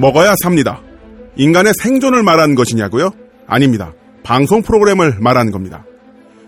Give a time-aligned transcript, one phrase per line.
[0.00, 0.80] 먹어야 삽니다.
[1.36, 3.10] 인간의 생존을 말하는 것이냐고요?
[3.46, 3.92] 아닙니다.
[4.22, 5.84] 방송 프로그램을 말하는 겁니다.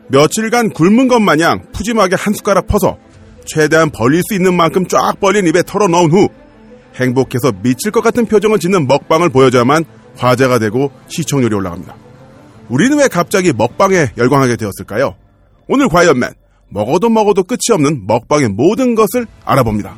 [0.09, 2.99] 며칠간 굶은 것 마냥 푸짐하게 한 숟가락 퍼서
[3.45, 6.29] 최대한 벌릴 수 있는 만큼 쫙 벌린 입에 털어넣은 후
[6.97, 9.85] 행복해서 미칠 것 같은 표정을 짓는 먹방을 보여줘야만
[10.17, 11.97] 화제가 되고 시청률이 올라갑니다.
[12.69, 15.15] 우리는 왜 갑자기 먹방에 열광하게 되었을까요?
[15.69, 16.33] 오늘 과연맨
[16.71, 19.95] 먹어도 먹어도 끝이 없는 먹방의 모든 것을 알아봅니다.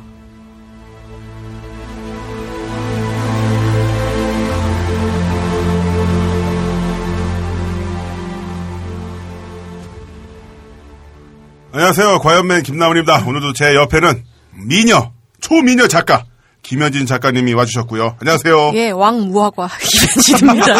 [11.75, 12.19] 안녕하세요.
[12.19, 13.25] 과연맨 김나훈입니다.
[13.27, 15.11] 오늘도 제 옆에는 미녀,
[15.41, 16.23] 초미녀 작가
[16.63, 18.15] 김현진 작가님이 와주셨고요.
[18.21, 18.71] 안녕하세요.
[18.75, 20.73] 예, 왕무화과 김현진입니다.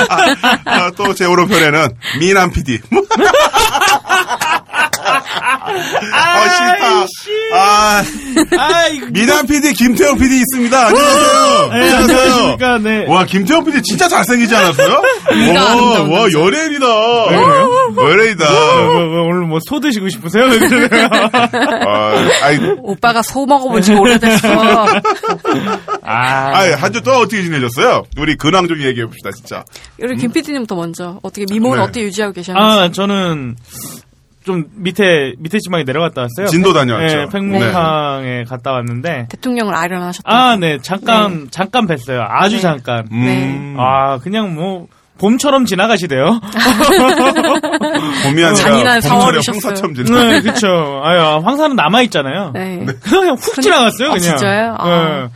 [0.63, 1.89] 아, 또제 오른편에는
[2.21, 2.79] 미남 PD.
[5.05, 7.05] 아, 싫다.
[7.53, 8.03] 아,
[9.11, 10.87] 미남 PD 김태형 PD 있습니다.
[10.87, 11.69] 안녕하세요.
[11.71, 12.77] 네, 안녕하십니까.
[12.79, 13.05] 네.
[13.07, 14.93] 와, 김태형 PD 진짜 잘생기지 않았어요?
[14.93, 16.39] 와, 와, 남자.
[16.39, 16.85] 연예인이다.
[17.97, 18.45] 연예인이다.
[18.51, 20.45] 뭐, 뭐, 오늘 뭐 소 드시고 싶으세요?
[21.87, 24.47] 아, 아이, 오빠가 소 먹어본 지 오래됐어.
[26.03, 28.03] 아, 아이, 한주 동안 어떻게 지내셨어요?
[28.17, 29.63] 우리 근황 좀 얘기해 봅시다, 진짜.
[30.01, 31.83] 우리 김 PD님부터 먼저 어떻게 미모는 네.
[31.83, 32.63] 어떻게 유지하고 계셨는지.
[32.79, 33.55] 아, 저는
[34.45, 36.47] 좀 밑에, 밑에 지방에 내려갔다 왔어요.
[36.47, 37.17] 진도 다녀왔죠.
[37.17, 39.27] 네, 팽목항에 갔다 왔는데.
[39.29, 40.31] 대통령을 아련하셨다.
[40.31, 42.23] 아, 네, 잠깐, 잠깐 뵀어요.
[42.29, 42.61] 아주 네.
[42.61, 43.07] 잠깐.
[43.11, 44.85] 음, 아, 그냥 뭐,
[45.17, 46.41] 봄처럼 지나가시대요.
[48.23, 49.61] 봄이 아니라 잔인한 사월이셨어요.
[49.63, 50.23] 황사처럼 지나.
[50.29, 51.01] 네, 그쵸.
[51.03, 52.51] 아유, 황사는 남아 있잖아요.
[52.53, 52.85] 네.
[53.01, 54.37] 그냥 훅 지나갔어요, 아, 그냥.
[54.37, 54.75] 진짜요?
[54.77, 54.89] 아.
[54.89, 55.27] 네.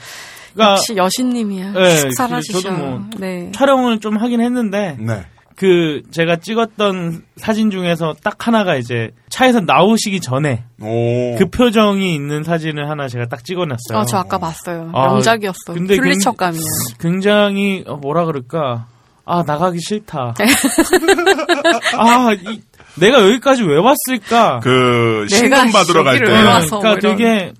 [0.53, 1.71] 그러니까 역시 여신님이야.
[1.71, 2.09] 네.
[2.51, 3.51] 저도 뭐 네.
[3.53, 5.25] 촬영을 좀 하긴 했는데, 네.
[5.59, 11.35] 그 제가 찍었던 사진 중에서 딱 하나가 이제 차에서 나오시기 전에 오.
[11.37, 13.97] 그 표정이 있는 사진을 하나 제가 딱 찍어놨어요.
[13.97, 14.89] 아, 저 아까 봤어요.
[14.93, 15.73] 아, 명작이었어.
[15.73, 16.61] 근데 퓰리처감이야.
[17.01, 18.87] 굉장히 어, 뭐라 그럴까
[19.25, 20.33] 아 나가기 싫다.
[20.39, 20.45] 네.
[21.99, 22.61] 아 이,
[22.97, 24.61] 내가 여기까지 왜 왔을까?
[24.63, 26.23] 그 내가 신검 받으러 갈 때.
[26.23, 26.99] 그러니까 뭐 이런.
[26.99, 27.51] 되게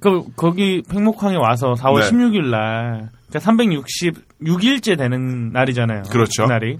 [0.00, 2.10] 그 거기 팽목항에 와서 4월 네.
[2.10, 6.04] 16일 날 그러니까 366일째 되는 날이잖아요.
[6.10, 6.46] 그렇죠.
[6.46, 6.78] 날이.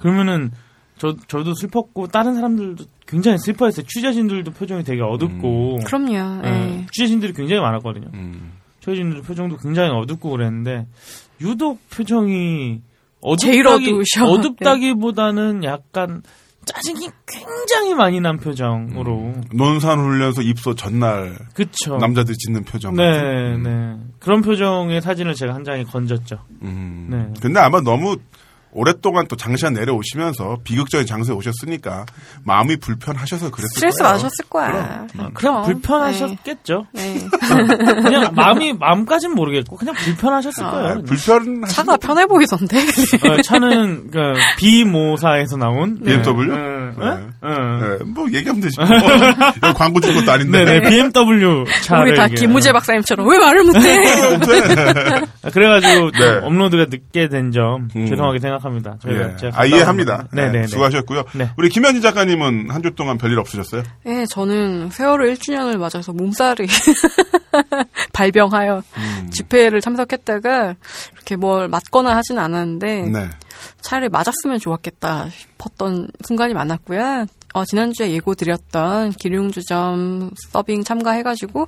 [0.00, 0.50] 그러면은
[0.98, 3.86] 저 저도 슬펐고 다른 사람들도 굉장히 슬퍼했어요.
[3.86, 5.78] 취재진들도 표정이 되게 어둡고.
[5.86, 6.42] 그럼요.
[6.42, 6.86] 네, 네.
[6.92, 8.08] 취재진들이 굉장히 많았거든요.
[8.14, 8.52] 음.
[8.80, 10.86] 취재진들 표정도 굉장히 어둡고 그랬는데
[11.40, 12.80] 유독 표정이
[13.22, 14.02] 어둡다기.
[14.22, 16.22] 어둡다기보다는 약간
[16.64, 19.32] 짜증이 굉장히 많이 난 표정으로.
[19.54, 21.96] 논산 훈련소 입소 전날 그쵸.
[21.96, 22.94] 남자들이 짓는 표정.
[22.94, 23.62] 네, 같은.
[23.62, 23.96] 네.
[24.18, 26.38] 그런 표정의 사진을 제가 한 장에 건졌죠.
[26.62, 27.08] 음.
[27.10, 27.40] 네.
[27.40, 28.16] 근데 아마 너무
[28.72, 32.06] 오랫동안 또 장시간 내려오시면서 비극적인 장소에 오셨으니까
[32.44, 34.12] 마음이 불편하셔서 그랬을 스트레스 거예요.
[34.12, 35.06] 받으셨을 거야.
[35.18, 36.86] 아, 그냥 불편하셨겠죠.
[36.92, 37.14] 네.
[37.14, 37.26] 네.
[38.02, 40.86] 그냥 마음이 마음까진 모르겠고 그냥 불편하셨을 아, 거예요.
[40.86, 41.04] 아, 그냥.
[41.04, 42.78] 불편 차가 편해 보이던데.
[43.28, 44.18] 어, 차는 그
[44.58, 46.46] 비모사에서 나온 BMW?
[46.46, 46.56] 네.
[46.56, 46.70] 네.
[46.96, 47.16] 네.
[47.42, 47.98] 네.
[47.98, 48.76] 네, 뭐 얘기하면 되지.
[48.78, 48.86] 뭐.
[49.74, 50.64] 광고 줄 것도 아닌데.
[50.64, 53.96] 네네 BMW 차를 우리 다 김우재 박사님처럼 왜 말을 못해?
[55.42, 56.40] 아, 그래가지고 좀 네.
[56.42, 58.06] 업로드가 늦게 된점 음.
[58.06, 58.96] 죄송하게 생각 합니다.
[59.02, 59.36] 저희가 예.
[59.36, 60.12] 제가 아, 이해합니다.
[60.12, 60.36] 왔는데.
[60.36, 60.60] 네네네.
[60.60, 61.24] 네, 수고하셨고요.
[61.34, 61.50] 네.
[61.56, 63.82] 우리 김현진 작가님은 한 주 동안 별일 없으셨어요?
[64.04, 66.66] 네, 저는 세월호 1주년을 맞아서 몸살이
[68.12, 69.30] 발병하여 음.
[69.30, 70.74] 집회를 참석했다가
[71.14, 73.28] 이렇게 뭘 맞거나 하진 않았는데 네.
[73.82, 77.26] 차라리 맞았으면 좋았겠다 싶었던 순간이 많았고요.
[77.52, 81.66] 어, 지난주에 예고 드렸던 기룡주점 서빙 참가해가지고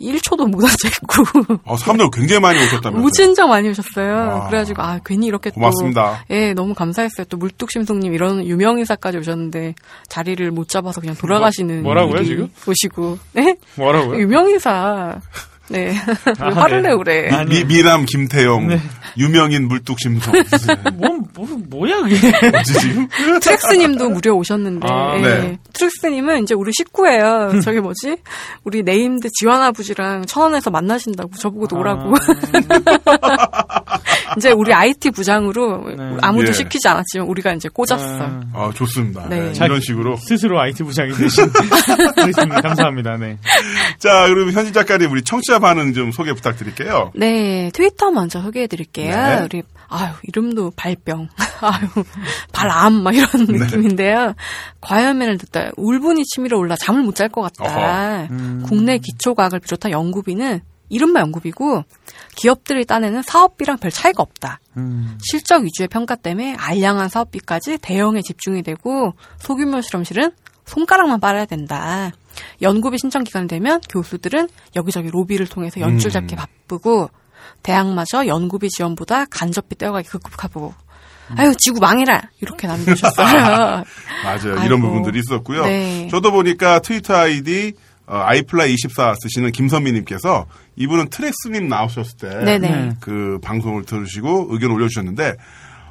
[0.00, 3.02] 1초도 못 앉아있고 어, 사람들 굉장히 많이 오셨다면서요?
[3.02, 4.12] 무진장 많이 오셨어요.
[4.14, 4.46] 와.
[4.48, 6.24] 그래가지고 아 괜히 이렇게 고맙습니다.
[6.28, 7.24] 또 예, 너무 감사했어요.
[7.28, 9.74] 또 물뚝심송님 이런 유명인사까지 오셨는데
[10.08, 12.50] 자리를 못 잡아서 그냥 돌아가시는 뭐- 뭐라고요, 분이 지금?
[12.66, 14.18] 오시고 네 뭐라고요?
[14.20, 15.20] 유명인사
[15.72, 15.96] 네
[16.38, 16.88] 아, 왜 화를 네.
[16.90, 17.30] 내고 그래.
[17.30, 18.80] 아니, 미, 미남 김태용, 네.
[19.16, 20.32] 유명인 물뚝심송.
[20.94, 22.30] 뭐, 뭐, 뭐야, 그게.
[22.50, 23.08] 뭐지 지금?
[23.40, 25.22] 트렉스님도 무려 오셨는데 아, 예.
[25.22, 25.58] 네.
[25.72, 27.60] 트렉스님은 이제 우리 식구예요.
[27.64, 28.18] 저기 뭐지
[28.64, 32.12] 우리 named 지환 아버지랑 천안에서 만나신다고 저보고도 오라고.
[34.36, 36.16] 이제 우리 IT 부장으로 네.
[36.20, 36.52] 아무도 예.
[36.52, 38.22] 시키지 않았지만 우리가 이제 꽂았어.
[38.22, 39.28] 아, 아, 좋습니다.
[39.28, 39.52] 네.
[39.52, 40.16] 네, 이런 식으로.
[40.16, 41.50] 스스로 IT 부장이 되신.
[42.62, 43.16] 감사합니다.
[43.18, 43.38] 네.
[43.98, 47.12] 자, 그럼 현진 작가님 우리 청취자 반응 좀 소개 부탁드릴게요.
[47.14, 49.14] 네, 트위터 먼저 소개해 드릴게요.
[49.14, 49.40] 네.
[49.42, 51.28] 우리, 아유, 이름도 발병.
[51.60, 52.04] 아유,
[52.52, 53.58] 발암, 막 이런 네.
[53.58, 54.34] 느낌인데요.
[54.80, 58.26] 과연맨을 듣다 울분이 치밀어 올라 잠을 못 잘 것 같다.
[58.30, 58.62] 음.
[58.66, 60.60] 국내 기초과학을 비롯한 연구비는
[60.92, 61.84] 이른바 연구비고
[62.36, 64.60] 기업들이 따내는 사업비랑 별 차이가 없다.
[64.76, 65.18] 음.
[65.22, 70.32] 실적 위주의 평가 때문에 알량한 사업비까지 대형에 집중이 되고 소규모 실험실은
[70.66, 72.12] 손가락만 빨아야 된다.
[72.60, 76.12] 연구비 신청 기간 되면 교수들은 여기저기 로비를 통해서 연출 음.
[76.12, 77.10] 잡기 바쁘고
[77.62, 80.74] 대학마저 연구비 지원보다 간접비 떼어가기 급급하고
[81.36, 83.26] 아유 지구 망해라 이렇게 남겨주셨어요.
[84.24, 84.52] 맞아요.
[84.52, 84.64] 아이고.
[84.64, 85.64] 이런 부분들이 있었고요.
[85.64, 86.08] 네.
[86.10, 90.46] 저도 보니까 트위터 아이디 어, 아이플라이 24 쓰시는 김선미님께서
[90.76, 92.96] 이분은 트랙스님 나오셨을 때그 네네.
[93.42, 95.36] 방송을 들으시고 의견 올려주셨는데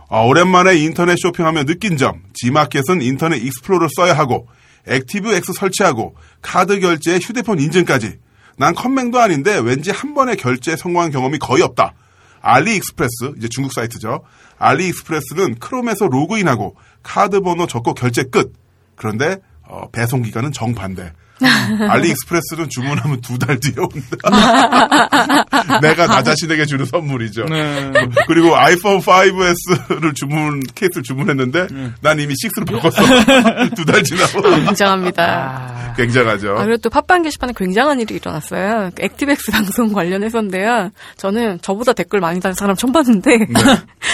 [0.09, 4.47] 어, 오랜만에 인터넷 쇼핑하며 느낀 점 G마켓은 인터넷 익스플로러를 써야 하고
[4.87, 8.17] 액티브 X 설치하고 카드 결제에 휴대폰 인증까지
[8.57, 11.93] 난 컴맹도 아닌데 왠지 한 번에 결제 성공한 경험이 거의 없다.
[12.41, 14.23] 알리익스프레스 이제 중국 사이트죠.
[14.57, 18.53] 알리익스프레스는 크롬에서 로그인하고 카드 번호 적고 결제 끝.
[18.95, 21.13] 그런데 어, 배송 기간은 정반대.
[21.47, 24.17] 알리익스프레스는 주문하면 두 달 뒤에 온다.
[25.81, 27.45] 내가 나 자신에게 주는 선물이죠.
[27.45, 27.91] 네.
[28.27, 31.67] 그리고 아이폰 5S를 주문 케이스를 주문했는데
[32.01, 33.69] 난 이미 6로 바꿨어.
[33.75, 35.93] 두 달 지나고 굉장합니다.
[35.97, 36.51] 굉장하죠.
[36.57, 38.91] 아, 그리고 또 팟빵 게시판에 굉장한 일이 일어났어요.
[39.00, 40.91] 액티브X 방송 관련해서인데요.
[41.17, 43.47] 저는 저보다 댓글 많이 다는 사람 처음 봤는데, 네.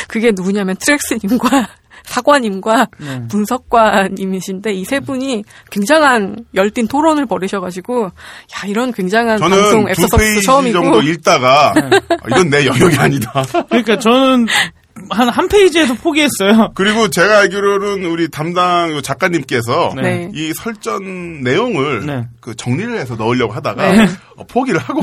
[0.07, 1.67] 그게 누구냐면 트렉스님과
[2.07, 3.27] 사관님과 네.
[3.29, 10.73] 분석관님이신데, 이 세 분이 굉장한 열띤 토론을 벌이셔가지고, 야, 이런 굉장한 방송 앱서서스 페이지 처음이고,
[10.81, 13.43] 정도 읽다가 아, 이건 내 영역이 아니다.
[13.69, 14.47] 그러니까 저는
[15.09, 16.71] 한 한 페이지에서 포기했어요.
[16.73, 20.31] 그리고 제가 알기로는 우리 담당 요 작가님께서 네.
[20.33, 22.27] 이 설전 내용을 네.
[22.47, 24.07] 그 정리를 해서 넣으려고 하다가 네.
[24.37, 25.01] 어, 포기를 하고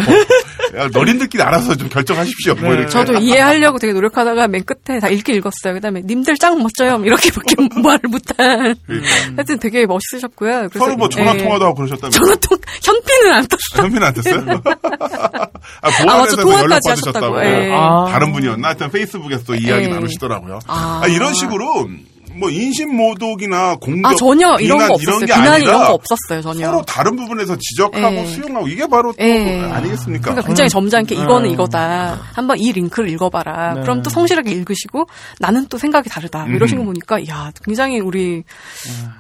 [0.79, 2.55] 야, 너린들끼리 알아서 좀 결정하십시오.
[2.55, 2.77] 뭐 네.
[2.77, 2.89] 이렇게.
[2.89, 5.75] 저도 이해하려고 되게 노력하다가 맨 끝에 다 읽긴 읽었어요.
[5.75, 7.03] 그 다음에, 님들 짱 멋져요.
[7.05, 8.75] 이렇게밖에 말을 못한.
[8.87, 9.09] 그러니까.
[9.37, 10.71] 하여튼 되게 멋있으셨고요.
[10.73, 11.39] 서로 뭐 전화 예.
[11.39, 13.85] 통화도 하고 그러셨다면 전화 통 현피는 안 떴어요.
[13.85, 14.43] 현민 안 됐어요?
[14.65, 15.49] 아,
[15.83, 16.63] 아, 보안에서 맞아.
[16.63, 17.39] 연락 받으셨다고.
[17.39, 18.11] 아.
[18.11, 18.69] 다른 분이었나?
[18.69, 19.89] 하여튼 페이스북에서 또 이야기 예.
[19.89, 20.61] 나누시더라고요.
[20.67, 21.03] 아.
[21.05, 21.91] 아, 이런 식으로
[22.37, 25.21] 뭐 인신 모독이나 공격, 아 전혀 이런 비난 거 없었어요.
[25.21, 26.67] 게 비난이 아니라 이런 거 없었어요 전혀.
[26.67, 28.27] 서로 다른 부분에서 지적하고 예.
[28.27, 29.61] 수용하고 이게 바로 또 예.
[29.61, 30.23] 아니겠습니까?
[30.23, 31.55] 그러니까 굉장히 점잖게 이거는 음.
[31.55, 32.21] 이거다.
[32.33, 33.75] 한번 이 링크를 읽어봐라.
[33.75, 33.81] 네.
[33.83, 35.07] 그럼 또 성실하게 읽으시고
[35.39, 36.45] 나는 또 생각이 다르다.
[36.45, 38.43] 뭐 이러신 거 보니까 야 굉장히 우리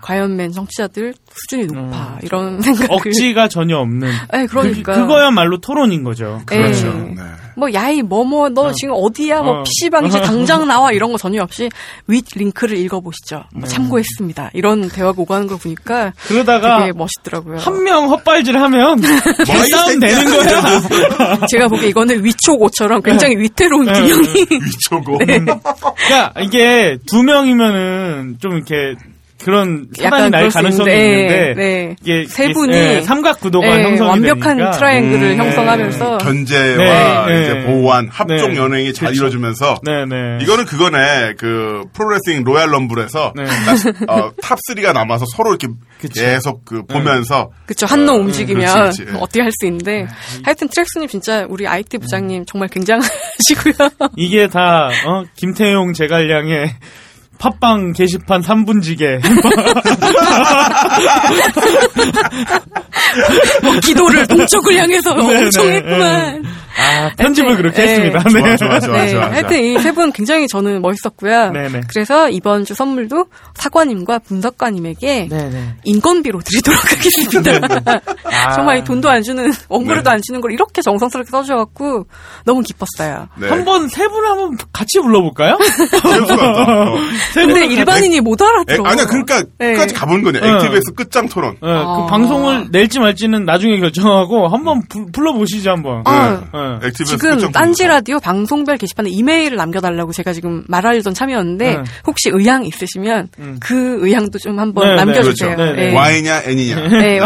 [0.00, 2.18] 과연맨 정치자들 수준이 높아.
[2.22, 2.88] 이런 생각을.
[2.90, 4.10] 억지가 전혀 없는.
[4.32, 4.94] 네, 그러니까.
[4.94, 6.42] 그, 거야말로 토론인 거죠.
[6.46, 6.86] 그렇죠.
[6.86, 7.14] 예.
[7.14, 7.22] 네.
[7.56, 9.62] 뭐 야이 뭐뭐 너 지금 어디야 뭐 어.
[9.62, 11.68] PC방 이제 당장 나와 이런 거 전혀 없이
[12.06, 13.44] 윗 링크를 읽어보시죠.
[13.54, 14.50] 뭐 참고했습니다.
[14.54, 17.58] 이런 대화가 오가는 걸 보니까 그러다가 되게 멋있더라고요.
[17.58, 19.02] 한 명 헛발질 하면
[19.70, 21.40] 싸움 되는 거야.
[21.50, 23.92] 제가 보기에 이거는 위초고처럼 굉장히 위태로운 네.
[23.92, 25.18] 균형이 위초고.
[25.24, 28.94] 그러니까 이게 두 명이면은 좀 이렇게
[29.44, 31.96] 그런 사단이 약간 날 가능성이 있는데, 있는데 네.
[32.00, 37.26] 이게 세 이게, 분이 예, 삼각 구도가 예, 형성이 완벽한 되니까 트라이앵글을 음, 형성하면서 견제와
[37.26, 37.64] 네, 이제 네.
[37.66, 38.56] 보완, 합종 네.
[38.56, 39.18] 연행이 잘 그렇죠.
[39.18, 40.38] 이루어지면서 네네.
[40.40, 43.44] 이거는 그거네 그 프로레슬링 Royal Rumble에서 네.
[44.08, 45.68] 어, top 3가 남아서 서로 이렇게
[46.00, 46.22] 그쵸.
[46.22, 49.18] 계속 그 보면서 그쵸 한놈 움직이면 그렇지, 그렇지.
[49.22, 50.06] 어떻게 할 수 있는데
[50.42, 53.74] 하여튼 트랙스님 진짜 우리 IT 부장님 정말 굉장하시고요.
[54.16, 56.74] 이게 다 어, 김태용 제갈량의
[57.38, 59.20] 팟빵 게시판 3분지게
[63.62, 66.44] 뭐 기도를 동쪽을 향해서 네, 엄청 네, 했구만.
[66.76, 67.88] 아 편집을 그렇게 네.
[67.88, 68.18] 했습니다.
[68.28, 68.56] 좋아 네.
[68.56, 69.30] 좋아 좋아 네, 좋아.
[69.30, 71.50] 하여튼 이 세 분 굉장히 저는 멋있었고요.
[71.52, 71.82] 네네.
[71.88, 75.74] 그래서 이번 주 선물도 사관님과 분석가님에게 네네.
[75.84, 78.00] 인건비로 드리도록 하겠습니다.
[78.24, 78.50] 아.
[78.54, 80.14] 정말 이 돈도 안 주는 원고료도 네.
[80.14, 82.06] 안 주는 걸 이렇게 정성스럽게 써주셔갖고
[82.44, 83.28] 너무 기뻤어요.
[83.36, 83.48] 네.
[83.48, 85.54] 한번 세 분 한번 같이 불러볼까요?
[85.54, 85.58] 어.
[87.32, 88.84] 세 근데 일반인이 못 에, 알아들어.
[88.84, 89.72] 아니야 그러니까 네.
[89.72, 90.40] 끝까지 가보는 거냐.
[90.40, 90.52] 네.
[90.52, 91.56] 액티브에서 끝장 토론.
[91.64, 91.96] 예, 아.
[91.96, 96.02] 그 방송을 낼지 말지는 나중에 결정하고 한번 불- 불러보시죠 한번.
[96.04, 96.42] 아,
[96.82, 96.86] 예.
[96.86, 97.86] 액티브에서 지금 딴지.
[97.86, 101.82] 라디오 방송별 게시판에 이메일을 남겨달라고 제가 지금 말하려던 참이었는데 네.
[102.06, 103.58] 혹시 의향 있으시면 음.
[103.60, 105.54] 그 의향도 좀 한번 네, 네, 남겨주세요.
[105.56, 105.74] 그렇죠.
[105.74, 105.94] 네, 네.
[105.94, 106.88] Y냐 N이냐.
[106.88, 107.20] 네.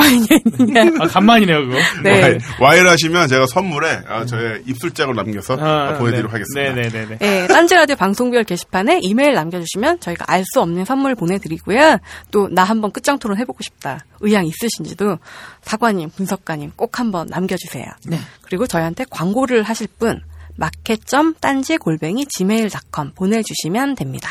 [1.00, 1.78] 아, 간만이네요 그거.
[2.02, 2.20] 네.
[2.20, 6.72] Y, Y를 하시면 제가 선물에 아, 저의 입술장을 남겨서 아, 보내드리도록 하겠습니다.
[6.74, 7.18] 네네네.
[7.18, 11.98] 네, 딴지 라디오 방송별 게시판에 이메일 남겨주시면 저희가 알 수 없는 선물 보내드리고요.
[12.30, 14.04] 또 나 한번 끝장 토론 해보고 싶다.
[14.20, 15.18] 의향 있으신지도
[15.62, 17.84] 사관님, 분석가님 꼭 한번 남겨주세요.
[18.06, 18.18] 네.
[18.42, 20.20] 그리고 저희한테 광 고를 하실 분
[20.56, 24.28] 마켓.딴지 골뱅이 gmail.com 보내주시면 됩니다.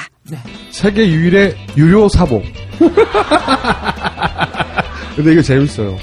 [0.72, 2.44] 세계 유일의 유료 사복.
[5.16, 5.98] 근데 이거 재밌어요.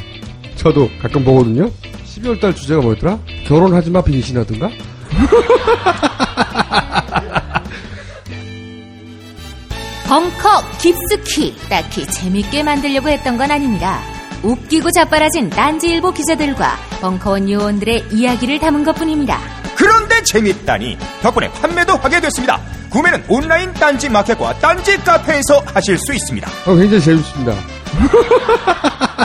[0.56, 1.70] 저도 가끔 보거든요.
[2.06, 3.18] 12월 달 주제가 뭐였더라?
[3.46, 4.70] 결혼하지 마 빙신하든가?
[10.08, 14.00] 벙커 깊숙이 딱히 재밌게 만들려고 했던 건 아닙니다.
[14.44, 19.40] 웃기고 자빠라진 딴지일보 기자들과 벙커원 요원들의 이야기를 담은 것뿐입니다.
[19.74, 22.60] 그런데 재밌다니 덕분에 판매도 하게 됐습니다.
[22.90, 26.48] 구매는 온라인 딴지 마켓과 딴지 카페에서 하실 수 있습니다.
[26.66, 27.54] 어, 굉장히 재밌습니다.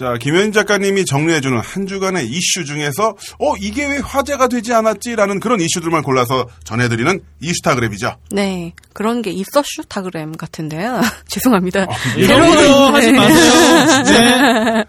[0.00, 5.60] 자, 김현 작가님이 정리해주는 한 주간의 이슈 중에서, 어, 이게 왜 화제가 되지 않았지라는 그런
[5.60, 8.16] 이슈들만 골라서 전해드리는 이슈타그램이죠.
[8.30, 8.72] 네.
[8.94, 11.02] 그런 게 있어 슈타그램 같은데요.
[11.28, 11.86] 죄송합니다.
[12.16, 14.02] 이런 거 하지 마세요.
[14.08, 14.84] 네.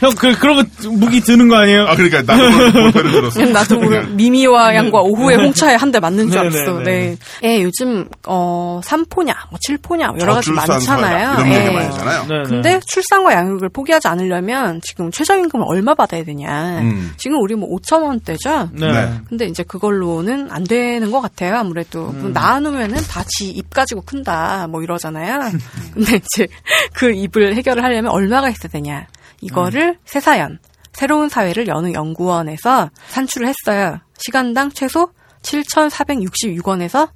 [0.00, 1.84] 형, 그, 그런 거 무기 드는 거 아니에요?
[1.86, 2.42] 아, 그러니까 나도
[2.92, 3.44] 볼펜을 들었어.
[3.46, 6.78] 나도 모르 미미와 양과 오후에 홍차에 한 대 맞는 줄 네, 네, 알았어.
[6.80, 6.84] 네.
[6.84, 7.16] 네.
[7.48, 11.32] 예, 요즘 어 3포냐, 뭐 7포냐 여러 가지 많잖아요.
[11.46, 11.70] 이런 얘기 예.
[11.70, 12.22] 많이 하잖아요.
[12.28, 12.42] 네, 네.
[12.48, 16.80] 근데 출산과 양육을 포기하지 않으려면 지금 최저임금을 얼마 받아야 되냐.
[16.80, 17.12] 음.
[17.16, 18.70] 지금 우리 뭐 5천 원대죠.
[18.72, 18.90] 네.
[18.92, 19.12] 네.
[19.28, 21.56] 근데 이제 그걸로는 안 되는 것 같아요.
[21.56, 22.20] 아무래도 음.
[22.22, 25.40] 뭐 낳아놓으면은 다 지 입 가지고 큰다 뭐 이러잖아요.
[25.94, 26.46] 근데 이제
[26.92, 29.06] 그 입을 해결을 하려면 얼마가 있어야 되냐.
[29.46, 29.94] 이거를 음.
[30.04, 30.58] 세사연
[30.92, 33.98] 새로운 사회를 여는 연구원에서 산출을 했어요.
[34.18, 35.10] 시간당 최소
[35.42, 37.10] 7,466원에서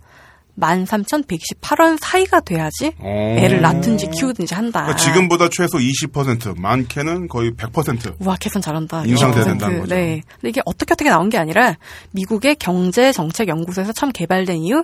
[0.61, 3.07] 13,128원 사이가 돼야지 오.
[3.07, 4.83] 애를 낳든지 키우든지 한다.
[4.83, 8.17] 그러니까 지금보다 최소 20%, 많게는 거의 100%.
[8.21, 9.05] 우와, 계산 잘한다.
[9.07, 9.47] 인상돼야 20%.
[9.47, 9.95] 된다는 거죠.
[9.95, 10.21] 네.
[10.35, 11.77] 근데 이게 어떻게 어떻게 나온 게 아니라
[12.11, 14.83] 미국의 경제정책연구소에서 처음 개발된 이후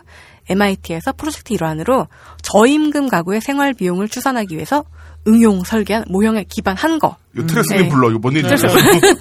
[0.48, 2.06] MIT에서 프로젝트 일환으로
[2.42, 4.84] 저임금 가구의 생활 비용을 추산하기 위해서
[5.26, 7.16] 응용 설계한 모형에 기반한 거.
[7.34, 7.88] 이거 트레스님 네.
[7.88, 8.10] 불러.
[8.10, 8.66] 이거 뭔 일이죠?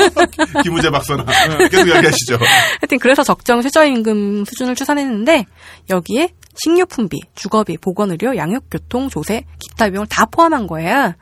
[0.64, 1.26] 김우재 박사나.
[1.70, 2.38] 계속 이야기하시죠.
[2.82, 5.46] 하여튼 그래서 적정 최저임금 수준을 추산했는데
[5.90, 11.14] 여기에 식료품비, 주거비, 보건의료, 양육교통, 조세, 기타 비용을 다 포함한 거예요.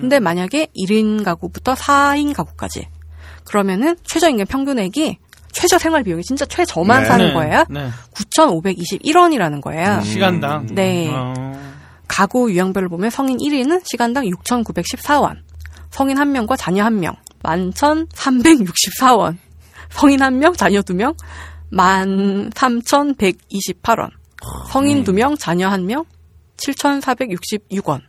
[0.00, 2.88] 근데 만약에 1인 가구부터 4인 가구까지
[3.44, 5.18] 그러면은 최저임금 평균액이
[5.52, 7.08] 최저 생활 비용이 진짜 최저만 네.
[7.08, 7.32] 사는 네.
[7.32, 7.64] 거예요.
[7.68, 7.90] 네.
[8.14, 10.00] 9,521원이라는 거예요.
[10.02, 10.66] 시간당.
[10.70, 11.08] 네.
[11.12, 11.69] 어.
[12.10, 15.36] 가구 유형별로 보면 성인 1위는 시간당 6,914원,
[15.90, 17.14] 성인 1명과 자녀 1명
[17.44, 19.38] 11,364원,
[19.90, 21.14] 성인 1명, 자녀 2명
[21.72, 24.10] 13,128원,
[24.66, 26.04] 성인 2명, 자녀 1명
[26.56, 28.00] 7,466원,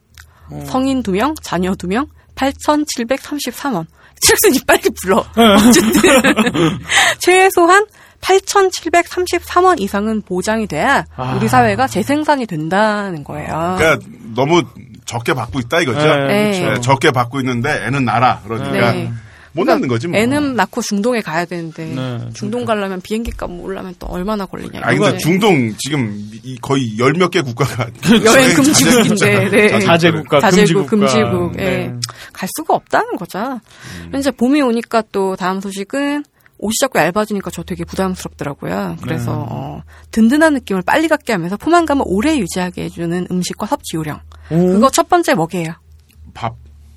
[0.65, 3.86] 성인 2명, 자녀 2명 8,733원.
[4.20, 5.17] 칠순이 빨리 불러.
[5.17, 6.01] 어쨌든
[7.20, 7.86] 최소한
[8.22, 11.36] 8,733원 이상은 보장이 돼야 아.
[11.36, 13.75] 우리 사회가 재생산이 된다는 거예요.
[13.78, 14.63] 그러니까 너무
[15.06, 16.00] 적게 받고 있다 이거죠.
[16.00, 16.60] 네, 네.
[16.74, 18.42] 네, 적게 받고 있는데 애는 낳아.
[18.44, 19.12] 그러니까 네.
[19.54, 20.18] 못 낳는 거지 뭐.
[20.18, 24.80] 애는 낳고 중동에 가야 되는데 네, 중동 가려면 비행기 값 올라면 또 얼마나 걸리냐.
[24.82, 27.88] 아니 근데 이거는 중동 지금 이 거의 열 몇 개 국가가
[28.25, 29.80] 여행 금지국인데 네.
[29.82, 31.24] 자제 국가, 자제국, 금지국가.
[31.50, 31.60] 금지국.
[31.60, 31.63] 예.
[31.66, 31.94] 네.
[32.32, 33.60] 갈 수가 없다는 거죠.
[34.18, 36.24] 이제 봄이 오니까 또 다음 소식은
[36.62, 38.98] 옷이 자꾸 얇아지니까 저 되게 부담스럽더라고요.
[39.01, 39.38] 그래서 네.
[39.50, 44.20] 어, 든든한 느낌을 빨리 갖게 하면서 포만감을 오래 유지하게 해주는 음식과 섭취 요령.
[44.51, 44.56] 오.
[44.68, 45.74] 그거 첫 번째 뭐게요?
[46.34, 46.56] 밥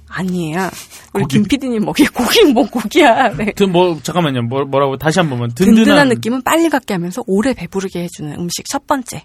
[0.08, 0.70] 아니에요.
[1.12, 1.38] 우리 고기.
[1.38, 3.30] 김 PD님 먹이 고기 뭐 고기야.
[3.30, 3.52] 네.
[3.56, 4.42] 그 뭐, 잠깐만요.
[4.42, 5.50] 뭐, 뭐라고 다시 한 번만.
[5.54, 9.24] 든든한, 든든한, 느낌은 빨리 갖게 하면서 오래 배부르게 해주는 음식 첫 번째.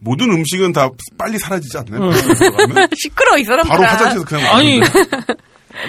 [0.00, 2.02] 모든 음식은 다 빨리 사라지지 않나요?
[2.04, 2.10] 응.
[2.56, 3.68] 그러면 시끄러 이 사람들.
[3.68, 4.80] 바로 화장실에서 그냥 아니,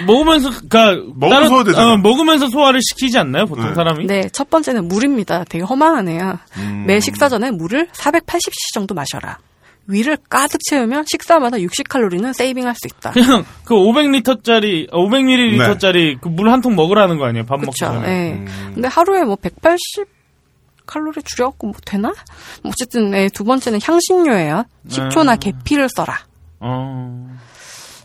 [0.06, 1.92] 먹으면서, 그니까, 먹으면 소화되잖아요.
[1.94, 3.46] 어, 먹으면서 소화를 시키지 않나요?
[3.46, 3.74] 보통 네.
[3.74, 4.06] 사람이?
[4.06, 5.44] 네, 첫 번째는 물입니다.
[5.48, 6.38] 되게 허망하네요.
[6.58, 6.84] 음.
[6.86, 9.38] 매 식사 전에 물을 480cc 정도 마셔라.
[9.88, 13.12] 위를 가득 채우면 식사마다 60칼로리는 세이빙할 수 있다.
[13.12, 17.46] 그냥 그 500리터짜리, 500ml짜리 그물 한 통 먹으라는 거 아니에요?
[17.46, 17.78] 밥 먹기.
[17.78, 18.08] 전에.
[18.08, 18.32] 예.
[18.32, 18.72] 음.
[18.74, 20.08] 근데 하루에 뭐 180
[20.86, 22.12] 칼로리 줄여갖고 뭐 되나?
[22.62, 24.64] 뭐 어쨌든 네, 두 번째는 향신료예요.
[24.88, 25.38] 식초나 음.
[25.38, 26.18] 계피를 써라.
[26.58, 27.28] 어.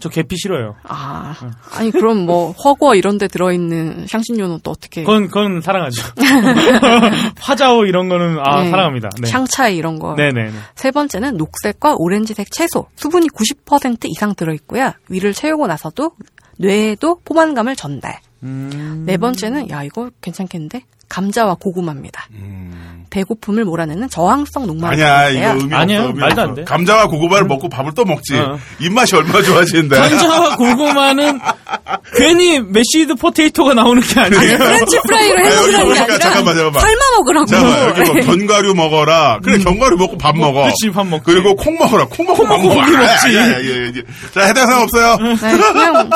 [0.02, 0.76] 저 계피 싫어요.
[0.84, 1.34] 아,
[1.76, 5.04] 아니 그럼 뭐 허거 이런 데 들어있는 향신료는 또 어떻게?
[5.04, 6.02] 그건, 그건 사랑하죠.
[7.40, 8.70] 화자오 이런 거는, 아, 네.
[8.72, 9.10] 사랑합니다.
[9.22, 9.28] 네.
[9.30, 10.16] 샹차이 이런 거.
[10.16, 10.52] 네네네.
[10.76, 12.88] 세 번째는 녹색과 오렌지색 채소.
[12.96, 14.92] 수분이 90% 이상 들어있고요.
[15.10, 16.12] 위를 채우고 나서도
[16.58, 18.20] 뇌에도 포만감을 전달.
[18.44, 19.04] 음.
[19.06, 20.84] 네 번째는 야 이거 괜찮겠는데
[21.16, 22.28] 감자와 고구마입니다.
[22.36, 23.04] 음.
[23.10, 24.94] 배고픔을 몰아내는 저항성 녹말.
[24.94, 26.00] 아니야 이거 의미 아니에요.
[26.00, 26.08] 없어.
[26.08, 26.50] 의미 말도 없어.
[26.50, 26.64] 안 돼.
[26.64, 28.38] 감자와 고구마를 먹고 밥을 또 먹지.
[28.38, 28.58] 어.
[28.80, 29.98] 입맛이 얼마나 좋아지는데.
[30.00, 31.40] 감자와 고구마는
[32.16, 34.58] 괜히 mashed potato가 나오는 게 아니에요.
[34.58, 36.82] 프렌치 프라이를 아니, 해 여기 먹으라는 게 아니라 잠깐만, 잠깐만.
[36.82, 37.46] 삶아 먹으라고.
[37.48, 39.40] 자, 여기 뭐 견과류 먹어라.
[39.44, 40.60] 그래 견과류 먹고 밥 먹어.
[40.62, 40.72] 음.
[40.72, 41.24] 그렇지, 밥 먹지.
[41.26, 42.06] 그리고 콩 먹어라.
[42.06, 42.76] 콩 먹고 밥 먹어.
[42.80, 43.28] 고기 먹지.
[43.28, 44.04] 아, 예, 예, 예.
[44.34, 45.18] 자 해당 사항 없어요.
[45.18, 46.10] 네, 그냥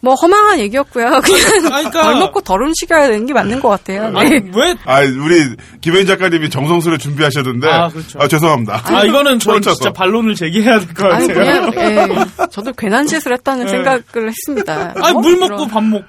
[0.00, 1.20] 뭐 허망한 얘기였고요.
[1.22, 3.87] 그냥 그러니까- 덜 먹고 덜 움직여야 되는 게 맞는 것 같아요.
[3.96, 4.50] 아니, 네.
[4.54, 4.74] 왜?
[4.84, 7.68] 아 우리 김혜인 작가님이 정성스레 준비하셨는데.
[7.68, 8.28] 아, 그렇죠.
[8.28, 8.82] 죄송합니다.
[8.84, 9.60] 아, 이거는 쳐서.
[9.74, 11.70] 진짜 반론을 제기해야 될것 아니 같아요.
[11.70, 13.70] 그냥 예, 저도 괜한 짓을 했다는 네.
[13.70, 14.94] 생각을 했습니다.
[14.96, 16.04] 아니, 뭐물 그런- 먹고 밥 먹고.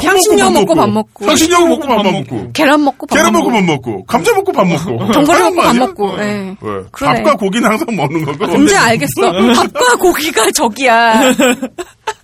[0.00, 2.52] 향신료 먹고 밥 먹고 향신료 먹고 밥 먹고.
[2.52, 4.04] 계란 먹고 밥 계란 먹고 먹고 밥 먹고.
[4.06, 4.96] 감자 먹고 밥 먹고.
[5.08, 5.76] 견과류 먹고 밥?
[5.76, 6.16] 먹고.
[6.20, 6.56] 예.
[6.60, 6.82] 왜?
[6.92, 7.22] 그러네.
[7.24, 8.44] 밥과 고기는 항상 먹는 거고.
[8.44, 9.32] 언제 알겠어?
[9.56, 11.32] 밥과 고기가 적이야.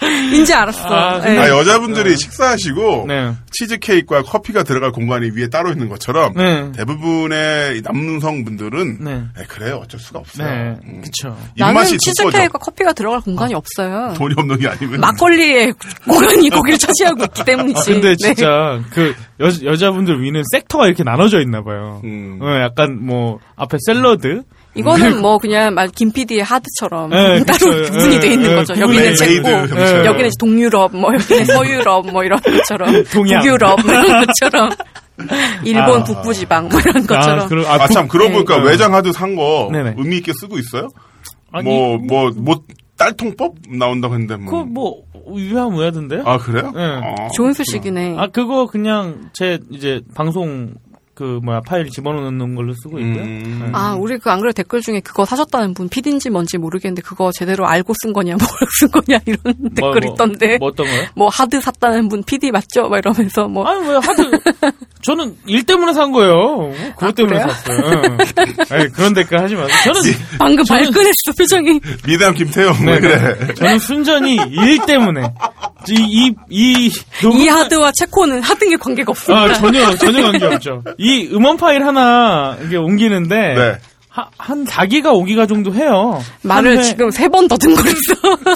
[0.32, 0.86] 인지 알았어.
[0.86, 1.38] 아, 네.
[1.38, 3.32] 아, 여자분들이 식사하시고 네.
[3.50, 6.70] 치즈케이크와 커피가 들어갈 공간이 위에 따로 있는 것처럼 네.
[6.72, 9.22] 대부분의 이 남성분들은 네.
[9.36, 9.80] 네, 그래요.
[9.82, 10.48] 어쩔 수가 없어요.
[10.48, 11.02] 네, 음.
[11.02, 11.36] 그쵸.
[11.56, 14.14] 나는 입맛이 치즈케이크와 커피가 들어갈 공간이 없어요.
[14.16, 15.72] 돈이 없는 게 아니면 막걸리에
[16.06, 17.78] 공간이 거기를 차지하고 있기 때문이지.
[17.78, 18.16] 아, 근데 네.
[18.16, 22.00] 진짜 그 여, 여자분들 위는 섹터가 이렇게 나눠져 있나 봐요.
[22.04, 22.38] 음.
[22.42, 24.42] 어, 약간 뭐 앞에 샐러드
[24.76, 27.82] 이거는 뭐 그냥 말 김PD의 하드처럼 네, 따로 그쵸.
[27.92, 28.80] 구분이 돼 있는 네, 거죠.
[28.80, 30.04] 여기는 돼 체코, 형식처럼.
[30.06, 33.40] 여기는 동유럽, 뭐 여기는 서유럽, 뭐 이런 것처럼 동양.
[33.40, 34.70] 북유럽 뭐 이런 것처럼
[35.64, 36.04] 일본 아.
[36.04, 37.40] 북부지방 뭐 이런 것처럼.
[37.40, 38.34] 아, 그럼, 아, 아, 참, 그러고 네.
[38.34, 38.70] 보니까 네.
[38.70, 39.94] 외장 하드 산거 네네.
[39.96, 40.88] 의미 있게 쓰고 있어요?
[41.52, 42.60] 아니, 뭐, 뭐, 뭐,
[42.98, 44.64] 딸통법 나온다고 했는데, 뭐.
[44.64, 46.22] 그뭐 유야무야던데요?
[46.24, 46.70] 아, 그래요?
[46.74, 46.82] 네.
[46.82, 48.16] 아, 좋은 소식이네.
[48.18, 50.74] 아 그거 그냥 제 이제 방송
[51.16, 53.22] 그 뭐야 파일 집어넣는 걸로 쓰고 있고요.
[53.24, 53.60] 음.
[53.64, 53.70] 네.
[53.72, 57.66] 아, 우리 그 안 그래 댓글 중에 그거 사셨다는 분 PD인지 뭔지 모르겠는데 그거 제대로
[57.66, 60.58] 알고 쓴 거냐, 모르고 쓴 거냐 이런 뭐, 댓글 뭐, 있던데.
[60.58, 61.04] 뭐 어떤 거요?
[61.14, 62.88] 뭐 하드 샀다는 분 PD 맞죠?
[62.90, 64.30] 막 이러면서 뭐 아니 왜 하드
[65.00, 66.34] 저는 일 때문에 산 거예요.
[66.34, 67.48] 뭐 그것 아, 때문에 그래요?
[67.54, 68.02] 샀어요.
[68.04, 68.18] 응.
[68.70, 69.94] 아니, 그런 댓글 하지 마세요.
[69.94, 70.02] 저는
[70.38, 71.80] 방금 발끈했어 표정이.
[72.06, 73.54] 미담 김태형, 왜 네, 그래?
[73.54, 75.22] 저는 순전히 일 때문에
[75.94, 76.90] 이 이 이,
[77.24, 79.44] 이 하드와 체코는 하드에 관계가 없습니다.
[79.44, 80.82] 아, 전혀 전혀 관계 없죠.
[80.98, 83.78] 이 음원 파일 하나 이게 옮기는데 네.
[84.08, 86.20] 하- 한 4기가 5기가 정도 해요.
[86.42, 87.94] 말을 한 회- 지금 세 번 더듬거렸어.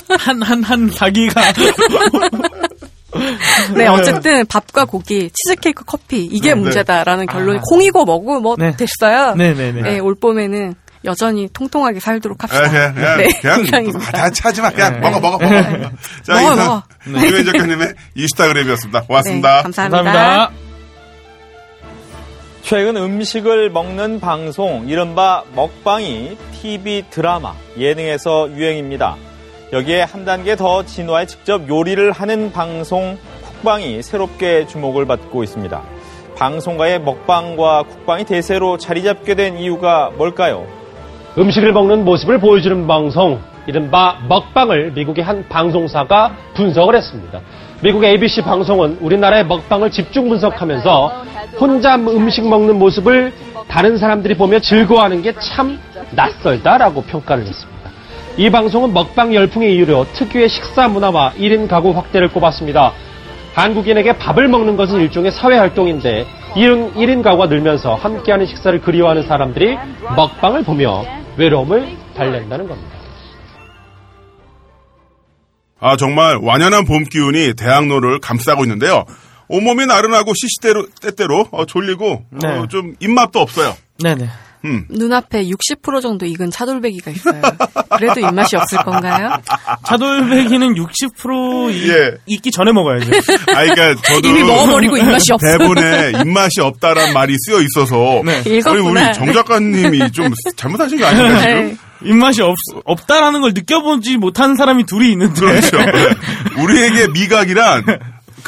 [0.18, 1.34] 한 한 한 4기가
[3.74, 7.62] 네, 어쨌든 밥과 고기, 치즈케이크, 커피 이게 문제다라는 결론이 아.
[7.68, 8.74] 콩이고 뭐고 뭐 네.
[8.76, 9.34] 됐어요.
[9.34, 9.82] 네 네네.
[9.82, 12.64] 네, 올 봄에는 여전히 통통하게 살도록 합시다.
[12.64, 14.12] 아, 그냥, 그냥, 네, 그냥, 이상입니다.
[14.12, 14.70] 다 차지 마.
[14.70, 15.00] 그냥 네.
[15.00, 15.54] 먹어, 먹어, 먹어.
[16.22, 16.82] 자, 먹어, 이상, 먹어.
[17.26, 19.00] 김현 작가님의 이슈타그램이었습니다.
[19.00, 19.62] 네, 고맙습니다.
[19.62, 20.02] 감사합니다.
[20.02, 20.50] 감사합니다.
[22.62, 29.16] 최근 음식을 먹는 방송, 이른바 먹방이 TV 드라마, 예능에서 유행입니다.
[29.72, 35.82] 여기에 한 단계 더 진화해 직접 요리를 하는 방송, 쿡방이 새롭게 주목을 받고 있습니다.
[36.36, 40.66] 방송가의 먹방과 쿡방이 대세로 자리 잡게 된 이유가 뭘까요?
[41.38, 47.40] 음식을 먹는 모습을 보여주는 방송, 이른바 먹방을 미국의 한 방송사가 분석을 했습니다.
[47.82, 51.24] 미국 ABC 방송은 우리나라의 먹방을 집중 분석하면서
[51.60, 53.32] 혼자 음식 먹는 모습을
[53.68, 55.78] 다른 사람들이 보며 즐거워하는 게 참
[56.10, 57.90] 낯설다라고 평가를 했습니다.
[58.36, 62.92] 이 방송은 먹방 열풍의 이유로 특유의 식사 문화와 1인 가구 확대를 꼽았습니다.
[63.54, 69.76] 한국인에게 밥을 먹는 것은 일종의 사회 활동인데 1인, 1인 가구가 늘면서 함께하는 식사를 그리워하는 사람들이
[70.16, 71.04] 먹방을 보며
[71.36, 72.90] 외로움을 달랜다는 겁니다.
[75.78, 79.04] 아, 정말 완연한 봄 기운이 대학로를 감싸고 있는데요.
[79.48, 82.48] 온몸이 나른하고 시시대로, 때때로, 어, 졸리고, 네.
[82.48, 83.74] 어, 좀, 입맛도 없어요.
[83.98, 84.28] 네네.
[84.64, 84.84] 음.
[84.90, 87.40] 눈앞에 60% 정도 익은 차돌배기가 있어요.
[87.96, 89.30] 그래도 입맛이 없을 건가요?
[89.86, 92.12] 차돌배기는 60% 이, 예.
[92.26, 93.10] 익기 전에 먹어야죠.
[93.54, 94.28] 아, 그니까, 저도.
[94.28, 95.46] 이미 먹어버리고 입맛이 없어.
[95.46, 98.22] 대본에 입맛이 없다란 말이 쓰여 있어서.
[98.24, 98.42] 네.
[98.46, 99.08] 읽었구나.
[99.08, 101.54] 우리 정 작가님이 좀 잘못하신 거 아닌가, 지금?
[101.54, 101.76] 네.
[102.02, 105.40] 입맛이 없, 없다라는 걸 느껴보지 못하는 사람이 둘이 있는데.
[105.40, 105.76] 그렇죠.
[105.78, 106.14] 네.
[106.62, 107.84] 우리에게 미각이란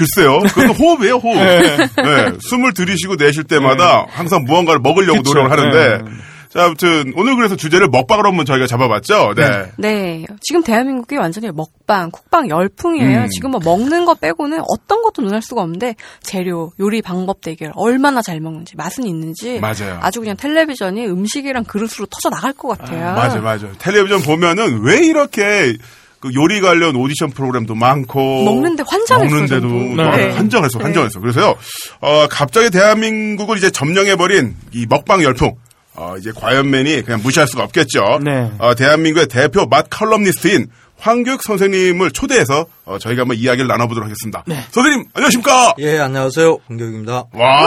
[0.02, 0.40] 글쎄요.
[0.40, 1.36] 그것도 호흡이에요, 호흡.
[1.36, 2.32] 네.
[2.40, 5.34] 숨을 들이쉬고 내쉴 때마다 항상 무언가를 먹으려고 그쵸.
[5.34, 5.98] 노력을 하는데.
[5.98, 6.10] 네.
[6.52, 9.32] 자, 아무튼 오늘 그래서 주제를 먹방으로 한번 저희가 잡아봤죠.
[9.34, 9.72] 네.
[9.78, 10.26] 네.
[10.42, 13.20] 지금 대한민국이 완전히 먹방, 쿡방 열풍이에요.
[13.20, 13.28] 음.
[13.30, 18.20] 지금 뭐 먹는 거 빼고는 어떤 것도 눈할 수가 없는데 재료, 요리 방법 대결, 얼마나
[18.20, 19.98] 잘 먹는지, 맛은 있는지 맞아요.
[20.02, 23.14] 아주 그냥 텔레비전이 음식이랑 그릇으로 터져 나갈 것 같아요.
[23.14, 23.68] 맞아, 맞아.
[23.78, 25.78] 텔레비전 보면은 왜 이렇게
[26.22, 30.30] 그 요리 관련 오디션 프로그램도 많고 먹는데 환장했어, 먹는데도 네.
[30.30, 30.84] 환장했어, 네.
[30.84, 31.18] 환장했어.
[31.18, 31.56] 그래서요,
[32.00, 35.56] 어, 갑자기 대한민국을 이제 점령해버린 이 먹방 열풍.
[35.94, 38.20] 어, 이제 과연맨이 그냥 무시할 수가 없겠죠.
[38.22, 38.50] 네.
[38.58, 44.44] 어, 대한민국의 대표 맛 칼럼니스트인 황교익 선생님을 초대해서 어, 저희가 한번 이야기를 나눠보도록 하겠습니다.
[44.46, 44.64] 네.
[44.70, 45.74] 선생님, 안녕하십니까?
[45.80, 46.58] 예, 안녕하세요.
[46.68, 47.24] 홍경입니다.
[47.32, 47.66] 와!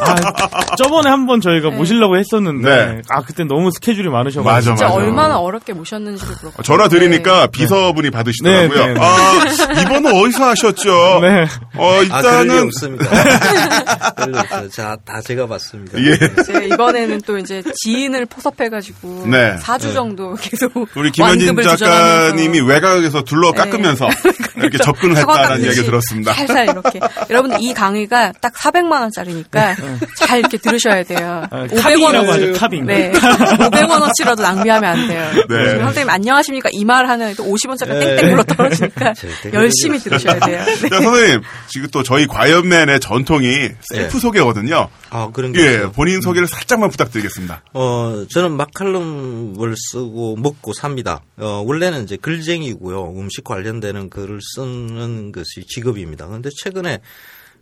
[0.00, 3.02] 아, 저번에 한 번 저희가 모시려고 했었는데, 네.
[3.10, 4.42] 아, 그때 너무 스케줄이 많으셔가지고.
[4.44, 4.94] 맞아, 진짜 맞아.
[4.96, 6.62] 얼마나 어렵게 모셨는지도 그렇고.
[6.62, 8.68] 전화 드리니까 비서분이 받으시더라고요.
[8.68, 9.00] 네, 네, 네.
[9.00, 11.20] 아, 이번은 어디서 하셨죠?
[11.20, 11.46] 네.
[11.76, 13.04] 어, 아, 일단은 없습니다.
[14.16, 14.68] 그럴 리 없어요.
[14.70, 15.98] 자, 다 제가 봤습니다.
[16.02, 16.16] 예.
[16.44, 19.56] 제가 이번에는 또 이제 지인을 포섭해가지고 네.
[19.60, 24.08] 4주 정도 계속 우리 김현진 작가님이 외곽에서 둘러 깎으면서
[24.56, 26.32] 이렇게 접근을 했다는 깎듯이 이야기 들었습니다.
[26.32, 27.00] 살살 이렇게.
[27.30, 31.44] 여러분 이 강의가 딱 400만 원짜리 니까 되니까 잘 이렇게 들으셔야 돼요.
[31.50, 32.86] 아, 500원 카빙이라고 하죠, 카빙.
[32.86, 33.12] 네.
[33.58, 35.44] 500원어치라도 낭비하면 안 돼요.
[35.48, 35.78] 네.
[35.78, 38.16] 선생님 안녕하십니까 이 말 하는 50원짜리 네.
[38.16, 39.12] 땡땡 굴러 떨어지니까
[39.52, 40.64] 열심히 들으셔야 돼요.
[40.82, 40.88] 네.
[40.88, 44.88] 자, 선생님, 지금 또 저희 과연맨의 전통이 셀프 소개거든요.
[45.10, 45.92] 아, 그런 게 예, 있어요.
[45.92, 47.62] 본인 소개를 살짝만 부탁드리겠습니다.
[47.74, 51.20] 어, 저는 마칼럼을 쓰고 먹고 삽니다.
[51.36, 53.14] 어, 원래는 이제 글쟁이고요.
[53.18, 56.26] 음식 관련되는 글을 쓰는 것이 직업입니다.
[56.26, 57.00] 근데 최근에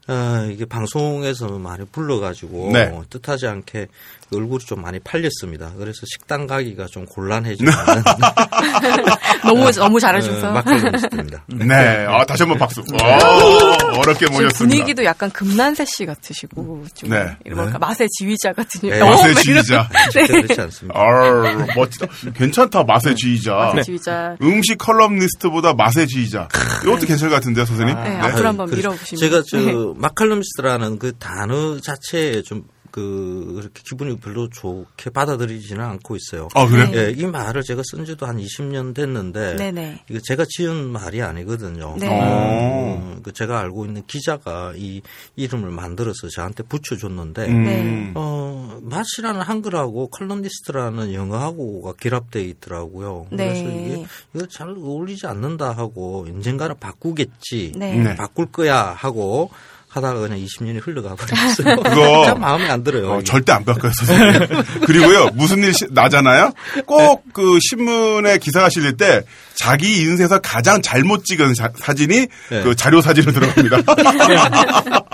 [0.09, 3.01] 어, 이게 방송에서 많이 불러가지고 네.
[3.11, 3.88] 뜻하지 않게
[4.33, 5.73] 얼굴이 좀 많이 팔렸습니다.
[5.79, 7.73] 그래서 식당 가기가 좀 곤란해지는
[9.45, 11.45] 너무 너무 잘하셔서 어, 마칼럼이스트입니다.
[11.55, 12.81] 네, 아, 다시 한번 박수.
[12.81, 14.57] 어, 어렵게 모셨습니다.
[14.59, 17.37] 분위기도 약간 금난세 씨 같으시고 좀 네.
[17.45, 19.89] 이런 맛의 지휘자 같은 네, 맛의 지휘자.
[19.93, 20.11] 네.
[20.11, 20.99] 절대 그렇지 않습니다.
[21.01, 22.07] 아, 멋지다.
[22.35, 23.55] 괜찮다, 맛의 지휘자.
[23.55, 24.37] 맛의 지휘자.
[24.43, 26.49] 음식 컬럼리스트보다 맛의 지휘자.
[26.83, 27.95] 이것도 괜찮을 것 같은데요, 선생님?
[27.95, 28.71] 네, 앞으로 한번.
[28.71, 29.21] 밀어보시면.
[29.21, 29.73] 제가 저 네.
[29.97, 32.65] 마칼럼스라는 그 단어 자체에 좀
[32.97, 36.49] 그, 그렇게 기분이 별로 좋게 받아들이지는 않고 있어요.
[36.55, 36.91] 아, 그래요?
[36.95, 39.57] 예, 이 말을 제가 쓴 지도 한 20년 됐는데.
[39.57, 40.05] 네네.
[40.09, 41.95] 이거 제가 지은 말이 아니거든요.
[41.99, 42.09] 네.
[42.09, 42.97] 어.
[42.99, 45.03] 음, 그 제가 알고 있는 기자가 이
[45.37, 47.47] 이름을 만들어서 저한테 붙여줬는데.
[47.49, 47.65] 음.
[47.65, 48.13] 네.
[48.15, 53.27] 어, 맛이라는 한글하고 컬럼니스트라는 영어하고가 결합되어 있더라고요.
[53.31, 53.49] 네.
[53.49, 57.73] 그래서 이게 이거 잘 어울리지 않는다 하고 언젠가는 바꾸겠지.
[57.77, 57.95] 네.
[57.99, 58.17] 네.
[58.17, 59.51] 바꿀 거야 하고
[59.97, 61.77] 하다가 그냥 20년이 흘러가 버렸어요.
[61.77, 63.11] 그거 참 마음에 안 들어요.
[63.13, 63.23] 어.
[63.23, 64.49] 절대 안 바꿔요, 선생님.
[64.87, 66.53] 그리고요, 무슨 일 시- 나잖아요?
[66.87, 69.23] 꼭 그 신문에 기사가 실릴 때
[69.55, 72.63] 자기 인생에서 가장 잘못 찍은 자- 사진이 네.
[72.63, 73.77] 그 자료 사진으로 들어갑니다.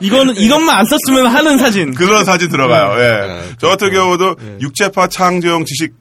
[0.00, 1.94] 이거는 이것만 안 썼으면 하는 사진.
[1.94, 2.98] 그런 사진 들어가요.
[3.02, 3.26] 예.
[3.26, 5.94] 네, 저 같은 경우도 육체파 창조형 지식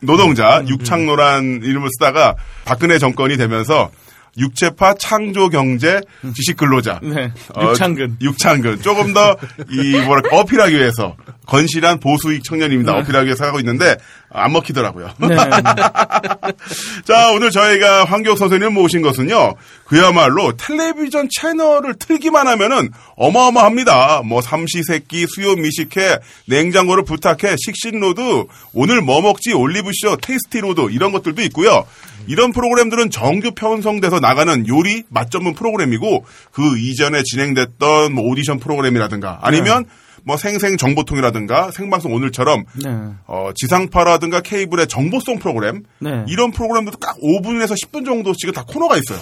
[0.00, 3.90] 노동자 육창노란 이름을 쓰다가 박근혜 정권이 되면서
[4.38, 6.00] 육체파 창조 경제
[6.34, 7.32] 지식 근로자 네.
[7.54, 8.18] 어, 육창근.
[8.20, 9.36] 육창근 조금 더
[9.70, 13.96] 이 뭐랄까 어필하기 위해서 건실한 보수익 청년입니다 어필하기 위해서 하고 있는데
[14.30, 15.10] 안 먹히더라고요.
[15.20, 15.36] 네.
[17.04, 19.54] 자, 오늘 저희가 황교욱 선생님 모신 것은요,
[19.86, 24.22] 그야말로 텔레비전 채널을 틀기만 하면은 어마어마합니다.
[24.24, 31.86] 뭐, 삼시세끼, 수요 미식회, 냉장고를 부탁해, 식신로드, 오늘 뭐 먹지, 올리브쇼, 테이스티로드, 이런 것들도 있고요.
[32.28, 39.38] 이런 프로그램들은 정규 편성돼서 나가는 요리 맛 전문 프로그램이고, 그 이전에 진행됐던 뭐 오디션 프로그램이라든가,
[39.42, 39.84] 아니면
[40.24, 42.90] 뭐 생생 정보통이라든가 생방송 오늘처럼 네.
[43.26, 46.24] 어, 지상파라든가 케이블의 정보성 프로그램 네.
[46.28, 49.18] 이런 프로그램도 딱 5분에서 10분 정도씩 다 코너가 있어요.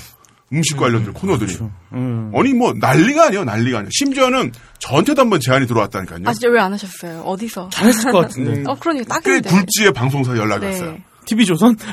[0.52, 1.56] 음식 관련된 코너들이.
[1.92, 2.32] 음.
[2.34, 3.90] 아니 뭐 난리가 아니에요, 난리가 아니에요.
[3.92, 6.20] 심지어는 저한테도 한번 제안이 들어왔다니까요.
[6.24, 7.20] 아 진짜 왜 안 하셨어요?
[7.22, 7.68] 어디서?
[7.72, 8.62] 잘했을 것 같은데.
[8.68, 9.50] 어 그러니까 꽤 딱인데.
[9.50, 10.72] 굴지의 방송사 연락이 네.
[10.72, 10.96] 왔어요.
[11.26, 11.76] TV 조선?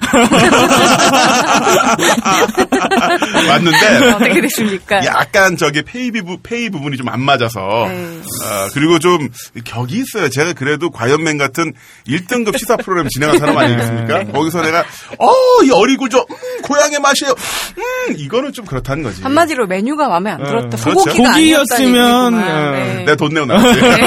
[3.50, 5.04] 왔는데 어떻게 됐습니까?
[5.06, 8.22] 약간 저기 페이 부분 페이 부분이 좀 안 맞아서 네.
[8.46, 9.30] 아, 그리고 좀
[9.66, 10.30] 격이 있어요.
[10.30, 11.74] 제가 그래도 과연맨 같은
[12.08, 14.24] 1등급 시사 프로그램 진행한 사람 아니겠습니까?
[14.32, 14.84] 거기서 내가
[15.20, 17.34] 어 이 어리굴조 음, 고향의 맛이에요.
[17.78, 19.22] 음 이거는 좀 그렇다는 거지.
[19.22, 20.78] 한마디로 메뉴가 마음에 안 들었다.
[20.78, 21.00] 그렇죠.
[21.00, 22.94] 소고기가 고기였으면, 아니었다는 어, 얘기구나.
[22.94, 23.04] 네.
[23.06, 23.80] 내돈 내고 나왔지.
[23.82, 23.98] 네.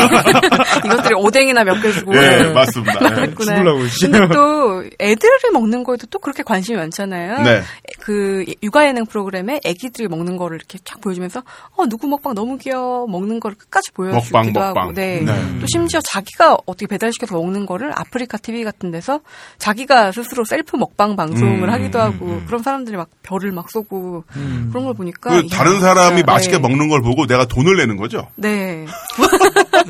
[0.85, 2.15] 이것들이 오뎅이나 몇 개 주고.
[2.17, 3.09] 예, 맞습니다.
[3.11, 3.27] 네.
[3.37, 7.43] 근데 또 애 들이 먹는 거에도 또 그렇게 관심이 많잖아요.
[7.43, 7.63] 네.
[8.01, 11.43] 그 육아 예능 프로그램에 애기들이 먹는 거를 이렇게 쫙 보여주면서
[11.77, 14.75] 어 누구 먹방 너무 귀여워 먹는 거를 끝까지 보여주기도 먹방, 하고.
[14.75, 14.95] 먹방.
[14.95, 15.21] 네.
[15.21, 15.59] 네.
[15.61, 19.21] 또 심지어 자기가 어떻게 배달시켜서 먹는 거를 아프리카 TV 같은 데서
[19.59, 24.25] 자기가 스스로 셀프 먹방 방송을 음, 하기도 음, 하고 그런 사람들이 막 별을 막 쏘고
[24.71, 26.59] 그런 걸 보니까 그 다른 사람이 진짜, 맛있게 네.
[26.61, 28.29] 먹는 걸 보고 내가 돈을 내는 거죠.
[28.37, 28.87] 네.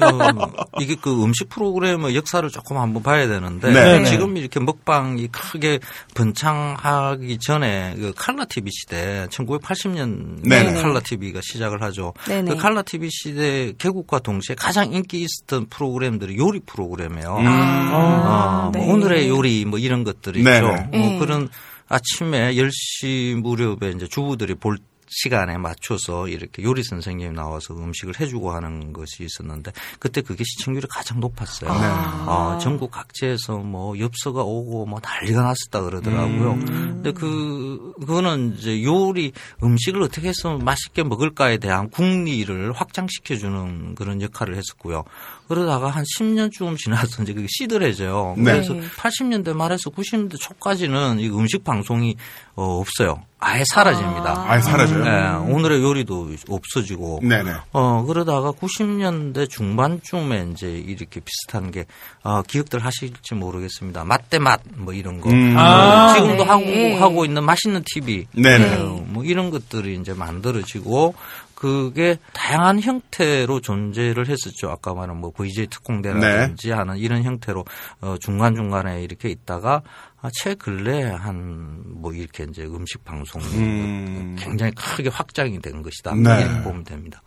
[0.00, 4.04] 어, 이게 그 음식 프로그램의 역사를 조금 한번 봐야 되는데 네.
[4.04, 5.80] 지금 이렇게 먹방 이 크게
[6.14, 10.80] 번창하기 전에 그 칼라 TV 시대 1980년 네네.
[10.80, 12.14] 칼라 TV가 시작을 하죠.
[12.26, 12.54] 네네.
[12.54, 17.36] 그 칼라 TV 시대 개국과 동시에 가장 인기 있었던 프로그램들이 요리 프로그램이에요.
[17.38, 18.92] 아, 어, 뭐 네.
[18.92, 20.56] 오늘의 요리 뭐 이런 것들이 네네.
[20.56, 20.66] 있죠.
[20.90, 21.18] 뭐 네.
[21.18, 21.48] 그런
[21.88, 28.92] 아침에 10시 무렵에 이제 주부들이 볼 시간에 맞춰서 이렇게 요리 선생님이 나와서 음식을 해주고 하는
[28.92, 31.70] 것이 있었는데 그때 그게 시청률이 가장 높았어요.
[31.70, 32.24] 아.
[32.26, 36.52] 어, 전국 각지에서 뭐 엽서가 오고 뭐 난리가 났었다 그러더라고요.
[36.52, 36.66] 음.
[36.66, 44.56] 근데 그 그거는 이제 요리 음식을 어떻게 해서 맛있게 먹을까에 대한 궁리를 확장시켜주는 그런 역할을
[44.56, 45.04] 했었고요.
[45.48, 48.34] 그러다가 한 10년쯤 지나서 이제 그게 시들해져요.
[48.38, 48.52] 네.
[48.52, 52.16] 그래서 80년대 말에서 90년대 초까지는 이 음식 방송이
[52.56, 53.22] 어, 없어요.
[53.38, 54.46] 아예 사라집니다.
[54.50, 55.04] 아 예 사라져요.
[55.04, 57.20] 예, 오늘의 요리도 없어지고.
[57.22, 57.52] 네네.
[57.72, 61.84] 어, 그러다가 90년대 중반쯤에 이제 이렇게 비슷한 게,
[62.22, 64.04] 어, 기억들 하실지 모르겠습니다.
[64.04, 65.28] 맛대 맛, 뭐 이런 거.
[65.30, 65.54] 음.
[65.56, 66.50] 아, 지금도 네.
[66.50, 68.26] 하고, 하고 있는 맛있는 TV.
[68.32, 68.74] 네네.
[68.76, 71.14] 어, 뭐 이런 것들이 이제 만들어지고,
[71.56, 74.68] 그게 다양한 형태로 존재를 했었죠.
[74.70, 77.64] 아까 말한 뭐 VJ 특공대라든지 하는 이런 형태로
[78.02, 79.82] 어, 중간 중간에 이렇게 있다가
[80.22, 84.36] 아, 최근래 한 뭐 이렇게 이제 음식 방송이 음.
[84.38, 86.14] 굉장히 크게 확장이 된 것이다.
[86.14, 86.42] 네.
[86.42, 87.22] 이렇게 보면 됩니다.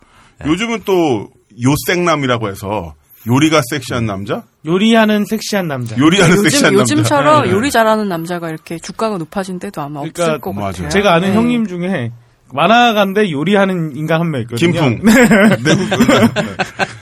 [0.46, 1.28] 요즘은 또
[1.62, 2.94] 요생남이라고 해서
[3.26, 4.44] 요리가 섹시한 남자?
[4.64, 5.98] 요리하는 섹시한 남자.
[5.98, 6.94] 요리하는 요즘 섹시한 남자.
[6.94, 7.50] 요즘처럼 네.
[7.50, 10.72] 요리 잘하는 남자가 이렇게 주가가 높아진 때도 아마 그러니까 없을 것 맞아요.
[10.72, 10.88] 같아요.
[10.88, 11.34] 제가 아는 네.
[11.34, 12.12] 형님 중에
[12.54, 14.72] 만화가인데 요리하는 인간 한 명 있거든요.
[14.72, 15.00] 김풍.
[15.04, 15.12] 네.
[15.64, 15.76] 네.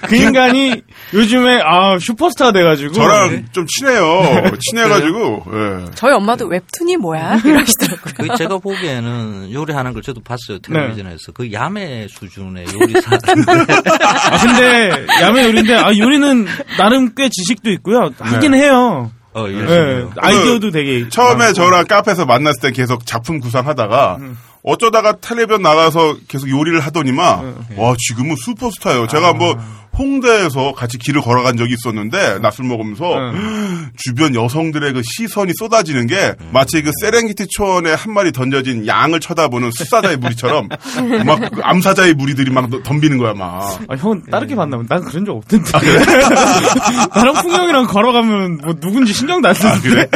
[0.09, 0.83] 그 인간이
[1.13, 4.23] 요즘에 아 슈퍼스타 돼가지고 저랑 좀 친해요.
[4.61, 5.85] 친해가지고, 예.
[5.95, 8.15] 저희 엄마도 웹툰이 뭐야 이러시더라고요.
[8.17, 10.73] 그 제가 보기에는 요리하는 걸 저도 봤어요 네.
[10.73, 16.47] 텔레비전에서 그 야매 수준의 요리사 아 근데 야매 요리인데 아 요리는
[16.79, 18.11] 나름 꽤 지식도 있고요.
[18.19, 19.11] 하긴 해요.
[19.35, 19.55] 어, 네.
[19.59, 21.53] 열심히 아이디어도 되게 처음에 많고.
[21.53, 24.39] 저랑 카페에서 만났을 때 계속 작품 구상하다가 음.
[24.63, 27.57] 어쩌다가 텔레비전 나가서 계속 요리를 하더니만 음.
[27.77, 29.05] 와 지금은 슈퍼스타예요.
[29.05, 29.07] 아.
[29.07, 29.57] 제가 뭐
[29.99, 33.89] 홍대에서 같이 길을 걸어간 적이 있었는데 낮술 먹으면서 음.
[33.99, 39.71] 주변 여성들의 그 시선이 쏟아지는 게 마치 그 세렝게티 초원에 한 마리 던져진 양을 쳐다보는
[39.73, 40.69] 수사자의 무리처럼
[41.27, 43.79] 막 그 암사자의 무리들이 막 덤비는 거야 막.
[43.89, 44.31] 아, 형은 네.
[44.31, 44.97] 다르게 봤나 보다.
[44.97, 45.71] 난 그런 적 없던데.
[47.15, 50.09] 나랑 풍경이랑 걸어가면 뭐 누군지 신경도 안 쓰는데.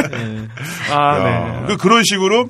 [0.91, 1.65] 아, 야, 네.
[1.67, 2.49] 그 그런 식으로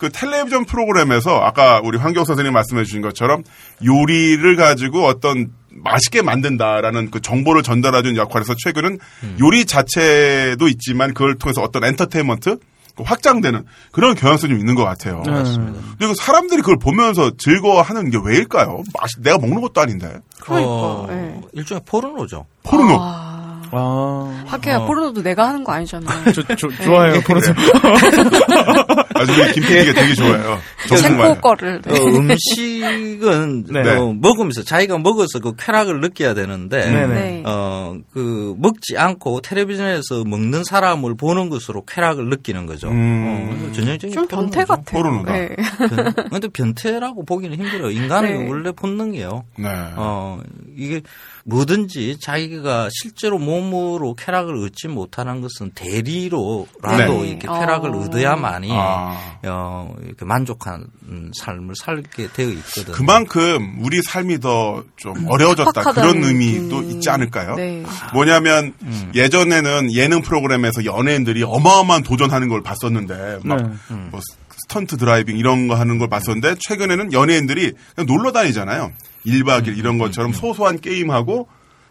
[0.00, 3.44] 그 텔레비전 프로그램에서 아까 우리 황경 선생님 말씀해 주신 것처럼
[3.84, 8.98] 요리를 가지고 어떤 맛있게 만든다라는 그 정보를 전달해준 역할에서 최근은
[9.40, 12.56] 요리 자체도 있지만 그걸 통해서 어떤 엔터테인먼트
[12.96, 15.22] 그 확장되는 그런 경향성이 좀 있는 것 같아요.
[15.26, 15.78] 맞습니다.
[15.98, 18.82] 그리고 사람들이 그걸 보면서 즐거워하는 게 왜일까요?
[18.98, 20.70] 맛 내가 먹는 것도 아닌데 그러니까.
[20.70, 21.40] 어, 네.
[21.52, 22.46] 일종의 포르노죠.
[22.62, 22.96] 포르노.
[22.98, 23.29] 아,
[23.72, 24.86] 아, 하기야 어.
[24.86, 26.24] 포르노도 내가 하는 거 아니잖아요.
[26.34, 27.20] 저, 저, 좋아요.
[27.20, 27.46] 포르노.
[29.14, 30.14] 아주 우리 김PD가 되게.
[30.14, 31.40] 체코 정말.
[31.40, 31.82] 거를.
[31.86, 33.90] 어, 음식은 네.
[33.96, 36.90] 어, 먹으면서 자기가 먹어서 그 쾌락을 느껴야 되는데.
[37.06, 37.42] 네.
[37.46, 42.88] 어, 그 먹지 않고 텔레비전에서 먹는 사람을 보는 것으로 쾌락을 느끼는 거죠.
[42.88, 43.68] 음.
[43.70, 44.64] 어, 전형적인 좀 변태.
[44.64, 44.84] 같아요.
[45.02, 45.32] 포르노다.
[45.32, 45.48] 네.
[45.88, 47.90] 변- 근데 변태라고 보기는 힘들어요.
[47.90, 48.48] 인간의 네.
[48.48, 49.44] 원래 본능이에요.
[49.58, 49.68] 네.
[49.96, 50.40] 어,
[50.76, 51.02] 이게
[51.44, 57.28] 뭐든지 자기가 실제로 몸으로 쾌락을 얻지 못하는 것은 대리로라도 네.
[57.28, 58.00] 이렇게 쾌락을 어.
[58.00, 59.38] 얻어야만이 아.
[59.46, 62.94] 어, 이렇게 만족한 음, 삶을 살게 되어 있거든요.
[62.94, 66.90] 그만큼 우리 삶이 더 좀 어려워졌다 그런 의미도 느낌.
[66.90, 67.54] 있지 않을까요?
[67.56, 67.82] 네.
[68.12, 69.12] 뭐냐면 음.
[69.14, 73.68] 예전에는 예능 프로그램에서 연예인들이 어마어마한 도전하는 걸 봤었는데 막 네.
[74.10, 74.20] 뭐
[74.64, 78.92] stunt driving 이런 거 하는 걸 봤었는데 최근에는 연예인들이 그냥 놀러 다니잖아요.
[79.26, 81.48] 1박 2일 이런 것처럼 소소한 게임하고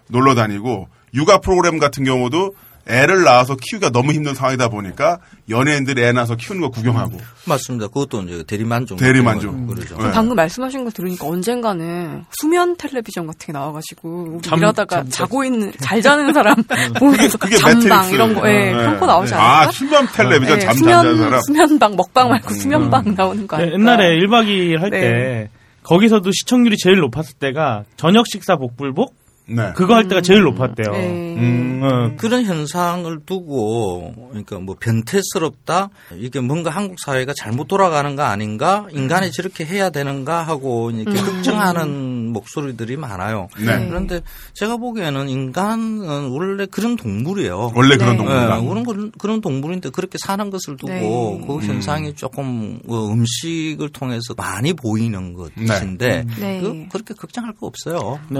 [0.09, 2.53] 놀러 다니고 육아 프로그램 같은 경우도
[2.87, 7.85] 애를 낳아서 키우기가 너무 힘든 상황이다 보니까 연예인들이 애 낳아서 키우는 거 구경하고 맞습니다.
[7.87, 8.97] 그것도 이제 대리만족.
[8.97, 9.67] 대리만족.
[9.67, 9.95] 그러죠.
[10.01, 10.09] 네.
[10.11, 15.71] 방금 말씀하신 거 들으니까 언젠가는 수면 텔레비전 같은 게 나와가지고 잠- 일하다가 잠- 자고 있는
[15.79, 16.55] 잘 자는 사람
[16.97, 18.13] 보면서 그게 잠방 매트릭스.
[18.15, 18.85] 이런 거 예, 네.
[18.85, 19.71] 평코 나오지 아, 않을까?
[19.71, 21.41] 수면 텔레비전 네, 잠 수면 잠자는 사람.
[21.41, 23.77] 수면방 먹방 말고 수면방 나오는 거 네, 아닐까?
[23.79, 24.99] 옛날에 1박 2일 할 네.
[25.01, 25.49] 때
[25.83, 29.15] 거기서도 시청률이 제일 높았을 때가 저녁 식사 복불복
[29.49, 29.71] 네.
[29.75, 30.91] 그거 할 때가 제일 높았대요.
[30.91, 31.35] 네.
[31.37, 31.79] 음.
[31.81, 38.85] 어, 그런 현상을 두고 그러니까 뭐 변태스럽다 이게 뭔가 한국 사회가 잘못 돌아가는 거 아닌가
[38.91, 43.47] 인간이 저렇게 해야 되는가 하고 이렇게 걱정하는 목소리들이 많아요.
[43.57, 43.87] 네.
[43.87, 44.21] 그런데
[44.53, 47.71] 제가 보기에는 인간은 원래 그런 동물이에요.
[47.75, 48.17] 원래 그런 네.
[48.17, 48.57] 동물이다.
[48.59, 51.43] 네, 그런 그런- 그런 동물인데 그렇게 사는 것을 두고 네.
[51.47, 56.59] 그 현상이 조금 어, 음식을 통해서 많이 보이는 것인데 네.
[56.61, 58.19] 그, 그렇게 걱정할 거 없어요.
[58.29, 58.39] 네.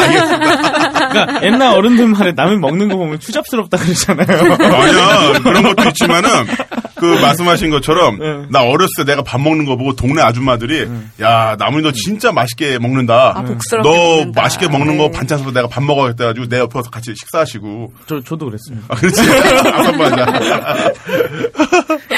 [0.00, 1.08] 네.
[1.08, 4.52] 그러니까 옛날 어른들 말에 남이 먹는 거 보면 추잡스럽다 그러잖아요.
[4.54, 6.28] 아니야 그런 것도 있지만은
[6.96, 8.46] 그 말씀하신 것처럼 네.
[8.50, 10.88] 나 어렸을 때 내가 밥 먹는 거 보고 동네 아줌마들이
[11.20, 13.32] 야 나무니 너 진짜 맛있게 먹는다.
[13.36, 14.40] 아, 복스럽게 너 먹는다.
[14.42, 15.10] 맛있게 먹는 거 네.
[15.10, 18.86] 반찬 으로 내가 밥 먹어야겠다 가지고 내 옆에 와서 같이 식사하시고 저 저도 그랬습니다.
[18.88, 20.92] 아, 그렇지 아빠 맞아.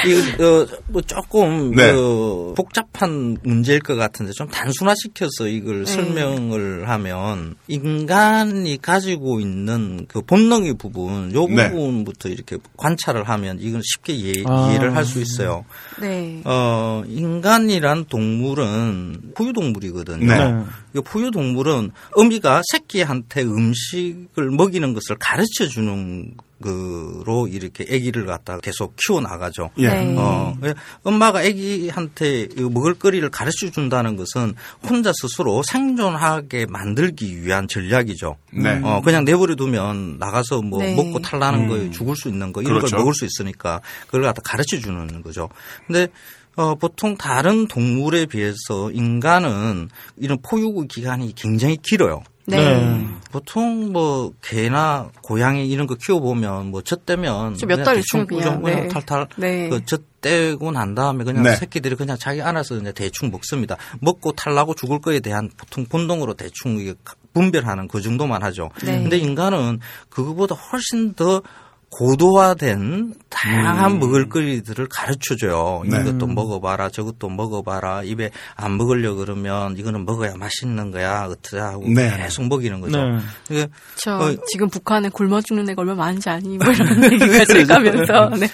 [0.06, 1.92] 이, 어, 뭐 조금 네.
[1.92, 5.92] 그 복잡한 문제일 것 같은데 좀 단순화시켜서 이걸 네.
[5.92, 11.70] 설명을 하면 인간이 가지고 있는 그 본능의 부분, 요 네.
[11.70, 14.70] 부분부터 이렇게 관찰을 하면 이건 쉽게 이해, 아.
[14.70, 15.64] 이해를 할 수 있어요.
[16.00, 16.42] 네.
[16.44, 20.26] 어, 인간이란 동물은 포유동물이거든요.
[20.26, 20.64] 네.
[20.96, 28.94] 이 포유 동물은 어미가 새끼한테 음식을 먹이는 것을 가르쳐 주는 거로 이렇게 아기를 갖다가 계속
[28.96, 29.70] 키워 나가죠.
[29.78, 29.88] 예.
[29.88, 30.16] 네.
[30.18, 34.54] 어, 예, 엄마가 아기한테 이 먹을거리를 가르쳐 준다는 것은
[34.88, 38.36] 혼자 스스로 생존하게 만들기 위한 전략이죠.
[38.52, 38.80] 네.
[38.82, 40.94] 어, 그냥 내버려 두면 나가서 뭐 네.
[40.94, 41.68] 먹고 탈나는 음.
[41.68, 42.96] 거에 죽을 수 있는 거 이런 그렇죠.
[42.96, 45.50] 걸 먹을 수 있으니까 그걸 갖다 가르쳐 주는 거죠.
[45.86, 46.08] 근데
[46.56, 52.22] 어, 보통 다른 동물에 비해서 인간은 이런 포유 기간이 굉장히 길어요.
[52.46, 53.06] 네.
[53.32, 58.88] 보통 뭐 개나 고양이 이런 거 키워보면 뭐 젖대면 몇달 있으면 그냥, 그냥 네.
[58.88, 59.68] 탈탈 네.
[59.68, 61.56] 그 젖대고 난 다음에 그냥 네.
[61.56, 63.76] 새끼들이 그냥 자기 안아서 그냥 대충 먹습니다.
[64.00, 66.94] 먹고 탈라고 죽을 거에 대한 보통 본능으로 대충 이게
[67.34, 68.70] 분별하는 그 정도만 하죠.
[68.84, 69.02] 네.
[69.02, 71.42] 근데 인간은 그거보다 훨씬 더
[71.90, 75.82] 고도화된 다양한 먹을거리들을 가르쳐줘요.
[75.86, 76.00] 네.
[76.00, 78.02] 이것도 먹어봐라, 저것도 먹어봐라.
[78.02, 82.14] 입에 안 먹으려 그러면 이거는 먹어야 맛있는 거야, 어떠자 하고 네.
[82.16, 82.98] 계속 먹이는 거죠.
[82.98, 83.18] 네.
[83.50, 88.30] 이게 저 어, 지금 북한에 굶어 죽는 애가 얼마나 많은지 아니 뭐 이런 얘기까지 가면서
[88.30, 88.48] 네.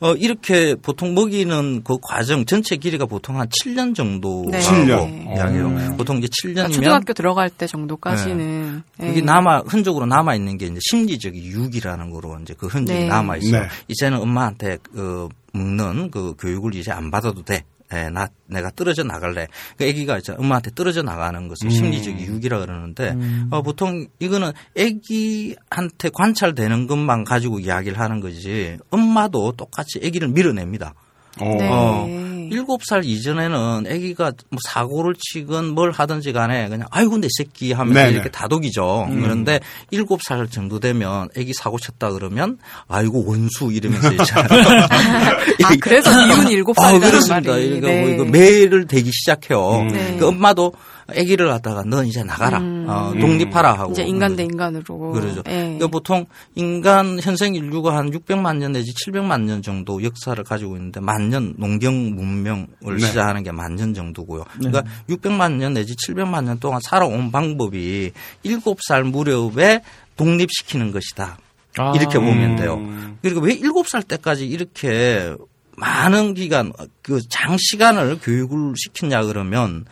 [0.00, 4.58] 어, 이렇게 보통 먹이는 그 과정 전체 길이가 보통 한 7년 정도 네.
[4.60, 5.24] 칠 년.
[5.26, 5.96] 고 이야기해요.
[5.98, 9.20] 보통 이제 그러니까 7년이면 초등학교 들어갈 때 정도까지는 그게 네.
[9.20, 13.06] 남아 흔적으로 남아 있는 게 이제 심리적 유기라는 거로 이제 그 흔적이 네.
[13.08, 13.62] 남아 있어요.
[13.62, 13.68] 네.
[13.88, 17.64] 이제는 엄마한테 그 먹는 그 교육을 이제 안 받아도 돼.
[17.92, 19.48] 예, 나 내가 떨어져 나갈래.
[19.76, 21.70] 그 아기가 이제 엄마한테 떨어져 나가는 것을 음.
[21.70, 23.16] 심리적 유기라 그러는데
[23.50, 28.78] 어, 보통 이거는 아기한테 관찰되는 것만 가지고 이야기를 하는 거지.
[28.90, 30.94] 엄마도 똑같이 아기를 밀어냅니다.
[31.40, 31.44] 어.
[31.44, 31.68] 네.
[31.70, 37.72] 어, 일곱 살 이전에는 아기가 뭐 사고를 치건 뭘 하든지 간에 그냥 아이고 내 새끼
[37.72, 38.12] 하면서 네네.
[38.12, 39.08] 이렇게 다독이죠.
[39.10, 39.60] 그런데
[39.90, 42.58] 일곱 살 정도 되면 아기 사고 쳤다 그러면
[42.88, 44.86] 아이고 원수 이러면서 있잖아요.
[45.64, 47.52] 아 그래서 미운 일곱 아, 살이라는 그렇습니다.
[47.52, 48.00] 말이 이거 네.
[48.00, 49.86] 뭐 이거 매를 대기 시작해요.
[49.90, 50.16] 네.
[50.18, 50.72] 그 엄마도
[51.16, 52.58] 아기를 갖다가 넌 이제 나가라.
[52.58, 52.86] 음.
[52.88, 53.92] 어, 독립하라 하고.
[53.92, 55.42] 이제 인간 대 인간으로 그러죠.
[55.42, 55.62] 네.
[55.62, 61.00] 그러니까 보통 인간 현생 인류가 한 600만 년 내지 700만 년 정도 역사를 가지고 있는데
[61.00, 62.66] 만년 농경 문명을
[62.98, 62.98] 네.
[62.98, 64.44] 시작하는 게 만 년 정도고요.
[64.58, 68.10] 그러니까 600만 년 내지 700만 년 동안 살아온 방법이
[68.44, 69.82] 7살 무렵에
[70.16, 71.38] 독립시키는 것이다.
[71.78, 71.92] 아.
[71.94, 72.74] 이렇게 보면 돼요.
[72.74, 73.18] 음.
[73.22, 75.34] 그리고 왜 7살 때까지 이렇게
[75.76, 79.86] 많은 기간, 그 장시간을 교육을 시켰냐 그러면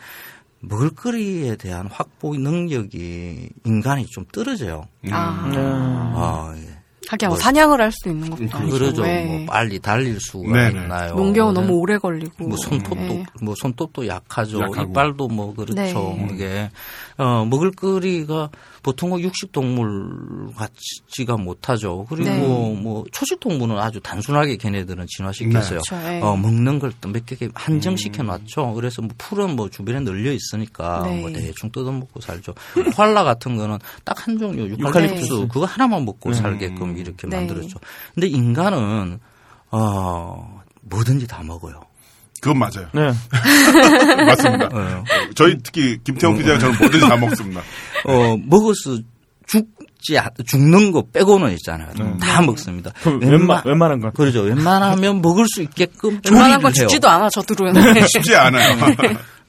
[0.61, 4.87] 먹을거리에 대한 확보 능력이 인간이 좀 떨어져요.
[5.11, 5.51] 아,
[6.15, 6.79] 아, 예.
[7.07, 9.01] 하긴 뭐 사냥을 할 수 있는 것도 아니고 그러죠.
[9.01, 9.25] 네.
[9.25, 10.81] 뭐 빨리 달릴 수가 네네.
[10.83, 11.15] 있나요?
[11.15, 11.61] 농경은 네.
[11.61, 13.25] 너무 오래 걸리고 뭐 손톱도 네.
[13.41, 14.59] 뭐 손톱도 약하죠.
[14.61, 14.91] 약하고.
[14.91, 15.73] 이빨도 뭐 그렇죠.
[15.73, 16.29] 네.
[16.31, 16.69] 이게
[17.17, 18.49] 어 먹을거리가
[18.83, 22.05] 보통 육식 동물 같지가 못하죠.
[22.07, 22.79] 그리고 네.
[22.79, 25.81] 뭐 초식 동물은 아주 단순하게 걔네들은 진화시켰어요.
[25.81, 25.95] 그렇죠.
[25.97, 26.21] 네.
[26.21, 28.73] 어 먹는 걸또몇개 한정시켜 놨죠.
[28.73, 31.21] 그래서 뭐 풀은 뭐 주변에 널려 있으니까 네.
[31.21, 32.53] 뭐 대충 뜯어 먹고 살죠.
[32.95, 37.37] 코알라 같은 거는 딱 한 종류 유칼립투스 그거 하나만 먹고 살게끔 이렇게 네.
[37.37, 37.79] 만들었죠.
[38.13, 39.19] 근데 인간은
[39.71, 41.81] 어 뭐든지 다 먹어요.
[42.41, 42.87] 그건 맞아요.
[42.93, 43.11] 네.
[44.25, 44.69] 맞습니다.
[44.71, 45.03] 어,
[45.35, 47.61] 저희 특히 김태형 PD가 저는 뭐든지 다 먹습니다.
[48.05, 48.97] 어, 먹어서
[49.47, 51.89] 죽지, 않- 죽는 거 빼고는 있잖아요.
[52.21, 52.91] 다 먹습니다.
[53.05, 54.11] 웬만, 웬만한 거.
[54.11, 54.41] 그러죠.
[54.43, 56.71] 웬만하면 먹을 수 있게끔 웬만한 건.
[56.73, 58.05] 죽지도 않아 저들은 네.
[58.07, 58.77] 쉽지 않아요.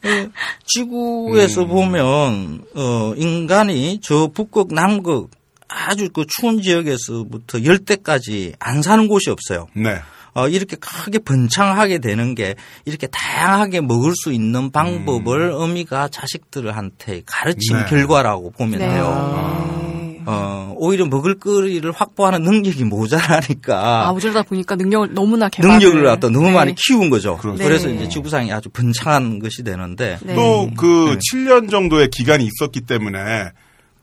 [0.66, 5.30] 지구에서 보면 어 인간이 저 북극 남극
[5.68, 9.66] 아주 그 추운 지역에서부터 열대까지 안 사는 곳이 없어요.
[9.74, 10.00] 네.
[10.34, 17.78] 어, 이렇게 크게 번창하게 되는 게 이렇게 다양하게 먹을 수 있는 방법을 어미가 자식들한테 가르친
[17.78, 17.84] 네.
[17.86, 18.88] 결과라고 보면 네.
[18.88, 19.80] 돼요.
[20.26, 26.28] 어, 오히려 먹을 거리를 확보하는 능력이 모자라니까 아 어쩌다 보니까 능력을 너무나 개발 능력을 갖다
[26.28, 27.36] 너무 많이 키운 거죠.
[27.36, 27.62] 그렇죠.
[27.62, 27.94] 그래서 네.
[27.94, 30.34] 이제 지구상이 아주 번창한 것이 되는데 네.
[30.34, 33.50] 또그 7년 정도의 기간이 있었기 때문에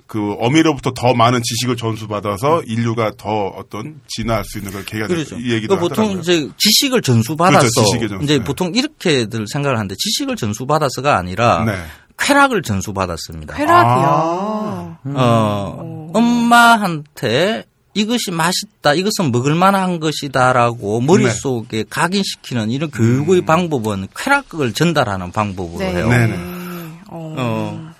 [0.07, 5.37] 그 어미로부터 더 많은 지식을 전수받아서 인류가 더 어떤 진화할 수 있는 걸 계기가 그렇죠.
[5.37, 6.21] 이 얘기도 그러니까 보통 하더라고요.
[6.21, 7.83] 이제 지식을 전수받아서 그렇죠.
[7.83, 8.23] 지식의 전수.
[8.23, 8.43] 이제 네.
[8.43, 11.73] 보통 이렇게들 생각을 하는데 지식을 전수받아서가 아니라 네.
[12.17, 13.55] 쾌락을 전수받았습니다.
[13.55, 14.97] 쾌락이요.
[15.15, 25.31] 어, 엄마한테 이것이 맛있다, 이것은 먹을 만한 것이다라고 머릿속에 각인시키는 이런 교육의 방법은 쾌락을 전달하는
[25.31, 25.95] 방법으로 네.
[25.95, 26.07] 해요.
[26.07, 26.35] 네네.
[27.09, 27.91] 어.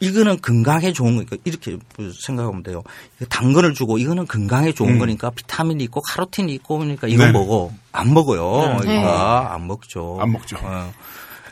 [0.00, 1.76] 어, 이거는 건강에 좋은 거니까 이렇게
[2.20, 2.82] 생각하면 돼요.
[3.28, 4.98] 당근을 주고 이거는 건강에 좋은 음.
[4.98, 7.32] 거니까 비타민이 있고 카로틴이 있고 그러니까 이거 네.
[7.32, 7.70] 먹어.
[7.92, 8.78] 안 먹어요.
[8.84, 9.00] 네.
[9.00, 10.18] 이거 안 먹죠.
[10.20, 10.56] 안 먹죠.
[10.62, 10.92] 어.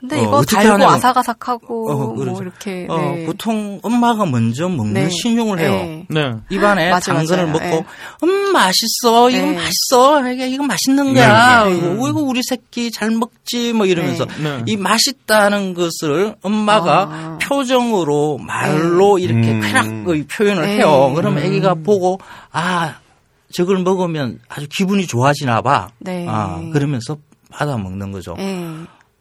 [0.08, 2.42] 근데 어, 이거 어떻게 달고 아삭아삭하고 어, 뭐 그러죠.
[2.42, 3.26] 이렇게 어, 네.
[3.26, 5.08] 보통 엄마가 먼저 먹는 네.
[5.10, 5.70] 신용을 해요.
[5.72, 6.06] 네.
[6.08, 6.32] 네.
[6.48, 7.52] 입안에 맞아, 당근을 맞아요.
[7.52, 7.86] 먹고 네.
[8.22, 9.56] 음 맛있어 이거 네.
[9.56, 14.62] 맛있어 이게 이거 맛있는 거야 네, 이거 이거 우리 새끼 잘 먹지 뭐 이러면서 네.
[14.66, 17.38] 이 맛있다는 것을 엄마가 아.
[17.42, 19.60] 표정으로 말로 이렇게 음.
[19.60, 20.76] 쾌락의 표현을 네.
[20.76, 22.20] 해요 그러면 아기가 보고
[22.52, 22.94] 아
[23.52, 26.26] 저걸 먹으면 아주 기분이 좋아지나 봐 네.
[26.28, 27.16] 아, 그러면서
[27.50, 28.64] 받아 먹는 거죠 네.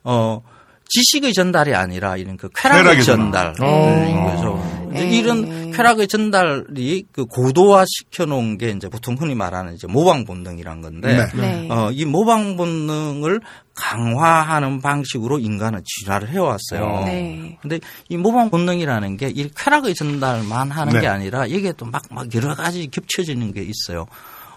[0.04, 0.42] 어
[0.88, 4.26] 지식의 전달이 아니라 이런 그 쾌락의 쾌락의 전달인 전달.
[4.26, 5.10] 거죠 네.
[5.18, 10.82] 이런 쾌락의 전달이 그 고도화 시켜 놓은 게 이제 보통 흔히 말하는 이제 모방 본능이란
[10.82, 11.42] 건데 네.
[11.42, 11.68] 네.
[11.70, 13.42] 어, 이 모방 본능을
[13.74, 17.04] 강화하는 방식으로 인간은 진화를 해왔어요.
[17.06, 17.58] 네.
[17.62, 21.02] 근데 이 모방 본능이라는 게 이 쾌락의 전달만 하는 네.
[21.02, 24.06] 게 아니라 이게 또 막 막 여러 가지 겹쳐지는 게 있어요.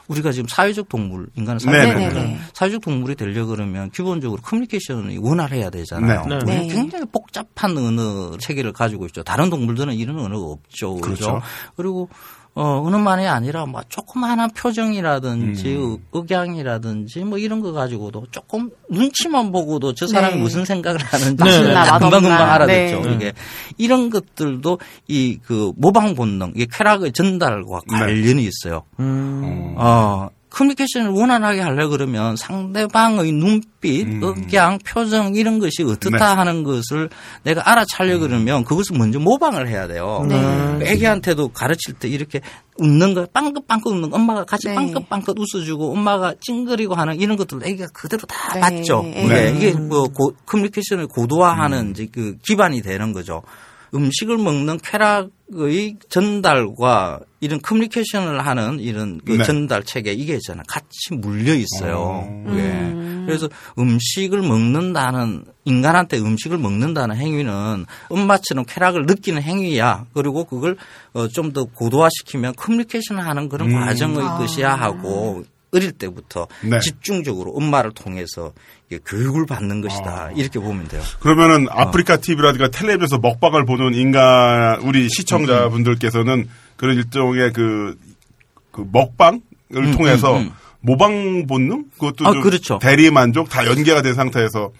[0.09, 2.39] 우리가 지금 사회적 동물, 인간은 네, 사회적 네, 동물, 네.
[2.55, 6.25] 사회적 동물이 되려 그러면 기본적으로 커뮤니케이션이 원활해야 되잖아요.
[6.27, 6.39] 네.
[6.45, 6.67] 네.
[6.67, 9.23] 굉장히 복잡한 언어 체계를 가지고 있죠.
[9.23, 10.97] 다른 동물들은 이런 언어가 없죠.
[10.97, 11.33] 그렇죠.
[11.33, 11.43] 그렇죠.
[11.77, 12.09] 그리고
[12.61, 15.91] 어, 언어만이 아니라 뭐 조그마한 표정이라든지 음.
[15.93, 20.41] 의- 억양이라든지 뭐 이런 거 가지고도 조금 눈치만 보고도 저 사람이 네.
[20.43, 22.53] 무슨 생각을 하는지 맛있나, 금방 금방 맛없나.
[22.55, 23.01] 알아듣죠.
[23.03, 23.15] 네.
[23.15, 23.33] 이게
[23.77, 24.79] 이런 것들도
[25.09, 27.99] 이 그 모방 본능, 이게 쾌락의 전달과 네.
[27.99, 28.83] 관련이 있어요.
[28.99, 29.75] 음.
[29.77, 34.23] 어, 커뮤니케이션을 원활하게 하려 그러면 상대방의 눈빛, 음.
[34.23, 36.25] 억양, 표정 이런 것이 어떻다 네.
[36.25, 37.11] 하는 것을
[37.43, 40.25] 내가 알아차려 그러면 그것을 먼저 모방을 해야 돼요.
[40.29, 40.79] 네.
[40.83, 42.41] 애기한테도 가르칠 때 이렇게
[42.79, 44.75] 웃는 거 빵긋빵긋 웃는 거 엄마가 같이 네.
[44.75, 48.61] 빵긋빵긋 웃어주고 엄마가 찡그리고 하는 이런 것들 애기가 그대로 다 네.
[48.61, 49.03] 받죠.
[49.03, 49.25] 네.
[49.55, 53.43] 이게, 이게 뭐 고- 커뮤니케이션을 고도화하는 이제 그 기반이 되는 거죠.
[53.95, 59.45] 음식을 먹는 쾌락의 전달과 이런 커뮤니케이션을 하는 이런 그 네.
[59.45, 60.65] 전달 체계 이게 있잖아요.
[60.69, 61.97] 같이 물려 있어요.
[61.97, 62.45] 어.
[62.57, 62.61] 예.
[62.61, 63.25] 음.
[63.27, 70.07] 그래서 음식을 먹는다는 인간한테 음식을 먹는다는 행위는 엄마처럼 쾌락을 느끼는 행위야.
[70.15, 70.77] 그리고 그걸
[71.13, 73.81] 어, 좀더 고도화시키면 커뮤니케이션을 하는 그런 음.
[73.81, 74.39] 과정의 아.
[74.39, 76.79] 것이야 하고 어릴 때부터 네.
[76.81, 78.53] 집중적으로 엄마를 통해서
[79.05, 80.27] 교육을 받는 것이다.
[80.27, 80.31] 아.
[80.33, 81.03] 이렇게 보면 돼요.
[81.21, 87.99] 그러면은 아프리카 TV라든가 텔레비에서 먹방을 보는 인간 우리 시청자분들께서는 그런 일종의 그,
[88.71, 89.41] 그 먹방을
[89.75, 90.53] 음, 통해서 음, 음.
[90.81, 92.79] 모방 본능 그것도 아, 좀 그렇죠.
[92.79, 94.73] 대리 만족 다 연계가 된 상태에서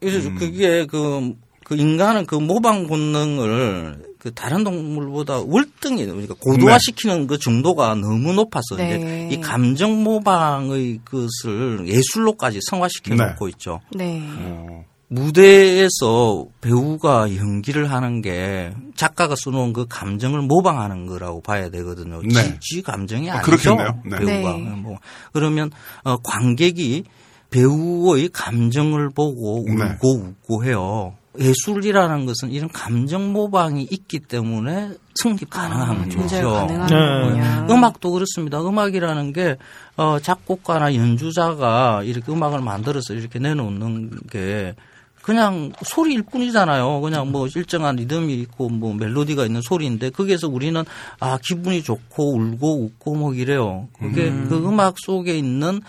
[0.00, 0.34] 그래서 음.
[0.34, 7.94] 그게 그, 그 인간은 그 모방 본능을 그 다른 동물보다 월등히 그러니까 고도화시키는 그 정도가
[7.96, 9.28] 너무 높아서 네.
[9.28, 13.26] 이제 이 감정 모방의 것을 예술로까지 성화시켜 네.
[13.26, 13.80] 놓고 있죠.
[13.94, 14.22] 네.
[14.38, 22.20] 어, 무대에서 배우가 연기를 하는 게 작가가 써놓은 그 감정을 모방하는 거라고 봐야 되거든요.
[22.22, 22.28] 네.
[22.28, 23.50] 지, 지 감정이 아, 아니죠.
[23.50, 24.02] 그렇겠네요.
[24.04, 24.18] 네.
[24.18, 24.52] 배우가.
[24.56, 24.62] 네.
[24.76, 24.98] 뭐
[25.32, 25.70] 그러면
[26.02, 27.04] 어, 관객이
[27.50, 29.74] 배우의 감정을 보고 네.
[29.74, 31.14] 울고 웃고 해요.
[31.38, 36.66] 예술이라는 것은 이런 감정 모방이 있기 때문에 성립 가능한 존재 거죠.
[36.68, 37.40] 네.
[37.70, 38.60] 음악도 그렇습니다.
[38.60, 39.56] 음악이라는 게
[39.96, 44.74] 어, 작곡가나 연주자가 이렇게 음악을 만들어서 이렇게 내놓는 게
[45.22, 47.00] 그냥 소리일 뿐이잖아요.
[47.00, 50.84] 그냥 뭐 일정한 리듬이 있고 뭐 멜로디가 있는 소리인데 거기에서 우리는
[51.18, 53.88] 아 기분이 좋고 울고 웃고 뭐 이래요.
[53.98, 55.80] 그게 그 음악 속에 있는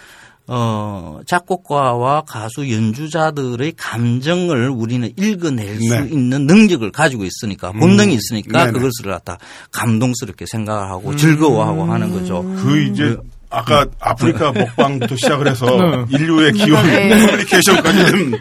[0.47, 6.07] 어 작곡가와 가수 연주자들의 감정을 우리는 읽어낼 수 네.
[6.11, 8.71] 있는 능력을 가지고 있으니까 본능이 있으니까 네네.
[8.73, 9.39] 그것을 갖다
[9.71, 12.43] 감동스럽게 생각하고 즐거워하고 하는 거죠.
[12.61, 13.17] 그 이제
[13.49, 16.05] 아까 아프리카 먹방부터 시작을 해서 네.
[16.09, 17.09] 인류의 기원 네.
[17.25, 18.33] 커뮤니케이션까지 좀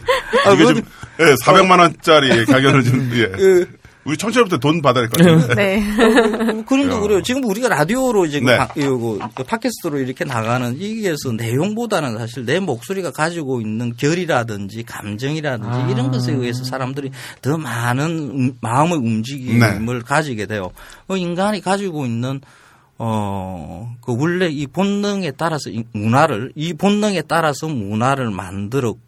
[0.55, 0.83] 이게 좀
[1.21, 3.65] 예, 400만 원짜리 가격을 좀 예.
[4.05, 5.55] 우리 청취자부터 돈 받아야 될 것 같아요.
[5.55, 5.83] 네.
[6.69, 7.23] 그림도 그래요.
[7.23, 8.57] 지금 우리가 라디오로 이제 그 네.
[8.59, 15.93] 방- 이거 그 팟캐스트로 이렇게 나가는 이게서 내용보다는 사실 내 목소리가 가지고 있는 결이라든지 감정이라든지
[15.93, 17.11] 이런 것에 의해서 사람들이
[17.43, 20.71] 더 많은 음- 마음의 움직임을 가지게 돼요.
[21.07, 22.41] 그 인간이 가지고 있는
[22.97, 28.99] 어, 그 원래 이 본능에 따라서 이 문화를, 이 본능에 따라서 문화를 만들었고,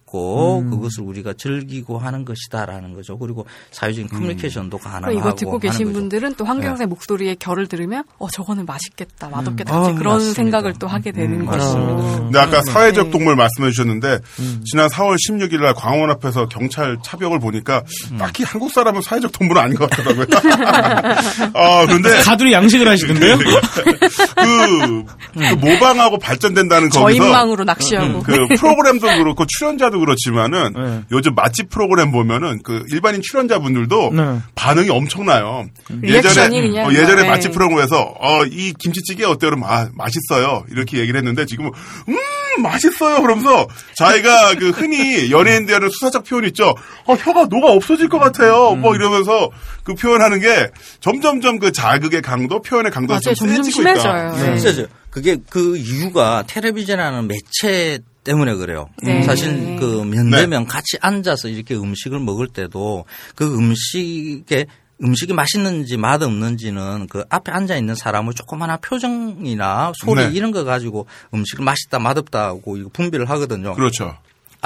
[0.70, 3.18] 그것을 우리가 즐기고 하는 것이다라는 거죠.
[3.18, 5.06] 그리고 사회적인 커뮤니케이션도 가능하고.
[5.06, 6.00] 그리고 이거 듣고 계신 거죠.
[6.00, 10.34] 분들은 또 황경세 목소리의 결을 들으면 어 저거는 맛있겠다, 맛없겠다 아, 이제 그런 맞습니다.
[10.34, 11.78] 생각을 또 하게 되는 음, 것이죠.
[11.78, 12.18] 맞습니다.
[12.18, 13.10] 근데 아까 사회적 네.
[13.10, 14.20] 동물 말씀해 주셨는데
[14.64, 17.82] 지난 4월 16일 날 광화문 앞에서 경찰 차벽을 보니까
[18.18, 20.26] 딱히 한국 사람은 사회적 동물은 아닌 것 같더라고요.
[21.54, 23.38] 아, 그런데 가두리 양식을 하시던데요?
[23.38, 25.04] 그,
[25.34, 31.02] 그 모방하고 발전된다는 거기서 저인망으로 낚시하고 그 프로그램도 그렇고 출연자도 그렇 지만은 네.
[31.10, 34.38] 요즘 맛집 프로그램 보면은 그 일반인 출연자분들도 네.
[34.54, 35.66] 반응이 엄청나요.
[35.88, 37.28] 리액션이 예전에 그냥 어, 예전에 네.
[37.28, 39.50] 맛집 프로그램에서 어, 이 김치찌개 어때요?
[39.50, 40.64] 그러면 아, 맛있어요.
[40.70, 41.70] 이렇게 얘기를 했는데 지금은
[42.08, 42.16] 음
[42.62, 43.20] 맛있어요.
[43.22, 46.74] 그러면서 자기가 그 흔히 연예인들 하는 수사적 표현 있죠.
[47.04, 48.74] 어, 혀가 녹아 없어질 것 같아요.
[48.76, 49.50] 뭐 이러면서
[49.82, 53.34] 그 표현하는 게 점점점 그 자극의 강도, 표현의 강도가 맞아요.
[53.34, 54.34] 좀 점점 세지고 심해져요.
[54.34, 54.50] 있다.
[54.50, 54.58] 네.
[54.58, 54.86] 진짜죠.
[55.10, 58.88] 그게 그 이유가 텔레비전이라는 매체 때문에 그래요.
[59.02, 59.22] 네.
[59.22, 60.16] 사실 그 네.
[60.16, 63.04] 면대면 같이 앉아서 이렇게 음식을 먹을 때도
[63.36, 64.66] 그 음식에
[65.02, 70.30] 음식이 맛있는지 맛없는지는 그 앞에 앉아 있는 사람의 조그마한 표정이나 소리 네.
[70.32, 73.74] 이런 거 가지고 음식을 맛있다 맛없다고 이거 분별을 하거든요.
[73.74, 74.16] 그렇죠.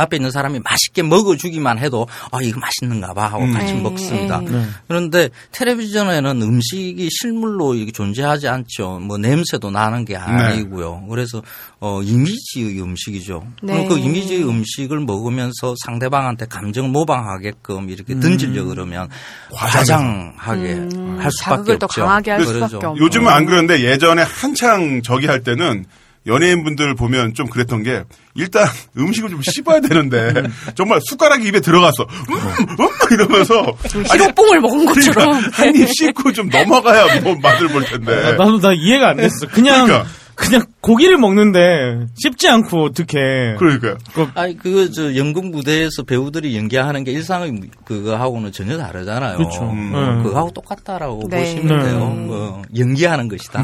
[0.01, 3.53] 앞에 있는 사람이 맛있게 먹어주기만 해도 아 이거 맛있는가 봐 하고 음.
[3.53, 4.41] 같이 네, 먹습니다.
[4.41, 4.67] 네.
[4.89, 8.99] 그런데 텔레비전에는 음식이 실물로 이게 존재하지 않죠.
[9.01, 11.07] 뭐 냄새도 나는 게 아니고요.
[11.09, 11.43] 그래서
[11.79, 13.47] 어 이미지의 음식이죠.
[13.63, 13.73] 네.
[13.75, 19.09] 그럼 그 이미지의 음식을 먹으면서 상대방한테 감정을 모방하게끔 이렇게 던지려 그러면
[19.53, 22.03] 과장하게 음, 할 수밖에 없죠.
[22.03, 22.45] 강하게 할.
[22.45, 22.99] 수밖에 없고.
[22.99, 25.85] 요즘은 안 그러는데 예전에 한창 저기 할 때는
[26.27, 28.05] 연예인분들 보면 좀 그랬던 게
[28.35, 28.67] 일단
[28.97, 30.43] 음식을 좀 씹어야 되는데
[30.75, 32.05] 정말 숟가락이 입에 들어갔어.
[32.05, 33.77] 음, 음 이러면서
[34.11, 35.33] 아니, 히로뽕을 먹은 것처럼.
[35.33, 38.13] 그러니까 한입 씹고 좀 넘어가야 뭐 맛을 볼 텐데.
[38.13, 39.47] 아, 나도 나 이해가 안 됐어.
[39.49, 40.11] 그냥 그러니까.
[40.41, 43.19] 그냥 고기를 먹는데 씹지 않고 어떻게?
[43.59, 43.97] 그러니까요.
[44.35, 49.37] 아니 그저 연극 무대에서 배우들이 연기하는 게 일상의 그거하고는 전혀 다르잖아요.
[49.37, 49.63] 그렇죠.
[49.71, 50.23] 음, 네.
[50.23, 51.41] 그거하고 똑같다라고 네.
[51.41, 51.99] 보시면 돼요.
[51.99, 52.29] 네.
[52.33, 53.63] 어, 연기하는 것이다.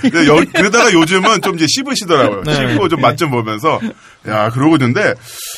[0.00, 2.42] 근데 여- 그러다가 요즘은 좀 이제 씹으시더라고요.
[2.44, 2.54] 네.
[2.54, 3.78] 씹고 좀 맛 좀 보면서
[4.26, 5.14] 야 그러고 있는데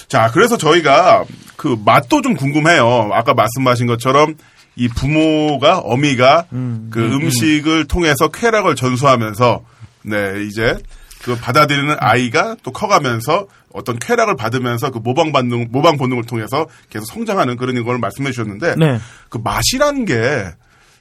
[0.09, 1.25] 자 그래서 저희가
[1.57, 3.11] 그 맛도 좀 궁금해요.
[3.12, 4.35] 아까 말씀하신 것처럼
[4.75, 6.47] 이 부모가 어미가
[6.91, 9.62] 그 음 식을 통해서 쾌락을 전수하면서
[10.07, 10.79] 네 이제
[11.23, 17.07] 그 받아들이는 아이가 또 커가면서 어떤 쾌락을 받으면서 그 모방 반응 모방 본능을 통해서 계속
[17.07, 18.99] 성장하는 그런 걸 말씀해 주셨는데 네.
[19.29, 20.51] 그 맛이라는 게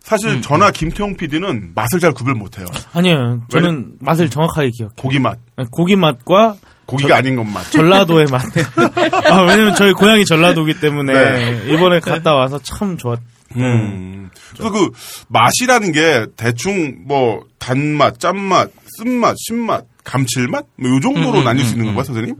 [0.01, 2.68] 사실 저나 김태형 PD는 맛을 잘 구별 못해요.
[2.93, 3.41] 아니에요.
[3.49, 4.95] 저는 맛을 정확하게 기억해요.
[4.97, 5.39] 고기 맛,
[5.72, 7.64] 고기 맛과 고기가 아닌 것 맛.
[7.72, 8.43] 전라도의 맛.
[9.26, 11.74] 아, 왜냐면 저희 고향이 전라도기 때문에 네.
[11.74, 13.20] 이번에 갔다 와서 참 좋았.
[13.56, 14.30] 음.
[14.53, 14.91] 그래서 그
[15.30, 21.71] 맛이라는 게 대충 뭐 단맛, 짠맛, 쓴맛, 신맛, 감칠맛 뭐요 정도로 음, 음, 나뉠 수
[21.71, 21.95] 음, 있는 음.
[21.95, 22.35] 건가요, 선생님?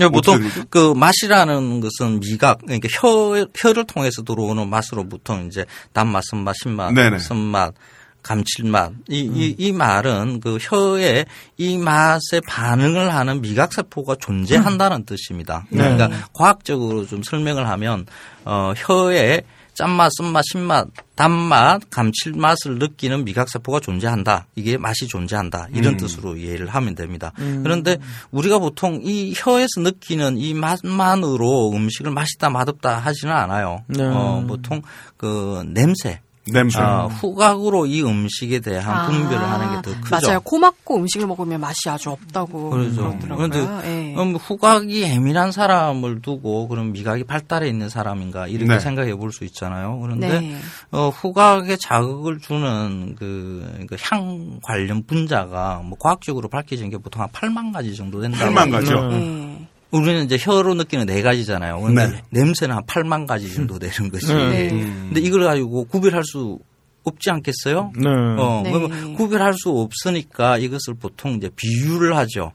[0.00, 0.64] 예, 보통 되죠?
[0.70, 6.94] 그 맛이라는 것은 미각, 그러니까 혀, 혀를 통해서 들어오는 맛으로 보통 이제 단맛, 쓴맛, 신맛,
[6.94, 7.18] 네네.
[7.18, 7.74] 쓴맛,
[8.22, 8.92] 감칠맛.
[9.08, 11.24] 이, 이, 이 말은 그 혀에
[11.56, 15.66] 이 맛에 반응을 하는 미각 세포가 존재한다는 뜻입니다.
[15.70, 18.06] 그러니까 과학적으로 좀 설명을 하면,
[18.44, 19.42] 어, 혀에
[19.74, 24.46] 짠맛, 쓴맛, 신맛, 단맛, 감칠맛을 느끼는 미각세포가 존재한다.
[24.54, 25.68] 이게 맛이 존재한다.
[25.72, 27.32] 이런 뜻으로 이해를 하면 됩니다.
[27.36, 27.98] 그런데
[28.30, 33.84] 우리가 보통 이 혀에서 느끼는 이 맛만으로 음식을 맛있다, 맛없다 하지는 않아요.
[33.86, 34.04] 네.
[34.04, 34.82] 어, 보통
[35.16, 36.20] 그 냄새,
[36.52, 36.78] 냄새.
[36.80, 40.16] 아, 후각으로 이 음식에 대한 분별을 하는 게 더 크죠.
[40.16, 40.40] 아, 맞아요.
[40.40, 43.16] 코 막고 음식을 먹으면 맛이 아주 없다고 그러죠.
[43.18, 43.48] 그러더라고요.
[43.48, 44.14] 그런데 예.
[44.16, 48.78] 음, 후각이 예민한 사람을 두고 그럼 미각이 발달해 있는 사람인가 이렇게 네.
[48.80, 49.98] 생각해 볼 수 있잖아요.
[50.00, 50.56] 그런데 네.
[50.90, 57.28] 어, 후각에 자극을 주는 그, 그 향 관련 분자가 뭐 과학적으로 밝혀진 게 보통 한
[57.28, 58.52] 8만 가지 정도 된다고.
[58.52, 59.08] 8만 가지요.
[59.08, 59.49] 네.
[59.92, 59.96] 예.
[59.96, 61.80] 우리는 이제 혀로 느끼는 네 가지잖아요.
[61.80, 62.22] 근데 네.
[62.30, 64.32] 냄새는 한 8만 가지 정도 되는 것이.
[64.32, 64.68] 네.
[64.68, 66.58] 근데 이걸 가지고 구별할 수
[67.04, 67.92] 없지 않겠어요?
[67.96, 68.08] 네.
[68.08, 68.72] 어, 네.
[68.72, 72.52] 그러면 구별할 수 없으니까 이것을 보통 이제 비유를 하죠.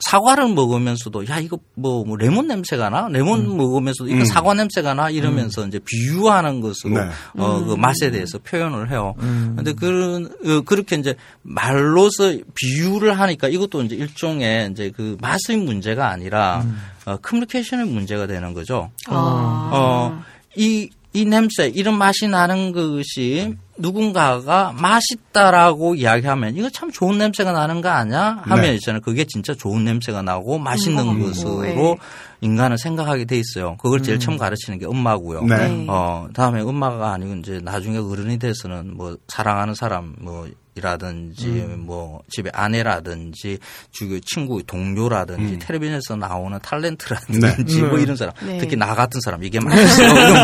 [0.00, 4.24] 사과를 먹으면서도 야 이거 뭐, 뭐 레몬 냄새가 나 레몬 먹으면서도 이거 음.
[4.26, 7.10] 사과 냄새가 나 이러면서 이제 비유하는 것으로 네.
[7.38, 9.14] 어, 그 맛에 대해서 표현을 해요.
[9.18, 16.10] 근데 그런 어, 그렇게 이제 말로서 비유를 하니까 이것도 이제 일종의 이제 그 맛의 문제가
[16.10, 16.64] 아니라
[17.06, 18.90] 어, 커뮤니케이션의 문제가 되는 거죠.
[19.06, 19.70] 아.
[19.72, 20.22] 어,
[20.56, 27.80] 이, 이 냄새, 이런 맛이 나는 것이 누군가가 맛있다라고 이야기하면 이거 참 좋은 냄새가 나는
[27.80, 28.42] 거 아니야?
[28.42, 28.74] 하면 네.
[28.74, 29.00] 있잖아요.
[29.00, 31.96] 그게 진짜 좋은 냄새가 나고 맛있는 음, 것으로 네.
[32.42, 33.78] 인간은 생각하게 돼 있어요.
[33.80, 35.44] 그걸 제일 처음 가르치는 게 엄마고요.
[35.44, 35.68] 네.
[35.68, 35.86] 네.
[35.88, 40.46] 어, 다음에 엄마가 아니고 이제 나중에 어른이 돼서는 뭐 사랑하는 사람 뭐
[40.76, 41.46] 이라든지
[41.78, 43.58] 뭐 집에 아내라든지
[43.92, 48.58] 주교 친구 동료라든지 텔레비전에서 나오는 탤런트라든지 뭐 이런 사람 네.
[48.58, 50.36] 특히 나 같은 사람 이게 맛있어 그러면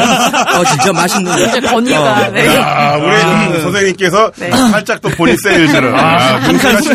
[0.58, 2.56] 어 진짜 맛있는 거 이제 건의가 네.
[2.56, 6.94] 아, 우리 선생님께서 선생님께서 또 본인 세일즈를 아, 하시네.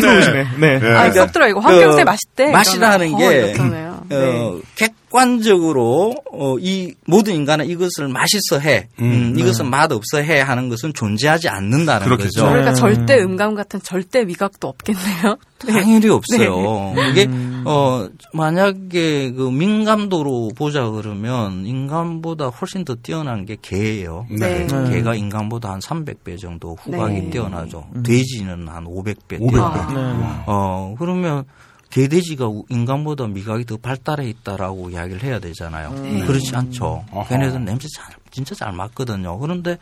[0.58, 0.78] 네.
[0.78, 0.94] 네.
[0.94, 1.60] 아, 쏙 들어 이거
[2.04, 2.46] 맛있대.
[2.46, 4.04] 그 맛이라는 그러면, 게 어.
[4.08, 4.16] 네.
[4.16, 10.40] 어, 객 관적으로 어, 이 모든 인간은 이것을 맛있어 해, 음, 이것은 맛 없어 해
[10.40, 12.42] 하는 것은 존재하지 않는다는 그렇겠죠.
[12.42, 12.46] 거죠.
[12.46, 12.76] 그러니까 네.
[12.76, 15.38] 절대 음감 같은 절대 미각도 없겠네요.
[15.66, 16.94] 당연히 없어요.
[17.10, 17.64] 이게 음.
[17.66, 24.26] 어 만약에 그 민감도로 보자 그러면 인간보다 훨씬 더 뛰어난 게 개예요.
[24.30, 24.66] 네.
[24.66, 24.90] 네.
[24.90, 27.30] 개가 인간보다 한 300배 정도 후각이 네.
[27.30, 27.88] 뛰어나죠.
[28.04, 29.40] 돼지는 한 500배.
[29.40, 29.58] 500배.
[29.58, 29.92] 아.
[29.92, 30.42] 네.
[30.46, 31.44] 어 그러면
[31.90, 35.92] 개돼지가 인간보다 미각이 더 발달해 있다라고 이야기를 해야 되잖아요.
[35.94, 36.24] 네.
[36.26, 37.04] 그렇지 않죠.
[37.10, 37.28] 어허.
[37.28, 39.38] 걔네들은 냄새 잘, 진짜 잘 맡거든요.
[39.38, 39.78] 그런데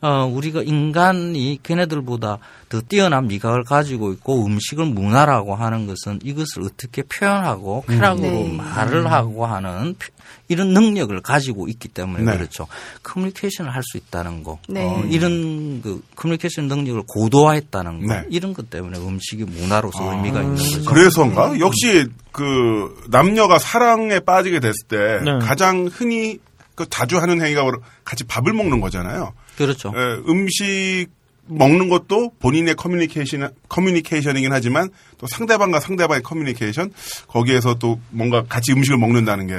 [0.00, 2.38] 어, 우리가 인간이 걔네들보다
[2.68, 8.52] 더 뛰어난 미각을 가지고 있고 음식을 문화라고 하는 것은 이것을 어떻게 표현하고 쾌락으로 네.
[8.56, 10.08] 말을 하고 하는 표-
[10.46, 12.36] 이런 능력을 가지고 있기 때문에 네.
[12.36, 12.66] 그렇죠.
[13.02, 14.84] 커뮤니케이션을 할 수 있다는 거, 네.
[14.84, 18.24] 어, 이런 그 커뮤니케이션 능력을 고도화했다는 거, 네.
[18.30, 20.84] 이런 것 때문에 음식이 문화로서 의미가 있는 거죠.
[20.84, 21.58] 그래서인가?
[21.58, 25.38] 역시 그 남녀가 사랑에 빠지게 됐을 때 네.
[25.44, 26.38] 가장 흔히
[26.74, 29.32] 그 자주 하는 행위가 바로 같이 밥을 먹는 거잖아요.
[29.58, 29.92] 그렇죠.
[29.96, 31.08] 예, 음식
[31.46, 36.92] 먹는 것도 본인의 커뮤니케이션 커뮤니케이션이긴 하지만 또 상대방과 상대방의 커뮤니케이션
[37.26, 39.54] 거기에서 또 뭔가 같이 음식을 먹는다는 게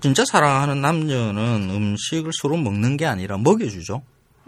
[0.00, 4.02] 진짜 사랑하는 남녀는 음식을 서로 먹는 게 아니라 먹여주죠.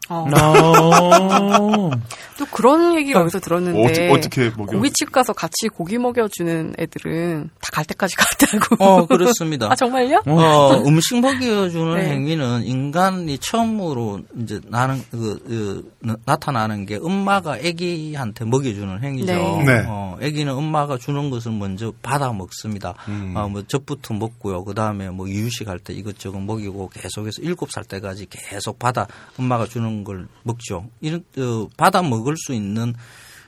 [0.08, 0.26] 어.
[0.32, 1.90] 어.
[2.38, 4.76] 또 그런 얘기를 어디서 들었는데 어떻게- 어떻게 먹여?
[4.76, 8.76] 고깃집 가서 같이 고기 먹여주는 애들은 다 갈 때까지 갔다고.
[8.82, 9.70] 어, 그렇습니다.
[9.70, 10.22] 아 정말요?
[10.26, 12.10] 어, 음식 먹여주는 네.
[12.10, 19.26] 행위는 인간이 처음으로 이제 나는 그, 그, 나- 나타나는 게 엄마가 아기한테 먹여주는 행위죠.
[19.32, 19.64] 네.
[19.64, 19.84] 네.
[19.86, 22.94] 어, 아기는 엄마가 주는 것을 먼저 받아 먹습니다.
[23.08, 23.34] 음.
[23.36, 24.64] 어, 뭐 젖부터 먹고요.
[24.64, 29.06] 그 다음에 뭐 이유식 할 때 이것저것 먹이고 계속해서 일곱 살 때까지 계속 받아
[29.38, 30.88] 엄마가 주는 걸 먹죠.
[31.00, 32.94] 이런 어, 받아 먹을 수 있는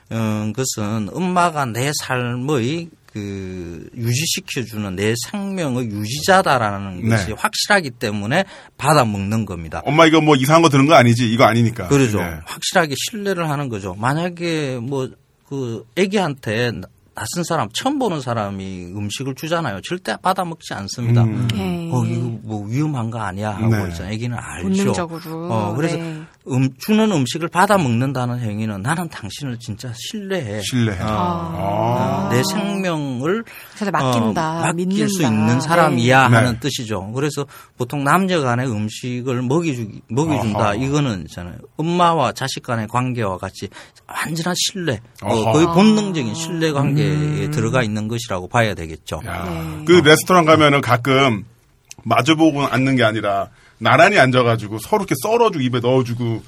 [0.09, 7.09] 어, 것은 엄마가 내 삶의 그 유지시켜주는 내 생명의 유지자다라는 네.
[7.09, 8.45] 것이 확실하기 때문에
[8.77, 9.81] 받아 먹는 겁니다.
[9.85, 12.19] 엄마 이거 뭐 이상한 거 들은 거 아니지 이거 아니니까 그러죠.
[12.19, 12.35] 네.
[12.45, 13.95] 확실하게 신뢰를 하는 거죠.
[13.95, 15.09] 만약에 뭐
[15.49, 19.81] 그 애기한테 나- 낯선 사람 처음 보는 사람이 음식을 주잖아요.
[19.81, 21.23] 절대 받아 먹지 않습니다.
[21.23, 21.47] 음.
[21.51, 21.89] 네.
[21.91, 23.87] 어 이거 뭐 위험한 거 아니야 하고 네.
[23.89, 24.13] 있잖아요.
[24.13, 24.67] 애기는 알죠.
[24.69, 25.51] 본능적으로.
[25.51, 26.21] 어 그래서 네.
[26.51, 30.61] 음, 주는 음식을 받아 먹는다는 행위는 나는 당신을 진짜 신뢰해.
[30.61, 31.01] 신뢰해.
[31.01, 32.27] 어, 아.
[32.27, 33.43] 어, 내 생명을
[33.75, 35.07] 그래서 맡긴다, 어, 맡길 믿는다.
[35.09, 36.35] 수 있는 사람이야 네.
[36.35, 36.59] 하는 네.
[36.59, 37.11] 뜻이죠.
[37.13, 37.45] 그래서
[37.77, 40.59] 보통 남녀 간의 음식을 먹여주, 먹여준다.
[40.59, 40.73] 아하.
[40.75, 41.55] 이거는 있잖아요.
[41.77, 43.67] 엄마와 자식 간의 관계와 같이
[44.07, 45.51] 완전한 신뢰, 어, 아하.
[45.51, 49.21] 거의 본능적인 신뢰 관계에 들어가 있는 것이라고 봐야 되겠죠.
[49.25, 49.85] 야, 네.
[49.85, 51.45] 그 레스토랑 가면은 가끔
[52.03, 56.41] 마주보고 앉는 게 아니라 나란히 앉아가지고 서로 이렇게 썰어주고 입에 넣어주고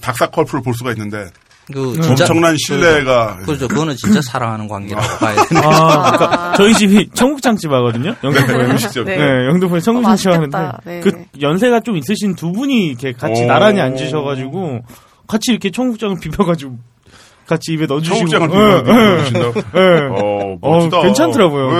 [0.00, 1.30] 닭사컬프를 볼 수가 있는데
[1.72, 3.68] 그 엄청난 신뢰가 그렇죠.
[3.68, 8.14] 그거는 진짜 사랑하는 관계라고 봐야 되는 아, 그러니까 저희 집이 청국장집 하거든요.
[8.24, 8.58] 영등포에.
[8.58, 9.04] 네, 음식점.
[9.04, 9.46] 네, 네.
[9.46, 10.82] 영등포에 청국장집 어, 하는데 맛있겠다.
[10.84, 11.00] 네.
[11.00, 13.46] 그 연세가 좀 있으신 두 분이 이렇게 같이 오.
[13.46, 14.80] 나란히 앉으셔가지고
[15.28, 16.76] 같이 이렇게 청국장을 비벼가지고
[17.50, 18.52] 같이 입에 넣어주시고 청국장을 예,
[18.84, 19.60] 비벼주신다고?
[19.74, 19.80] 예.
[20.08, 20.88] 어, 어.
[21.02, 21.72] 괜찮더라고요.
[21.72, 21.78] 네.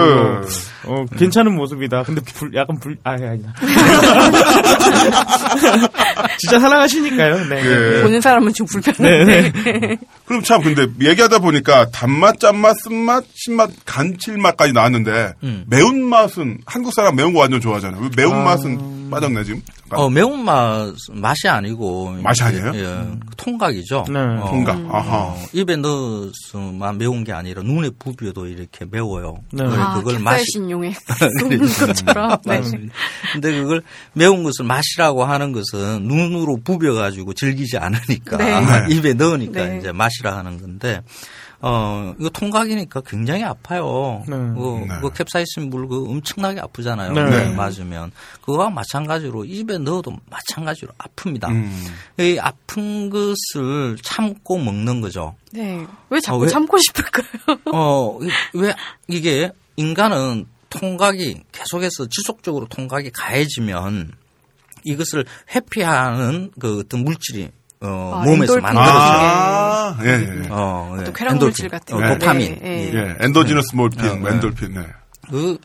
[0.86, 2.02] 어, 괜찮은 모습이다.
[2.02, 3.54] 근데 불, 약간 불, 아, 아니다.
[6.38, 7.48] 진짜 사랑하시니까요.
[7.48, 7.62] 네.
[7.64, 8.02] 예.
[8.02, 9.52] 보는 사람은 좀 네, 불편한데.
[9.52, 9.96] 네.
[10.26, 15.66] 그럼 참 근데 얘기하다 보니까 단맛, 짠맛, 쓴맛, 신맛, 간칠맛까지 나왔는데 음.
[15.68, 18.02] 매운맛은 한국 사람 매운 거 완전 좋아하잖아요.
[18.02, 19.62] 왜 매운맛은 빠졌네 지금?
[19.90, 22.16] 어, 매운맛, 맛이 아니고.
[22.22, 22.72] 맛이 아니에요?
[22.74, 23.06] 예,
[23.36, 24.04] 통각이죠.
[24.08, 24.18] 네.
[24.20, 24.78] 어, 통각.
[24.90, 25.16] 아하.
[25.24, 29.36] 어, 입에 넣어서만 매운 게 아니라 눈에 부비어도 이렇게 매워요.
[29.52, 29.64] 네.
[29.64, 30.94] 그래, 아, 그걸 마시, 캡사이신용에
[31.40, 32.38] 쏘는 것처럼.
[32.46, 32.60] 네.
[33.32, 33.82] 근데 그걸
[34.12, 38.94] 매운 것을 마시라고 하는 것은 눈으로 부벼 가지고 즐기지 않으니까 네.
[38.94, 39.78] 입에 넣으니까 네.
[39.78, 41.00] 이제 마시라 하는 건데
[41.62, 44.24] 어 이거 통각이니까 굉장히 아파요.
[44.26, 44.34] 네.
[44.36, 45.00] 그, 네.
[45.02, 47.12] 그 캡사이신 물 그 엄청나게 아프잖아요.
[47.12, 47.24] 네.
[47.24, 51.48] 네, 맞으면 그거와 마찬가지로 입에 넣어도 마찬가지로 아픕니다.
[51.50, 51.86] 음.
[52.18, 55.34] 이 아픈 것을 참고 먹는 거죠.
[55.52, 55.86] 네.
[56.08, 56.48] 왜 자꾸 아, 왜?
[56.48, 57.58] 참고 싶을까요?
[57.74, 58.72] 어, 이- 왜
[59.08, 64.12] 이게 인간은 통각이 계속해서 지속적으로 통각이 가해지면
[64.84, 67.50] 이것을 회피하는 그 어떤 물질이
[67.82, 69.00] 어, 아, 몸에서 만들어져요.
[69.00, 70.48] 아, 예, 예.
[70.50, 71.04] 어, 예.
[71.04, 71.46] 또 쾌락 엔돌핀.
[71.46, 72.18] 물질 같은 어, 거.
[72.18, 72.58] 도파민.
[72.60, 72.92] 네, 네.
[72.92, 72.98] 예.
[72.98, 74.30] 예, 엔도지너스 몰핀, 네, 네.
[74.30, 74.86] 엔돌핀, 네.
[75.30, 75.56] 그,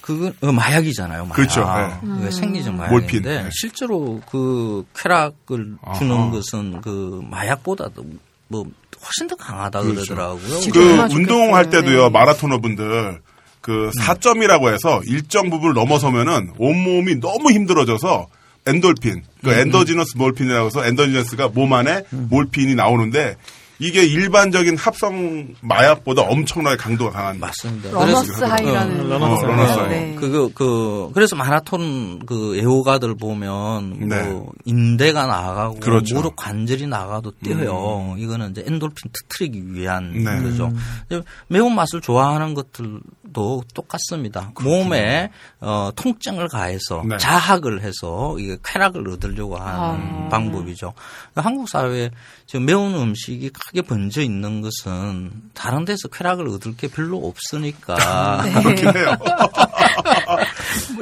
[0.00, 1.34] 그, 어, 마약이잖아요, 마약.
[1.34, 1.68] 그렇죠,
[2.00, 3.48] 그게 생리적 몰핀, 마약인데, 네.
[3.52, 6.30] 실제로 그 쾌락을 주는 아하.
[6.30, 8.02] 것은 그 마약보다도
[8.48, 8.64] 뭐
[9.04, 10.14] 훨씬 더 강하다 그 그렇죠.
[10.14, 11.68] 러더라고요 그 운동할.
[11.68, 12.10] 때도요 네.
[12.10, 13.20] 마라토너 분들
[13.60, 18.26] 그 4점이라고 해서 일정 부분을 넘어서면은 온 몸이 너무 힘들어져서
[18.68, 23.36] 엔돌핀, 그 endogenous morphine이라고 해서 endogenous가 몸 안에 몰핀이 나오는데
[23.80, 27.92] 이게 일반적인 합성 마약보다 엄청나게 강도가 강한 맞습니다.
[27.92, 29.00] runner's high라는.
[29.02, 29.88] 어, runner's 어, runner's high.
[29.88, 30.14] 네.
[30.18, 34.22] 그거 그 그래서 마라톤 그 애호가들 보면 네.
[34.24, 36.16] 뭐 인대가 나가고 그렇죠.
[36.16, 38.16] 무릎 관절이 나가도 뛰어요.
[38.18, 40.42] 이거는 이제 엔돌핀 터트리기 위한 네.
[40.42, 40.72] 거죠.
[41.06, 42.98] 이제 매운 맛을 좋아하는 것들
[43.32, 44.52] 도 똑같습니다.
[44.62, 47.16] 몸에 어, 통증을 가해서 네.
[47.18, 50.28] 자학을 해서 이게 쾌락을 얻으려고 하는 아.
[50.30, 50.94] 방법이죠.
[51.34, 52.10] 한국 사회에
[52.46, 58.96] 지금 매운 음식이 크게 번져 있는 것은 다른 데서 쾌락을 얻을 게 별로 없으니까 그렇긴
[58.96, 59.16] 해요.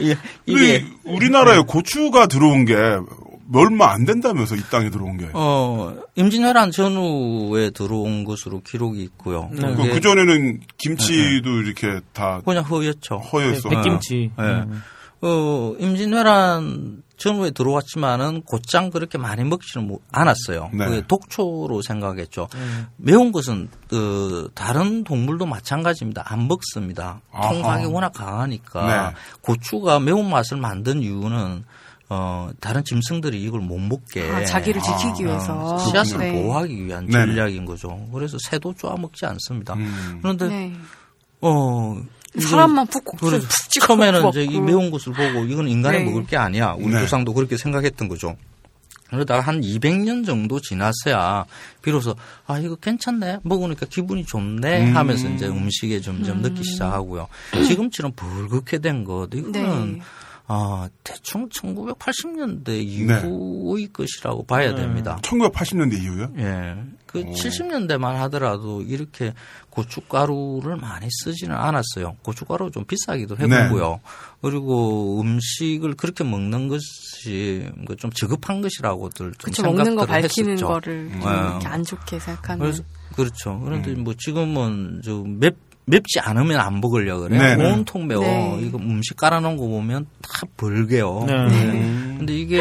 [0.01, 2.74] 예, 근데 이게 우리나라에 고추가 들어온 게
[3.55, 5.28] 얼마 안 된다면서 이 땅에 들어온 게.
[5.32, 9.49] 어 임진왜란 전후에 들어온 것으로 기록이 있고요.
[9.53, 9.74] 네.
[9.90, 13.16] 그 전에는 김치도 이렇게 다 그냥 허였죠.
[13.18, 13.68] 허였어.
[13.68, 14.30] 백김치.
[14.38, 14.42] 예.
[14.42, 14.82] 음.
[15.22, 20.68] 어, 임진왜란 전후에 들어왔지만은 곧장 그렇게 많이 먹지는 못- 않았어요.
[20.74, 20.84] 네.
[20.84, 22.49] 그게 독초로 생각했죠.
[22.99, 26.24] 매운 것은 어, 다른 동물도 마찬가지입니다.
[26.26, 27.20] 안 먹습니다.
[27.32, 27.53] 아하.
[27.55, 29.16] 통각이 워낙 강하니까 네.
[29.40, 31.64] 고추가 매운 맛을 만든 이유는
[32.09, 35.79] 어, 다른 짐승들이 이걸 못 먹게 아, 자기를 지키기 위해서.
[35.87, 36.33] 씨앗을 네.
[36.33, 37.11] 보호하기 위한.
[37.11, 38.07] 전략인 거죠.
[38.13, 39.75] 그래서 새도 쪼아먹지 않습니다.
[39.75, 40.19] 음.
[40.23, 40.73] 그런데 네.
[41.41, 42.01] 어
[42.39, 44.61] 사람만 푹 곡수 그래, 푹 찍어 처음에는 이제 이.
[44.61, 46.05] 매운 것을 보고 이건 인간이 네.
[46.05, 46.75] 먹을 게 아니야.
[46.79, 47.01] 우리 네.
[47.01, 48.37] 조상도 그렇게 생각했던 거죠.
[49.09, 51.45] 그러다가 한 200년 정도 지났어야
[51.81, 52.15] 비로소
[52.47, 54.97] 아 이거 괜찮네 먹으니까 기분이 좋네 음.
[54.97, 57.29] 하면서 이제 음식에 점점 넣기 시작하고요.
[57.67, 60.01] 지금처럼 붉게 된 것 이거는 네.
[60.49, 65.18] 아 대충 1980년대 이후의 것이라고 봐야 됩니다.
[65.22, 66.32] 1980년대 이후요?
[66.38, 66.76] 예.
[67.07, 67.32] 그 오.
[67.32, 69.32] 70년대만 하더라도 이렇게
[69.70, 72.16] 고춧가루를 많이 쓰지는 않았어요.
[72.22, 73.44] 고춧가루 좀 비싸기도 네.
[73.44, 74.01] 해보고요.
[74.40, 80.68] 그리고 음식을 그렇게 먹는 것이 뭐좀 저급한 것이라고들 좀 그쵸, 먹는 거 생각들을 밝히는 했었죠.
[80.68, 81.26] 거를 좀 네.
[81.26, 82.61] 이렇게 안 좋게 생각하는.
[82.61, 82.82] 그래서
[83.14, 83.61] 그렇죠.
[83.64, 84.05] 그런데 음.
[84.05, 87.39] 뭐 지금은 저맵 맵지 않으면 안 먹으려 그래.
[87.39, 87.72] 네, 네.
[87.72, 88.22] 온통 매워.
[88.22, 88.59] 네.
[88.62, 91.24] 이거 음식 깔아놓은 거 보면 다 벌게요.
[91.26, 91.32] 네.
[91.32, 92.14] 음.
[92.18, 92.61] 근데 이게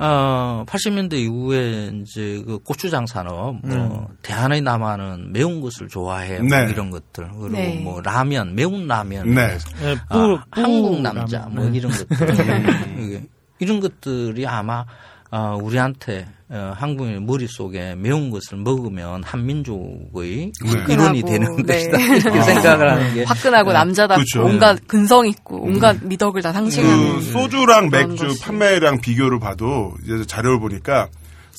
[0.00, 6.66] 어 80년대 이후에 이제 그 고추장 산업, 뭐 대한의 남한은 매운 것을 좋아해, 뭐 네.
[6.70, 7.80] 이런 것들 그리고 네.
[7.84, 9.58] 뭐 라면, 매운 라면, 네.
[9.80, 11.54] 네, 아, 뿌- 한국 뿌- 남자 라면.
[11.54, 11.76] 뭐 네.
[11.78, 13.28] 이런 것들
[13.60, 14.84] 이런 것들이 아마
[15.30, 20.84] 어, 우리한테 어, 한국의 머릿속에 매운 것을 먹으면 한민족의 네.
[20.88, 21.88] 일원이 화끈하고, 되는 네.
[21.90, 23.78] 것이다 이렇게 생각을 하는 게 화끈하고 네.
[23.78, 24.44] 남자답고 그렇죠.
[24.46, 28.40] 온갖 근성 있고 온갖 미덕을 다 상징하는 그 소주랑 맥주 것이.
[28.42, 31.08] 판매량 비교를 봐도 이제 자료를 보니까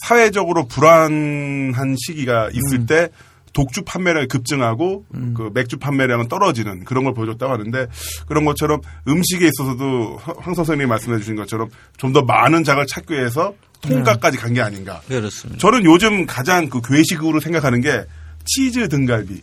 [0.05, 3.09] 사회적으로 불안한 시기가 있을 때
[3.57, 5.05] 독주 판매량이 급증하고
[5.35, 7.87] 그 맥주 판매량은 떨어지는 그런 걸 보여줬다고 하는데
[8.27, 13.15] 그런 것처럼 음식에 있어서도 황- 황 선생님이 말씀해 주신 것처럼 좀 더 많은 장을 찾기
[13.15, 15.01] 위해서 통가까지 간 게 아닌가.
[15.07, 15.57] 그렇습니다.
[15.59, 18.03] 저는 요즘 가장 그 괴식으로 생각하는 게
[18.45, 19.41] 치즈 등갈비.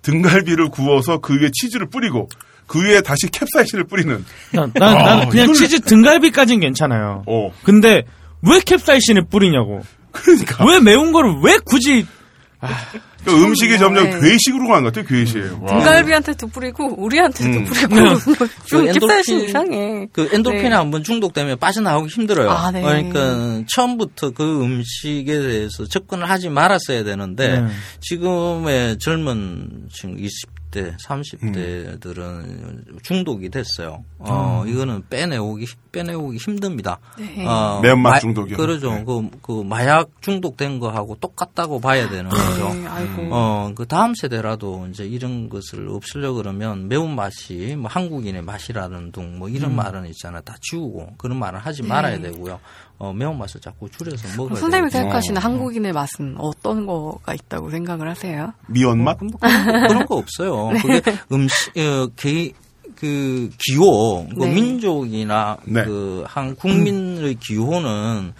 [0.00, 2.30] 등갈비를 구워서 그 위에 치즈를 뿌리고
[2.66, 4.24] 그 위에 다시 캡사이신을 뿌리는.
[4.52, 7.22] 난, 난, 아, 나는 그냥 이걸- 치즈 등갈비까지는 괜찮아요.
[7.26, 7.50] 어.
[7.64, 8.04] 근데
[8.40, 9.82] 왜 캡사이신을 뿌리냐고.
[10.10, 10.64] 그러니까.
[10.66, 12.06] 왜 매운 거를 왜 굳이
[13.24, 14.20] 그러니까 음식이 점점 네.
[14.20, 15.58] 괴식으로 가는 것 같아요, 괴식이에요.
[15.62, 15.78] 와.
[15.78, 17.64] 등갈비한테도 뿌리고 우리한테도 음.
[17.64, 18.18] 뿌리고
[18.66, 20.08] 좀그 캡사이신 엔도르핀- 이상해.
[20.12, 20.74] 그 엔도핀에 네.
[20.74, 22.50] 한번 중독되면 빠져나오기 힘들어요.
[22.50, 22.82] 아, 네.
[22.82, 27.66] 그러니까 처음부터 그 음식에 대해서 접근을 하지 말았어야 되는데 네.
[28.00, 30.96] 지금의 젊은 지금 20 대,
[31.96, 34.04] 30대들은 중독이 됐어요.
[34.18, 36.98] 어, 이거는 빼내오기 빼내오기 힘듭니다.
[37.18, 37.46] 네.
[37.46, 38.56] 어, 매운맛 마- 중독이요?
[38.56, 38.92] 그러죠.
[38.94, 39.04] 네.
[39.04, 42.72] 그, 그 마약 중독된 거하고 똑같다고 봐야 되는 거죠.
[42.74, 43.28] 네, 아이고.
[43.30, 49.48] 어, 그 다음 세대라도 이제 이런 것을 없으려 그러면 매운맛이 뭐 한국인의 맛이라는 둥 뭐
[49.48, 50.40] 이런 말은 있잖아.
[50.40, 52.30] 다 지우고 그런 말은 하지 말아야 네.
[52.32, 52.58] 되고요.
[53.02, 55.02] 어, 매운맛을 자꾸 줄여서 먹어야 선생님이 되고.
[55.02, 58.52] 생각하시는 한국인의 맛은 어떤 거가 있다고 생각을 하세요?
[58.68, 59.18] 미연맛?
[59.24, 60.68] 뭐 그런, 거- 그런 거 없어요.
[60.80, 62.52] 그게 음식, 어, 개,
[62.94, 64.54] 그 기호, 그 네.
[64.54, 65.82] 민족이나 네.
[65.82, 68.34] 그한 국민의 기호는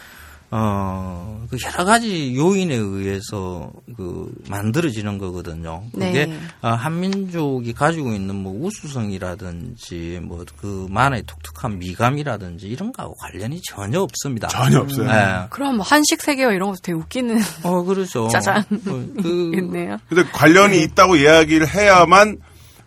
[0.54, 5.82] 어, 그 여러 가지 요인에 의해서 그 만들어지는 거거든요.
[5.92, 6.38] 그게 네.
[6.60, 14.00] 어, 한민족이 가지고 있는 뭐 우수성이라든지 뭐 그 만의 독특한 미감이라든지 이런 거하고 관련이 전혀
[14.00, 14.48] 없습니다.
[14.48, 15.08] 전혀 없어요.
[15.08, 15.46] 예.
[15.50, 18.28] 그럼 뭐 한식 세계화 이런 것도 되게 웃기는 어, 그렇죠.
[18.32, 18.64] 짜잔.
[18.68, 19.98] 그, 그 있네요.
[20.08, 22.38] 근데 관련이 있다고 이야기를 해야만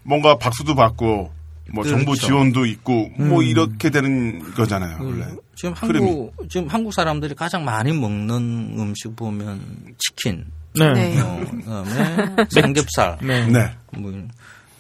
[0.04, 1.32] 뭔가 박수도 받고
[1.74, 2.28] 뭐 정부 그렇죠.
[2.28, 5.26] 지원도 있고 뭐 이렇게 되는 거잖아요, 원래.
[5.56, 6.06] 지금 흐름이.
[6.06, 9.60] 한국 지금 한국 사람들이 가장 많이 먹는 음식 보면
[9.98, 10.46] 치킨,
[10.78, 10.94] 네.
[10.94, 11.20] 네.
[11.22, 13.48] 어, 그다음에 삼겹살, 네.
[13.48, 13.72] 네.
[13.98, 14.14] 뭐.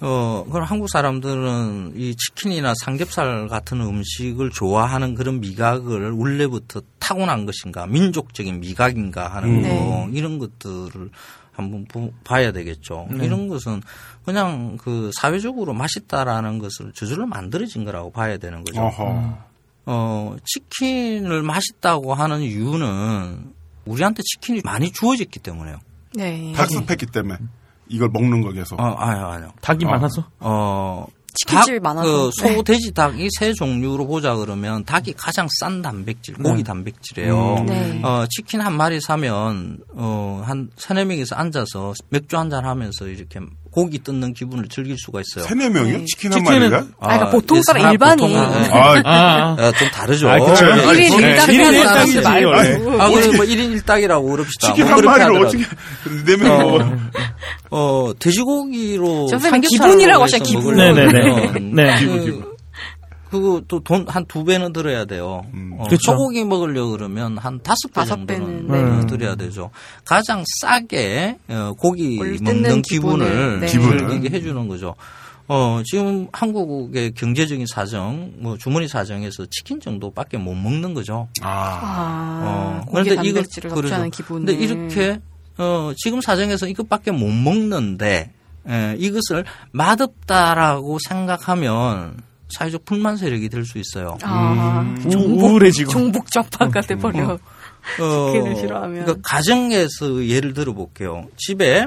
[0.02, 7.88] 어, 그럼 한국 사람들은 이 치킨이나 삼겹살 같은 음식을 좋아하는 그런 미각을 원래부터 타고난 것인가,
[7.88, 9.70] 민족적인 미각인가 하는 네.
[9.70, 11.10] 거, 이런 것들을
[11.56, 13.08] 한번 보- 봐야 되겠죠.
[13.22, 13.82] 이런 것은
[14.26, 18.82] 그냥 그 사회적으로 맛있다라는 것을 저절로 만들어진 거라고 봐야 되는 거죠.
[18.82, 19.38] 어허.
[19.88, 23.54] 어, 치킨을 맛있다고 하는 이유는
[23.86, 25.78] 우리한테 치킨이 많이 주어졌기 때문에요.
[26.16, 26.54] 네.
[26.56, 27.38] 닭스패기 때문에
[27.88, 28.80] 이걸 먹는 거 계속.
[28.80, 29.52] 어, 아니요, 아니요.
[29.62, 29.90] 닭이 어.
[29.90, 30.28] 많아서?
[30.40, 31.06] 어,
[31.36, 32.26] 치킨집이 닭, 많아서.
[32.26, 32.64] 그 소, 네.
[32.64, 37.56] 돼지, 닭이 세 종류로 보자 그러면 닭이 가장 싼 단백질, 고기 단백질이에요.
[37.60, 37.66] 음.
[37.66, 38.02] 네.
[38.04, 43.40] 어, 치킨 한 마리 사면 어, 한 세네 명이서 앉아서 맥주 한 잔 하면서 이렇게
[43.76, 45.44] 고기 뜯는 기분을 즐길 수가 있어요.
[45.50, 45.98] 세네 명이요?
[45.98, 46.06] 네.
[46.06, 46.78] 치킨 한 치킨은- 마리가?
[47.02, 48.18] 아, 그러니까 보통 예, 사람 일반인.
[48.26, 48.70] 보통은, 예.
[48.72, 49.68] 아, 아, 아.
[49.68, 50.30] 어, 좀 다르죠.
[50.30, 50.44] 아, 네.
[50.46, 52.50] 하는 일닭이지, 사람들 말고.
[52.50, 53.02] 원래.
[53.04, 54.68] 아, 그래, 뭐 1인 1닭이라고 그럽시다.
[54.68, 55.46] 치킨 뭐한 마리를.
[55.46, 55.64] 어떻게
[56.26, 56.92] 네 명이 먹어?
[57.72, 60.76] 어, 돼지고기로 선생님 삼겹살로 기분이라고 먹을 기분.
[60.78, 61.60] 네네네.
[61.74, 62.00] 네.
[62.00, 62.55] 기분, 그, 기분.
[63.40, 65.46] 그거 또 돈 한 두 배는 들어야 돼요.
[65.78, 66.12] 어, 그쵸.
[66.12, 69.08] 소고기 먹으려 그러면 한 다섯 배 다섯 정도는 배는, 어, 네.
[69.08, 69.70] 드려야 되죠.
[70.04, 73.68] 가장 싸게 어, 고기 먹는 기분을, 기분을, 네.
[73.68, 74.96] 즐기게 해주는 거죠.
[75.48, 81.28] 어, 지금 한국의 경제적인 사정, 뭐 주머니 사정에서 치킨 정도밖에 못 먹는 거죠.
[81.44, 84.10] 아, 아, 어, 그런데 이거- 그러죠.
[84.10, 84.46] 기분을.
[84.46, 85.20] 근데 이렇게
[85.58, 88.32] 어, 지금 사정에서 이것밖에 못 먹는데
[88.68, 92.18] 에, 이것을 맛없다라고 생각하면
[92.56, 94.18] 사회적 불만 세력이 될 수 있어요.
[94.24, 95.92] 아, 우- 우울해지고.
[95.92, 97.34] 종북 좌파가 돼 버려.
[98.00, 99.04] 어, 치킨을 싫어하면.
[99.06, 101.28] 그러니까 가정에서 예를 들어 볼게요.
[101.38, 101.86] 집에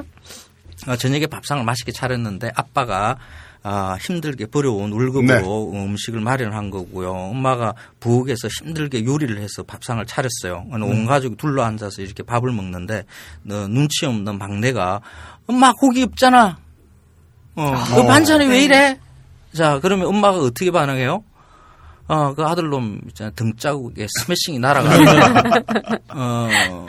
[0.87, 3.17] 어, 저녁에 밥상을 맛있게 차렸는데 아빠가
[3.61, 7.11] 아, 힘들게 버려온 월급으로 음식을 마련한 거고요.
[7.11, 10.65] 엄마가 부엌에서 힘들게 요리를 해서 밥상을 차렸어요.
[10.71, 12.99] 온 가족이 둘러 앉아서 이렇게 밥을 먹는데
[13.49, 15.01] 어, 눈치 없는 막내가
[15.47, 16.57] 엄마 고기 없잖아.
[17.55, 18.99] 어, 그 반찬이 왜 이래?
[19.53, 21.23] 자, 그러면 엄마가 어떻게 반응해요?
[22.07, 23.29] 어, 그 아들놈 있잖아.
[23.31, 24.99] 등자국에 스매싱이 날아가요.
[26.15, 26.87] 어,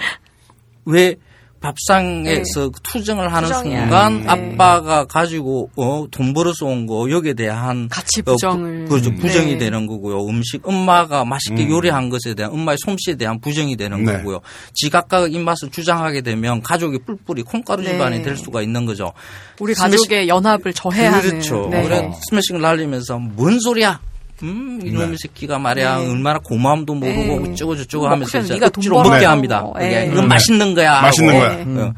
[0.86, 1.16] 왜
[1.61, 3.80] 밥상에서 투정을 하는 투정이야.
[3.82, 4.28] 순간 네.
[4.28, 8.84] 아빠가 가지고 어, 돈 벌어서 온 거 여기에 대한 가치 어, 부정을.
[8.84, 9.14] 부, 그렇죠.
[9.14, 9.58] 부정이 네.
[9.58, 10.26] 되는 거고요.
[10.28, 14.16] 음식 엄마가 맛있게 요리한 것에 대한 엄마의 솜씨에 대한 부정이 되는 네.
[14.16, 14.40] 거고요.
[14.74, 17.92] 지각각 입맛을 주장하게 되면 가족이 뿔뿔이 콩가루 네.
[17.92, 19.12] 집안이 될 수가 있는 거죠.
[19.61, 21.20] 우리 스매시- 가족의 연합을 저해하는.
[21.20, 21.68] 그렇죠.
[21.70, 21.82] 네.
[21.82, 24.00] 그래 스매싱을 날리면서 뭔 소리야?
[24.43, 25.16] 음, 이놈의 네.
[25.20, 25.99] 새끼가 말이야.
[25.99, 26.11] 네.
[26.11, 27.53] 얼마나 고마움도 모르고 네.
[27.53, 29.03] 어쩌고 저쩌고 뭐 하면서 돈 억지로.
[29.03, 29.64] 먹게 합니다.
[29.78, 29.86] 네.
[30.05, 31.03] 이게 이건 맛있는 거야.
[31.03, 31.38] 맛있는.
[31.74, 31.93] 거야.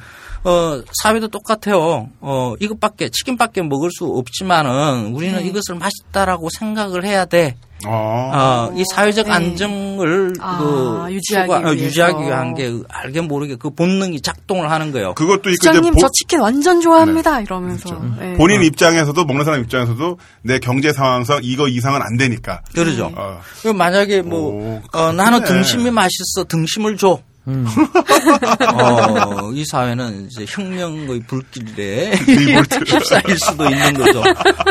[0.44, 2.08] 어, 어, 사회도 똑같아요.
[2.20, 5.44] 어, 이것밖에, 치킨밖에 먹을 수 없지만은 우리는 네.
[5.46, 7.56] 이것을 맛있다라고 생각을 해야 돼.
[7.84, 9.32] 아, 어, 이 사회적 네.
[9.32, 11.84] 안정을 아, 그 유지하기 추가- 어, 위해서.
[11.84, 15.14] 유지하기 위한 게 알게 모르게 그 본능이 작동을 하는 거예요.
[15.14, 18.34] 그것도 시장님 보- 저 치킨 완전 좋아합니다 이러면서 네.
[18.34, 22.62] 본인 입장에서도 먹는 사람 입장에서도 내 경제 상황상 이거 이상은 안 되니까.
[22.72, 23.10] 그러죠.
[23.16, 25.42] 어, 그럼 만약에 뭐 오, 어, 나는.
[25.42, 27.18] 등심이 맛있어 등심을 줘.
[27.48, 27.66] 음.
[28.74, 32.76] 어, 이 사회는 이제 혁명의 불길에 revolt.
[32.84, 34.22] 휩싸일 수도 있는 거죠.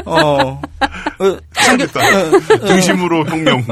[0.06, 0.62] 어,
[1.20, 3.66] 어, 삼겹, 어, 등심으로 혁명,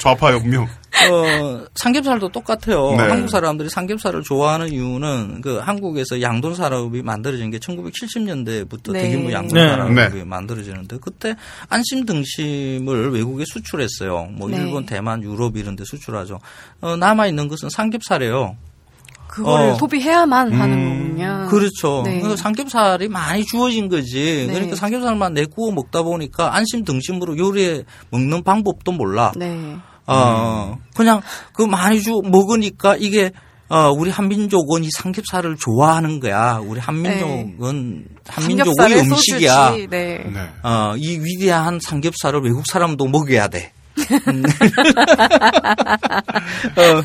[0.00, 0.66] 좌파 혁명.
[1.10, 2.92] 어, 삼겹살도 똑같아요.
[2.92, 3.08] 네.
[3.08, 9.02] 한국 사람들이 삼겹살을 좋아하는 이유는 그 한국에서 양돈 산업이 만들어진 게 1970년대부터 네.
[9.02, 9.68] 대규모 양돈 네.
[9.68, 10.24] 산업이 네.
[10.24, 11.34] 만들어지는데 그때
[11.68, 14.28] 안심 등심을 외국에 수출했어요.
[14.32, 14.58] 뭐 네.
[14.58, 16.40] 일본, 대만, 유럽 이런 데 수출하죠.
[16.80, 18.56] 어, 남아 있는 것은 삼겹살이에요.
[19.28, 19.74] 그거를 어.
[19.76, 21.46] 소비해야만 하는 음, 거군요.
[21.48, 22.02] 그렇죠.
[22.04, 22.20] 네.
[22.20, 24.44] 그래서 삼겹살이 많이 주어진 거지.
[24.46, 24.52] 네.
[24.52, 29.32] 그러니까 삼겹살만 내 구워 먹다 보니까 안심 등심으로 요리해 먹는 방법도 몰라.
[29.34, 29.78] 네.
[30.06, 31.20] 어, 그냥
[31.52, 33.30] 그 많이 주 먹으니까 이게
[33.68, 36.60] 어, 우리 한민족은 이 삼겹살을 좋아하는 거야.
[36.62, 39.68] 우리 한민족은 한민족의 삼겹살의 음식이야.
[39.68, 39.86] 소주지.
[39.88, 40.24] 네.
[40.30, 40.50] 네.
[40.62, 43.72] 어, 이 위대한 삼겹살을 외국 사람도 먹여야 돼.
[46.76, 47.02] 어,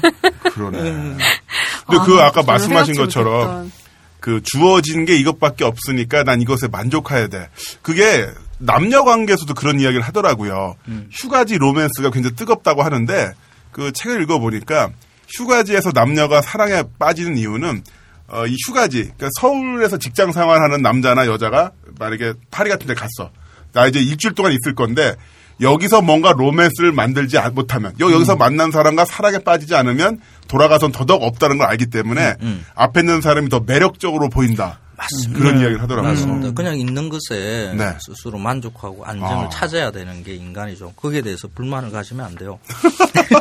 [0.52, 0.80] 그러네.
[0.82, 3.72] 근데 그 아까 전혀 말씀하신 생각지 것처럼.
[4.20, 7.48] 그 주어진 게 이것밖에 없으니까 난 이것에 만족해야 돼.
[7.82, 8.28] 그게
[8.60, 10.76] 남녀 관계에서도 그런 이야기를 하더라고요.
[11.12, 13.34] 휴가지 로맨스가 굉장히 뜨겁다고 하는데
[13.72, 14.90] 그 책을 읽어보니까
[15.30, 17.84] 휴가지에서 남녀가 사랑에 빠지는 이유는
[18.30, 23.32] 어, 이 휴가지, 그러니까 서울에서 직장 생활하는 남자나 여자가 만약에 파리 같은 데 갔어.
[23.72, 25.16] 나 이제 일주일 동안 있을 건데
[25.62, 31.24] 여기서 뭔가 로맨스를 만들지 아- 못하면 여, 여기서 만난 사람과 사랑에 빠지지 않으면 돌아가선 더더욱
[31.24, 32.36] 없다는 걸 알기 때문에
[32.76, 34.80] 앞에 있는 사람이 더 매력적으로 보인다.
[34.98, 35.40] 맞습니다.
[35.40, 36.12] 그런 이야기를 하더라고요.
[36.12, 36.52] 맞습니다.
[36.54, 37.94] 그냥 있는 것에 네.
[38.00, 39.50] 스스로 만족하고 안정을 아.
[39.50, 40.94] 찾아야 되는 게 인간이죠.
[40.96, 42.58] 거기에 대해서 불만을 가지면 안 돼요.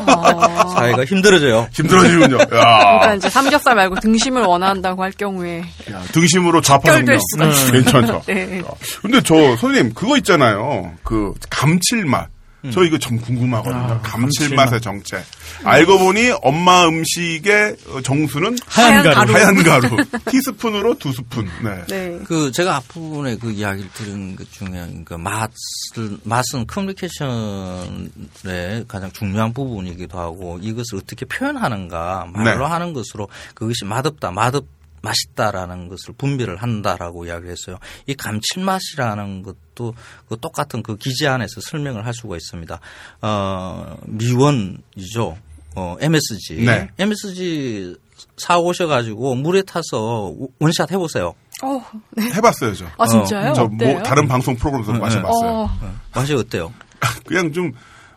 [0.07, 0.69] 아.
[0.77, 1.69] 사회가 힘들어져요.
[1.73, 2.37] 힘들어지군요.
[2.41, 7.53] 야, 그러니까 이제 삼겹살 말고 등심을 원한다고 할 경우에 야, 등심으로 좌파 척결될 혁명.
[7.57, 8.23] 수가 괜찮죠.
[8.29, 8.63] 네.
[8.67, 10.93] 어, 근데 저 선생님 그거 있잖아요.
[11.03, 12.36] 그 감칠맛.
[12.73, 13.77] 저 이거 좀 궁금하거든요.
[13.77, 15.23] 아, 감칠맛의 정체.
[15.65, 19.35] 알고 보니 엄마 음식의 어, 정수는 하얀 가루.
[19.35, 19.89] 하얀 가루.
[20.31, 21.49] 티스푼으로 두 스푼.
[21.63, 21.85] 네.
[21.89, 22.19] 네.
[22.25, 30.19] 그 제가 앞부분에 그 이야기를 들은 것 중에 그 맛을 맛은 커뮤니케이션의 가장 중요한 부분이기도
[30.19, 32.73] 하고 이것을 어떻게 표현하는가 말로 네.
[32.73, 34.65] 하는 것으로 그것이 맛없다 맛없
[35.03, 37.79] 맛있다라는 것을 분별을 한다라고 이야기를 했어요.
[38.07, 39.95] 이 감칠맛이라는 것도
[40.29, 42.81] 그 똑같은 그 기재 안에서 설명을 할 수가 있습니다.
[43.23, 45.39] 어, 미원이죠.
[45.77, 46.65] 어, MSG.
[46.65, 46.89] 네.
[46.99, 47.97] MSG
[48.39, 51.35] 사 오셔가지고 물에 타서 원샷 해보세요.
[51.63, 52.25] 어, 네.
[52.35, 52.87] 해봤어요, 저.
[52.99, 53.53] 아 진짜요?
[53.55, 53.93] 저 어때요?
[53.93, 55.51] 뭐 다른 방송 프로그램에서 마셔봤어요.
[55.51, 55.71] 어,
[56.15, 56.73] 맛이 어때요?
[57.27, 57.73] 그냥 좀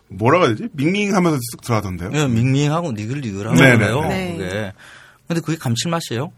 [0.08, 0.70] 뭐라고 해야 되지?
[0.74, 2.12] 밍밍하면서 쓱 들어가던데요.
[2.14, 3.78] 예, 밍밍하고 니글니글한 네네.
[3.78, 4.02] 거예요.
[4.08, 4.38] 네.
[4.38, 4.74] 그게.
[5.28, 6.32] 근데 그게 감칠맛이에요?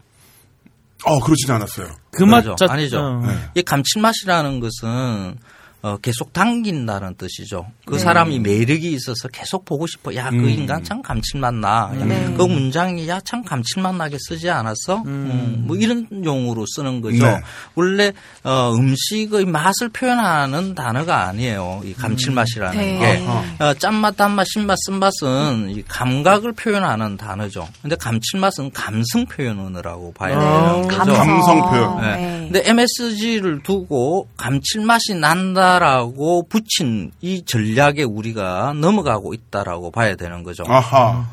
[1.04, 1.88] 어, 그렇진 않았어요.
[2.12, 2.42] 그 맛.
[2.56, 3.00] 자, 아니죠.
[3.00, 3.26] 어.
[3.26, 3.50] 네.
[3.54, 5.38] 이 감칠맛이라는 것은
[5.82, 7.66] 어, 계속 당긴다는 뜻이죠.
[7.84, 7.98] 그 네.
[7.98, 10.14] 사람이 매력이 있어서 계속 보고 싶어.
[10.14, 10.48] 야, 그 음.
[10.48, 11.90] 인간 참 감칠맛 나.
[11.98, 12.32] 야, 네.
[12.36, 15.02] 그 문장이 야, 참 감칠맛 나게 쓰지 않았어?
[15.04, 17.26] 음, 뭐 이런 용어로 쓰는 거죠.
[17.26, 17.40] 네.
[17.74, 18.12] 원래
[18.44, 21.82] 어, 음식의 맛을 표현하는 단어가 아니에요.
[21.84, 22.98] 이 감칠맛이라는 네.
[22.98, 23.26] 게.
[23.26, 23.70] 아하.
[23.70, 27.66] 어, 짠맛, 단맛, 신맛, 쓴맛은 이 감각을 표현하는 단어죠.
[27.82, 30.96] 근데 감칠맛은 감성 표현어라고 봐야 되는 거죠.
[30.96, 31.16] 감성.
[31.26, 32.00] 감성 표현.
[32.02, 32.16] 네.
[32.16, 32.48] 네.
[32.52, 40.64] 근데 MSG를 두고 감칠맛이 난다 라고 붙인 이 전략에 우리가 넘어가고 있다라고 봐야 되는 거죠.
[40.66, 41.26] 아하.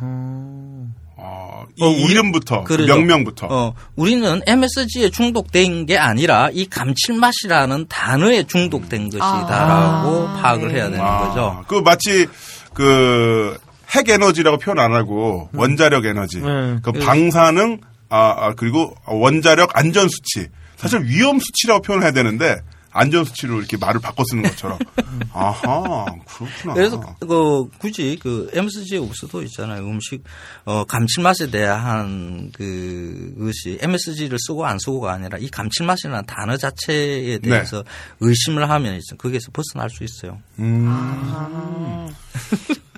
[1.22, 2.74] 아, 이 어, 우리- 이름부터, 그.
[2.74, 3.48] 명명부터.
[3.50, 10.76] 어, 우리는 MSG에 중독된 게 아니라 이 감칠맛이라는 단어에 중독된 것이다라고 아, 파악을 네.
[10.76, 11.64] 해야 되는 아, 거죠.
[11.68, 12.28] 그 마치
[12.74, 13.58] 그
[13.92, 16.40] 핵 에너지라고 표현 안 하고 원자력 에너지.
[16.42, 16.78] 네.
[16.84, 17.80] 그 방사능
[18.10, 20.48] 아, 아, 그리고 원자력 안전 수치.
[20.78, 22.58] 사실 위험 수치라고 표현해야 되는데
[22.92, 24.80] 안전 수치로 이렇게 말을 바꿔 쓰는 것처럼.
[25.34, 26.74] 아하, 그렇구나.
[26.74, 29.86] 그래서 그 굳이 그 MSG에 없어도 있잖아요.
[29.88, 30.24] 음식
[30.66, 37.50] 어 감칠맛에 대한 그 것이 MSG를 쓰고 안 쓰고가 아니라 이 감칠맛이라는 단어 자체에 네.
[37.50, 37.84] 대해서
[38.20, 40.40] 의심을 하면 이제 거기에서 벗어날 수 있어요.
[40.60, 42.10] 음.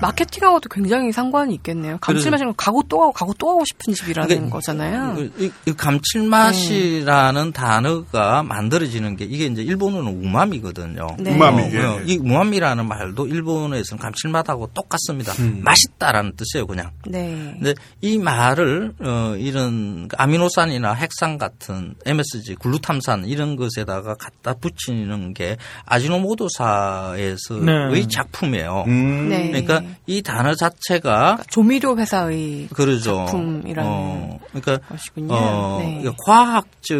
[0.00, 1.98] 마케팅하고도 굉장히 상관이 있겠네요.
[2.00, 5.14] 감칠맛이랑 가고 또 가고 가고 또 하고 싶은 집이라는 그러니까 거잖아요.
[5.16, 11.06] 그- 이, 이 감칠맛이라는 단어가 만들어지는 게 이게 이제 일본어는 우마미거든요.
[11.18, 11.34] 네.
[11.34, 12.04] 우마미, 어, 예, 어, 예.
[12.06, 15.32] 이 우마미라는 말도 일본어에서는 감칠맛하고 똑같습니다.
[15.40, 15.60] 음.
[15.62, 16.90] 맛있다라는 뜻이에요, 그냥.
[17.06, 17.54] 네.
[17.54, 25.56] 근데 이 말을 어 이런 아미노산이나 핵산 같은 MSG, 글루탐산 이런 것에다가 갖다 붙이는 게
[25.86, 28.06] 아지노모토사에서의 네.
[28.08, 28.84] 작품이에요.
[28.86, 29.28] 음.
[29.28, 29.50] 네.
[29.68, 33.26] 그러니까 이 단어 자체가 조미료 회사의 그러죠.
[33.26, 35.34] 작품이라는 어, 그러니까 것이군요.
[35.34, 35.98] 어, 네.
[36.00, 36.98] 그러니까 과학적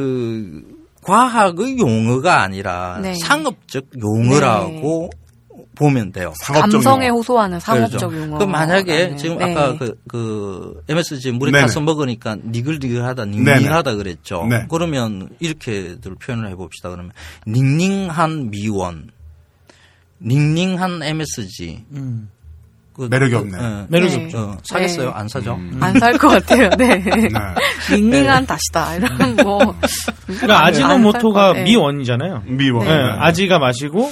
[1.02, 3.14] 과학의 용어가 아니라 네.
[3.14, 5.10] 상업적 용어라고
[5.74, 6.34] 보면 돼요.
[6.42, 7.18] 상업적 감성에 용어.
[7.18, 8.20] 호소하는 상업적 그렇죠.
[8.20, 8.38] 용어.
[8.38, 9.52] 그 만약에 지금 네.
[9.52, 11.62] 아까 그, 그 MSG 물에 네네.
[11.62, 14.44] 타서 먹으니까 니글니글하다, 닝닝하다 그랬죠.
[14.50, 14.66] 네.
[14.68, 16.90] 그러면 이렇게들 표현을 해봅시다.
[16.90, 17.12] 그러면
[17.46, 19.10] 닝닝한 미원,
[20.20, 21.84] 닝닝한 MSG.
[21.92, 22.28] 음.
[22.98, 23.56] 그, 매력이 그, 없네.
[23.56, 23.86] 예.
[23.88, 24.24] 매력이 네.
[24.24, 24.38] 없죠.
[24.38, 25.08] 어, 사겠어요?
[25.10, 25.12] 음.
[25.14, 25.56] 안 사죠?
[25.80, 26.68] 안살 것 같아요.
[26.76, 26.98] 네.
[26.98, 27.28] 네.
[27.94, 28.96] 닝닝한 다시다.
[28.96, 29.76] 이런 뭐.
[30.26, 31.62] 그러니까 안살 아지노모토가 네.
[31.62, 32.42] 미원이잖아요.
[32.46, 32.86] 미원.
[32.88, 34.10] 예, 아지가 마시고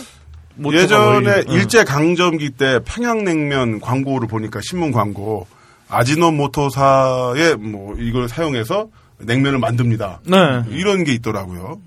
[0.73, 1.43] 예전에 어.
[1.49, 5.49] 일제 강점기 때 평양냉면 광고를 보니까 신문 광고
[5.89, 8.87] 아지노모토사의 뭐 이걸 사용해서
[9.19, 10.21] 냉면을 만듭니다.
[10.27, 10.63] 네.
[10.69, 11.81] 이런 게 있더라고요.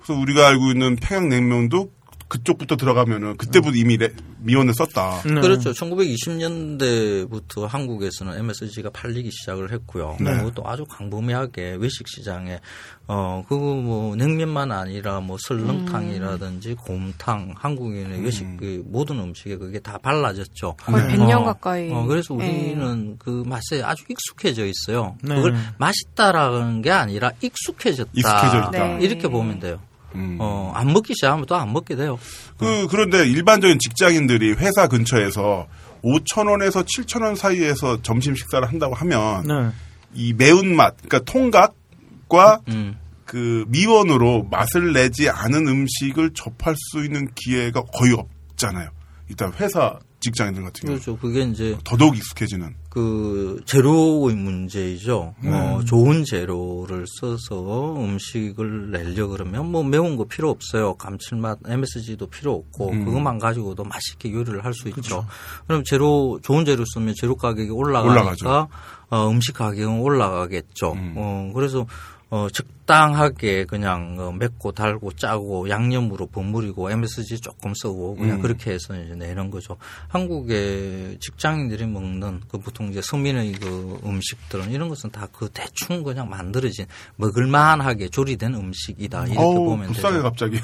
[0.00, 1.90] 그래서 우리가 알고 있는 평양냉면도
[2.28, 5.22] 그쪽부터 들어가면은 그때부터 이미 레- 미원을 썼다.
[5.24, 5.40] 네.
[5.40, 5.72] 그렇죠.
[5.72, 10.16] 1920년대부터 한국에서는 MSG가 팔리기 시작을 했고요.
[10.20, 10.36] 네.
[10.38, 12.60] 그것도 아주 광범위하게 외식 시장에
[13.06, 19.98] 어 그거 뭐 냉면만 아니라 뭐 설렁탕이라든지 곰탕, 한국인의 외식 그 모든 음식에 그게 다
[19.98, 20.76] 발라졌죠.
[20.78, 21.90] 거의 100년 어, 가까이.
[21.90, 22.48] 어, 그래서 네.
[22.74, 25.16] 우리는 그 맛에 아주 익숙해져 있어요.
[25.22, 25.34] 네.
[25.36, 28.70] 그걸 맛있다라는 게 아니라 익숙해졌다.
[28.72, 28.98] 네.
[29.00, 29.80] 이렇게 보면 돼요.
[30.14, 30.36] 음.
[30.40, 32.18] 어, 안 먹기 시작하면 또 안 먹게 돼요.
[32.58, 35.66] 그 그런데 일반적인 직장인들이 회사 근처에서
[36.02, 39.70] 5천 원에서 7천 원 사이에서 점심 식사를 한다고 하면 네.
[40.14, 42.98] 이 매운맛, 그러니까 통각과 음.
[43.24, 48.90] 그 미원으로 맛을 내지 않은 음식을 접할 수 있는 기회가 거의 없잖아요.
[49.28, 51.16] 일단 회사 직장인들 같은 경우 그렇죠.
[51.18, 52.74] 그게 이제 더더욱 익숙해지는.
[52.94, 55.34] 그 재료의 문제이죠.
[55.44, 60.94] 어, 좋은 재료를 써서 음식을 내려 그러면 뭐 매운 거 필요 없어요.
[60.94, 63.04] 감칠맛 MSG도 필요 없고 음.
[63.04, 65.24] 그것만 가지고도 맛있게 요리를 할 수 있죠.
[65.66, 68.68] 그럼 재료 좋은 재료 쓰면 재료 가격이 올라가니까 올라가죠.
[69.10, 70.92] 어, 음식 가격은 올라가겠죠.
[70.92, 71.14] 음.
[71.16, 71.86] 어, 그래서
[72.34, 78.42] 어, 적당하게 그냥 어, 맵고 달고 짜고 양념으로 버무리고 MSG 조금 쓰고 그냥 음.
[78.42, 79.76] 그렇게 해서 이제 내는 거죠.
[80.08, 86.28] 한국의 직장인들이 먹는 그 보통 이제 서민의 그 음식들은 이런 것은 다 그 대충 그냥
[86.28, 90.22] 만들어진 먹을만하게 조리된 음식이다 이렇게 어우, 보면 불쌍해 되죠.
[90.22, 90.60] 갑자기.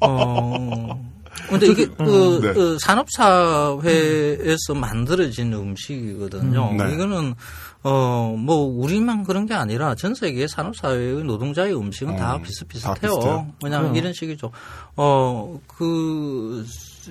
[0.00, 1.18] 어.
[1.48, 2.52] 근데 이게 그, 네.
[2.52, 6.70] 그 산업사회에서 만들어진 음식이거든요.
[6.72, 6.92] 음, 네.
[6.94, 7.34] 이거는
[7.82, 12.94] 어 뭐 우리만 그런 게 아니라 전 세계 산업사회의 노동자의 음식은 다 음, 비슷비슷해요.
[12.94, 13.52] 다 비슷해요.
[13.62, 14.50] 그냥 이런 식이죠.
[14.96, 16.64] 어 그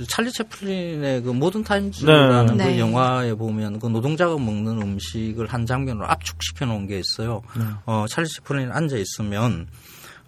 [0.09, 2.63] 찰리 채플린의 그 모던 타임즈라는 네.
[2.65, 2.79] 그 네.
[2.79, 7.41] 영화에 보면 그 노동자가 먹는 음식을 한 장면으로 압축시켜 놓은 게 있어요.
[7.85, 9.67] 어 찰리 채플린이 앉아 있으면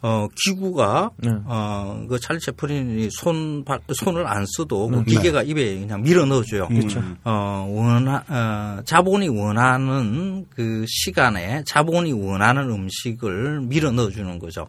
[0.02, 1.30] 어 기구가 네.
[1.46, 5.04] 어, 그 찰리 채플린이 손, 발- 손을 안 써도 그 네.
[5.04, 6.70] 기계가 입에 그냥 밀어 넣어줘요.
[6.70, 7.04] 그렇죠.
[7.26, 14.68] 어, 원하, 어, 자본이 원하는 그 시간에 자본이 원하는 음식을 밀어 넣어주는 거죠.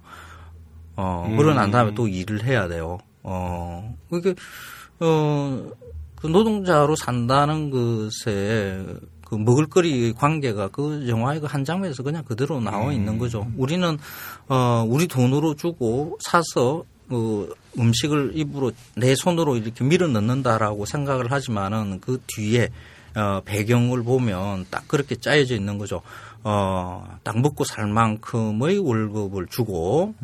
[0.97, 2.99] 어, 그러고 난 다음에 또 일을 해야 돼요.
[3.23, 4.35] 어, 그게,
[4.99, 5.71] 어,
[6.17, 8.85] 그 노동자로 산다는 것에
[9.31, 13.47] 그 먹을거리 관계가 그 영화의 그 한 장면에서 그냥 그대로 나와 있는 거죠.
[13.57, 13.97] 우리는,
[14.49, 22.01] 어, 우리 돈으로 주고 사서 그 음식을 입으로 내 손으로 이렇게 밀어 넣는다라고 생각을 하지만은
[22.01, 22.69] 그 뒤에
[23.17, 26.03] 어, 배경을 보면 딱 그렇게 짜여져 있는 거죠.
[26.45, 30.15] 어, 딱 먹고 살 만큼의 월급을 주고,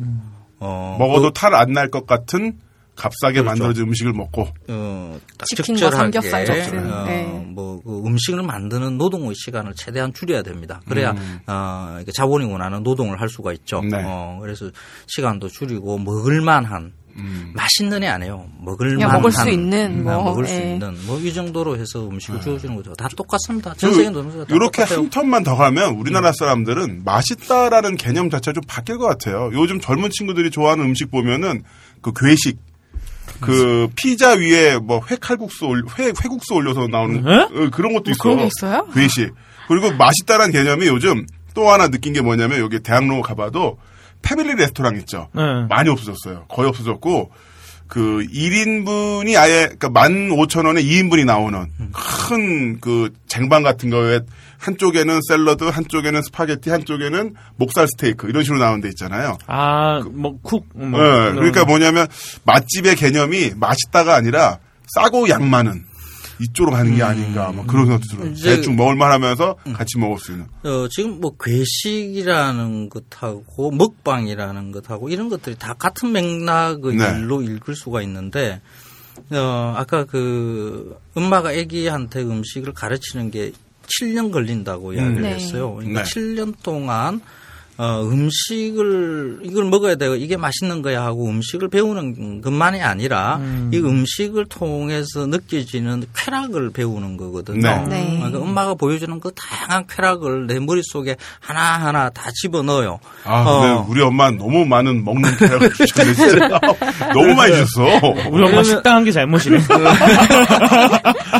[0.59, 2.57] 어, 먹어도 탈안 날 것 같은
[2.97, 3.45] 값싸게 그렇죠.
[3.45, 7.23] 만들어진 음식을 먹고 어, 딱 치킨과 삼겹살 같은, 어, 네.
[7.53, 10.81] 뭐 그 음식을 만드는 노동의 시간을 최대한 줄여야 됩니다.
[10.89, 11.39] 그래야 음.
[11.47, 13.81] 어, 자본이 원하는 노동을 할 수가 있죠.
[13.81, 14.03] 네.
[14.03, 14.69] 어, 그래서
[15.07, 17.53] 시간도 줄이고 먹을만한 음.
[17.55, 18.45] 맛있는 애 아니에요.
[18.59, 20.73] 먹을만한 그냥 먹을 수 있는, 음, 뭐, 먹을 수 예.
[20.73, 22.93] 있는 뭐 이 정도로 해서 음식을 주어주는 거죠.
[22.95, 23.73] 다 똑같습니다.
[23.75, 24.99] 전 세계 노동자가 다 이렇게 똑같아요.
[25.03, 29.49] 한 턴만 더 가면 우리나라 사람들은 맛있다라는 개념 자체가 좀 바뀔 것 같아요.
[29.53, 31.63] 요즘 젊은 친구들이 좋아하는 음식 보면은
[32.01, 32.57] 그 괴식
[33.39, 37.35] 그 피자 위에 뭐 회칼국수 올, 회 회국수 올려서 나오는 네?
[37.43, 38.23] 어, 그런 것도 있어.
[38.23, 38.87] 그런 게 있어요?
[38.93, 39.33] 괴식.
[39.67, 43.77] 그리고 맛있다라는 개념이 요즘 또 하나 느낀 게 뭐냐면 여기 대학로 가봐도
[44.21, 45.29] 패밀리 레스토랑 있죠.
[45.33, 45.41] 네.
[45.69, 46.45] 많이 없어졌어요.
[46.47, 47.31] 거의 없어졌고
[47.87, 54.19] 그 1인분이 아예 그러니까 15,000원에 2인분이 나오는 큰 그 쟁반 같은 거에
[54.59, 59.37] 한쪽에는 샐러드, 한쪽에는 스파게티, 한쪽에는 목살 스테이크 이런 식으로 나오는 데 있잖아요.
[59.47, 60.65] 아, 뭐, 쿡.
[60.73, 62.07] 뭐, 예, 그런- 그러니까 뭐냐면
[62.43, 64.57] 맛집의 개념이 맛있다가 아니라
[64.95, 65.85] 싸고 양 많은
[66.39, 68.33] 이쪽으로 가는 게 아닌가 뭐 그런 생각도 들어요.
[68.35, 70.45] 대충 먹을만 하면서 같이 먹을 수 있는.
[70.63, 77.19] 어, 지금 뭐 괴식이라는 것하고 먹방이라는 것하고 이런 것들이 다 같은 맥락의 네.
[77.19, 78.61] 일로 읽을 수가 있는데
[79.31, 83.51] 어, 아까 그 엄마가 아기한테 음식을 가르치는 게
[84.01, 85.35] 7년 걸린다고 이야기를 네.
[85.35, 85.73] 했어요.
[85.75, 86.09] 그러니까 네.
[86.09, 87.21] 7년 동안
[87.77, 93.39] 어, 음식을 이걸 먹어야 되고 이게 맛있는 거야 하고 음식을 배우는 것만이 아니라
[93.71, 97.61] 이 음식을 통해서 느껴지는 쾌락을 배우는 거거든요.
[97.61, 97.85] 네.
[97.87, 98.15] 네.
[98.17, 102.99] 그러니까 엄마가 보여주는 그 다양한 쾌락을 내 머릿속에 하나하나 다 집어넣어요.
[103.23, 103.59] 아, 어.
[103.61, 106.59] 근데 우리 엄마는 너무 많은 먹는 계획을 주셨네, 진짜.
[107.13, 107.83] 너무 많이 주셨어.
[108.31, 109.57] 우리 엄마 식당 한 게 잘못이네.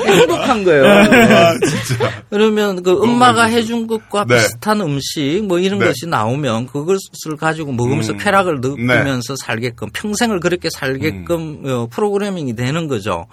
[0.08, 0.86] 행복한 거예요.
[0.86, 2.12] 아, 진짜.
[2.30, 4.36] 그러면 그 엄마가 해준 것과 네.
[4.38, 5.88] 비슷한 음식 뭐 이런 네.
[5.88, 8.18] 것이 나오 면 그것을 가지고 먹으면서 음.
[8.18, 11.70] 쾌락을 느끼면서 살게끔 평생을 그렇게 살게끔 음.
[11.70, 13.28] 어, 프로그래밍이 되는 거죠.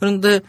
[0.00, 0.40] 그런데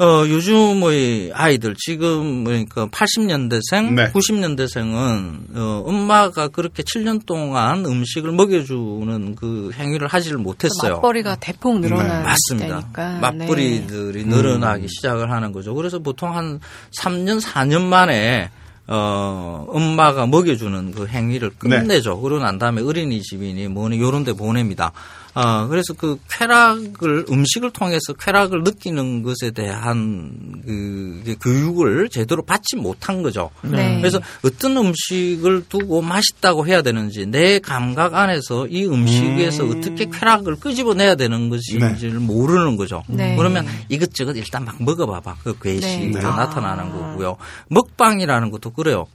[0.00, 4.12] 어, 요즘의 아이들, 지금, 그러니까 80년대생, 네.
[4.12, 10.94] 90년대생은, 어, 엄마가 그렇게 7년 동안 음식을 먹여주는 그 행위를 하지를 못했어요.
[10.94, 12.78] 맞벌이가 대폭 늘어난 네, 맞습니다.
[12.78, 13.12] 시대니까.
[13.14, 13.18] 네.
[13.18, 15.74] 맞벌이들이 늘어나기 시작을 하는 거죠.
[15.74, 16.60] 그래서 보통 한
[16.96, 18.50] 3년, 4년 만에
[18.90, 21.80] 어, 엄마가 먹여주는 그 행위를 네.
[21.80, 22.18] 끝내죠.
[22.20, 24.92] 그러고 난 다음에 어린이집이니 뭐니 요런 데 보냅니다.
[25.38, 30.32] 어, 그래서 그 쾌락을, 음식을 통해서 쾌락을 느끼는 것에 대한
[30.66, 33.50] 그, 그 교육을 제대로 받지 못한 거죠.
[33.62, 33.98] 네.
[33.98, 41.14] 그래서 어떤 음식을 두고 맛있다고 해야 되는지 내 감각 안에서 이 음식에서 어떻게 쾌락을 끄집어내야
[41.14, 43.04] 되는 것인지를 모르는 거죠.
[43.06, 43.36] 네.
[43.36, 45.36] 그러면 이것저것 일단 막 먹어봐봐.
[45.44, 46.20] 그 괴식이 네.
[46.20, 47.36] 나타나는 거고요.
[47.68, 49.06] 먹방이라는 것도 그래요.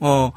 [0.00, 0.30] 어,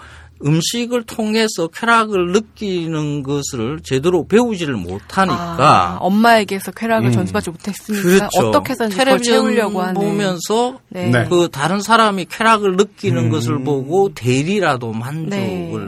[0.46, 8.48] 음식을 통해서 쾌락을 느끼는 것을 제대로 배우지를 못하니까 아, 엄마에게서 쾌락을 전수받지 못했으니까 그렇죠.
[8.50, 9.94] 어떻게 해서든지 그걸 채우려고 하는.
[9.94, 11.10] 보면서 네.
[11.10, 11.26] 네.
[11.30, 13.30] 그 다른 사람이 쾌락을 느끼는 음.
[13.30, 15.30] 것을 보고 대리라도 만족을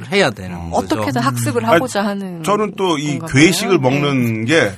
[0.02, 0.18] 네.
[0.18, 0.96] 해야 되는 거죠.
[0.96, 2.44] 어떻게든 학습을 하고자 하는.
[2.44, 3.78] 저는 또 이 괴식을.
[3.78, 3.90] 네.
[3.90, 4.72] 먹는 게,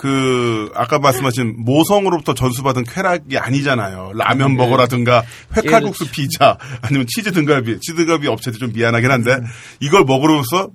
[0.00, 4.12] 그, 아까 말씀하신 모성으로부터 전수받은 쾌락이 아니잖아요.
[4.14, 5.22] 라면 먹어라든가,
[5.54, 9.36] 회칼국수 피자, 아니면 치즈 등갈비, 치즈 등갈비 업체도 좀 미안하긴 한데,
[9.78, 10.70] 이걸 먹으로써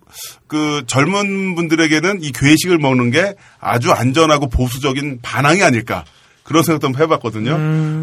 [0.45, 6.05] 그 젊은 분들에게는 이 괴식을 먹는 게 아주 안전하고 보수적인 반항이 아닐까.
[6.43, 7.57] 그런 생각도 한번 해봤거든요.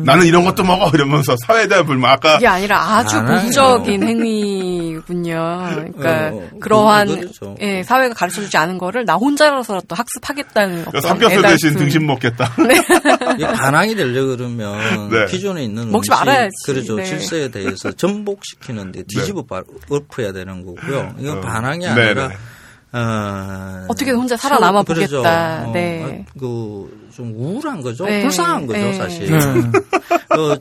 [0.04, 0.90] 나는 이런 것도 먹어!
[0.92, 2.10] 이러면서 사회에 대한 불만.
[2.10, 3.22] 아까 이게 아니라 아주.
[3.24, 4.61] 보수적인 행위
[5.02, 5.68] 군요.
[5.70, 7.56] 그러니까 어, 그러한 그렇죠.
[7.60, 12.52] 예, 사회가 가르쳐주지 않은 거를 나 혼자라서라도 학습하겠다는 어떤 삼겹살 대신 등심 먹겠다.
[13.36, 15.26] 이게 반항이 되려 그러면 네.
[15.26, 16.50] 기존에 있는 먹지 음식, 말아야지.
[16.66, 17.04] 그렇죠 네.
[17.04, 21.14] 질서에 대해서 전복시키는데 뒤집어 봐- 엎어야 되는 거고요.
[21.18, 21.40] 이건 어.
[21.40, 22.34] 반항이 네, 아니라 네.
[22.92, 24.82] 어, 어떻게든 혼자 살아남아.
[24.82, 25.66] 보겠다.
[25.66, 26.26] 어, 네.
[26.34, 28.04] 그좀 우울한 거죠.
[28.04, 28.22] 네.
[28.22, 28.92] 불쌍한 거죠, 네.
[28.94, 29.32] 사실.
[29.32, 29.72] 음.
[30.38, 30.56] 어,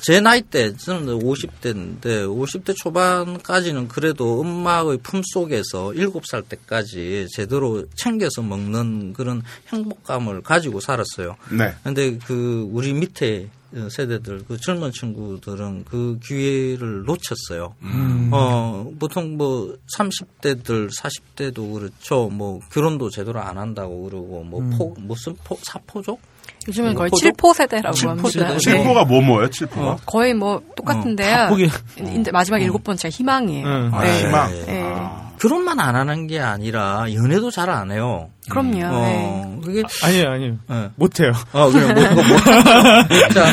[0.00, 8.42] 제 나이 때, 저는 50대인데, 50대 초반까지는 그래도 엄마의 품 속에서 7살 때까지 제대로 챙겨서
[8.42, 9.42] 먹는 그런
[9.72, 11.36] 행복감을 가지고 살았어요.
[11.50, 11.74] 네.
[11.84, 13.48] 근데 그, 우리 밑에
[13.90, 17.74] 세대들, 그 젊은 친구들은 그 기회를 놓쳤어요.
[17.82, 18.30] 음.
[18.32, 22.28] 어, 보통 뭐 30대들, 40대도 그렇죠.
[22.28, 24.70] 뭐 결혼도 제대로 안 한다고 그러고 뭐 음.
[24.70, 26.20] 포, 무슨 포, 사포족?
[26.68, 27.28] 요즘은 거의 포도?
[27.28, 28.28] 7포 세대라고 합니다.
[28.30, 28.48] 세대.
[28.48, 28.58] 네.
[28.58, 29.50] 칠포가 뭐 뭐예요?
[29.50, 29.86] 칠포가?
[29.88, 29.96] 어.
[30.06, 31.34] 거의 뭐 똑같은데요.
[31.34, 31.68] 다 포기.
[31.96, 33.66] 근데 마지막 일곱 번째가 희망이에요.
[33.66, 33.90] 응.
[33.92, 34.18] 아, 네.
[34.20, 34.50] 희망.
[34.66, 34.82] 네.
[34.84, 35.28] 아.
[35.40, 38.28] 결혼만 안 하는 게 아니라 연애도 잘 안 해요.
[38.50, 38.72] 그럼요.
[38.72, 38.88] 네.
[38.90, 40.54] 어, 그게 아니에요, 아니에요.
[40.70, 40.90] 예.
[40.96, 41.32] 못해요.
[41.52, 42.38] 어, 그냥 뭐, 그거 뭐.
[43.32, 43.44] 자,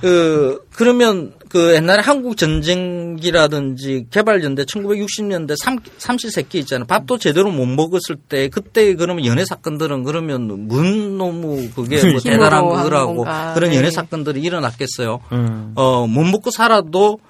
[0.00, 6.84] 그, 그러면 그 옛날에 한국 전쟁기라든지 개발연대 1960년대 삼, 삼시세끼 있잖아요.
[6.84, 12.62] 밥도 제대로 못 먹었을 때 그때 그러면 연애 사건들은 그러면 문 너무 그게 뭐 대단한
[12.62, 13.24] 거라고.
[13.54, 13.90] 그런 연애 네.
[13.90, 15.20] 사건들이 일어났겠어요.
[15.32, 15.72] 음.
[15.76, 17.20] 어, 못 먹고 살아도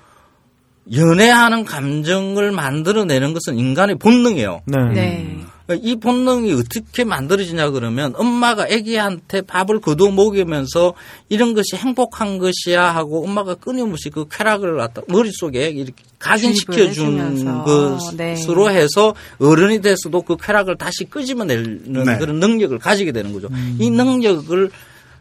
[0.93, 4.63] 연애하는 감정을 만들어내는 것은 인간의 본능이에요.
[4.67, 4.93] 네.
[4.93, 5.37] 네.
[5.75, 10.95] 이 본능이 어떻게 만들어지냐 그러면 엄마가 아기한테 밥을 거둬 먹이면서
[11.29, 17.65] 이런 것이 행복한 것이야 하고 엄마가 끊임없이 그 쾌락을 갖다 머릿속에 이렇게 각인시켜 준 해주면서.
[17.65, 22.19] 것으로 해서 어른이 돼서도 그 쾌락을 다시 끄집어내는 네.
[22.19, 23.49] 그런 능력을 가지게 되는 거죠.
[23.81, 24.71] 이 능력을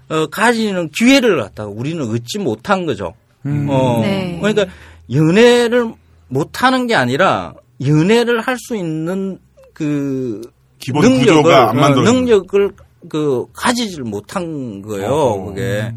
[0.10, 3.16] 어, 가지는 기회를 갖다가 우리는 얻지 못한 거죠.
[3.48, 3.68] 음.
[3.70, 4.38] 어, 네.
[4.40, 4.68] 그러니까
[5.12, 5.92] 연애를
[6.28, 9.40] 못하는 게 아니라 연애를 할 수 있는
[9.76, 10.42] 그
[10.80, 12.72] 기본 구조가 안 어, 만들어진 능력을
[13.10, 15.10] 그 가지질 못한 거예요.
[15.10, 15.46] 어허.
[15.46, 15.94] 그게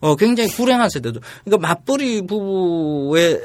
[0.00, 1.20] 어 굉장히 불행한 세대도.
[1.44, 3.42] 그러니까 맞벌이 부부의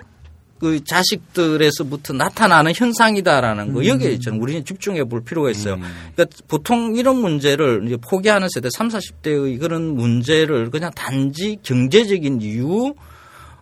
[0.60, 5.78] 그 자식들에서부터 나타나는 현상이다라는 거 여기에 저는 우리는 집중해 볼 필요가 있어요.
[6.16, 12.94] 그러니까 보통 이런 문제를 이제 포기하는 세대 3, 40대의 그런 문제를 그냥 단지 경제적인 이유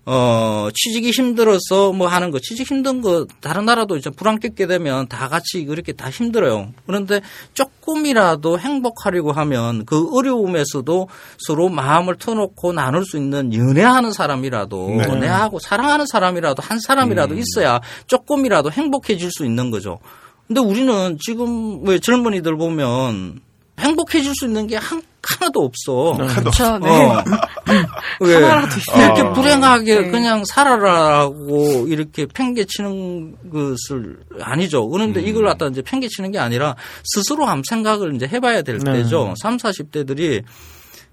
[0.05, 5.07] 어, 취직이 힘들어서 뭐 하는 거, 취직 힘든 거, 다른 나라도 이제 불황 겪게 되면
[5.07, 6.73] 다 같이 그렇게 다 힘들어요.
[6.85, 7.21] 그런데
[7.53, 11.07] 조금이라도 행복하려고 하면 그 어려움에서도
[11.37, 15.15] 서로 마음을 터놓고 나눌 수 있는 연애하는 사람이라도, 네.
[15.19, 19.99] 내하고 사랑하는 사람이라도 한 사람이라도 있어야 조금이라도 행복해질 수 있는 거죠.
[20.47, 23.39] 근데 우리는 지금 왜 젊은이들 보면
[23.79, 26.17] 행복해질 수 있는 게 한, 하나도 없어.
[26.35, 26.77] 그렇죠.
[26.77, 26.89] 네.
[26.89, 27.23] 어.
[28.21, 29.05] 왜 하나라도 있어요.
[29.05, 30.11] 이렇게 불행하게 네.
[30.11, 34.87] 그냥 살아라고 이렇게 팽개치는 것을 아니죠.
[34.89, 38.93] 그런데 이걸 갖다 이제 팽개치는 게 아니라 스스로 한번 생각을 이제 해봐야 될 네.
[38.93, 39.33] 때죠.
[39.41, 40.43] 3, 40대들이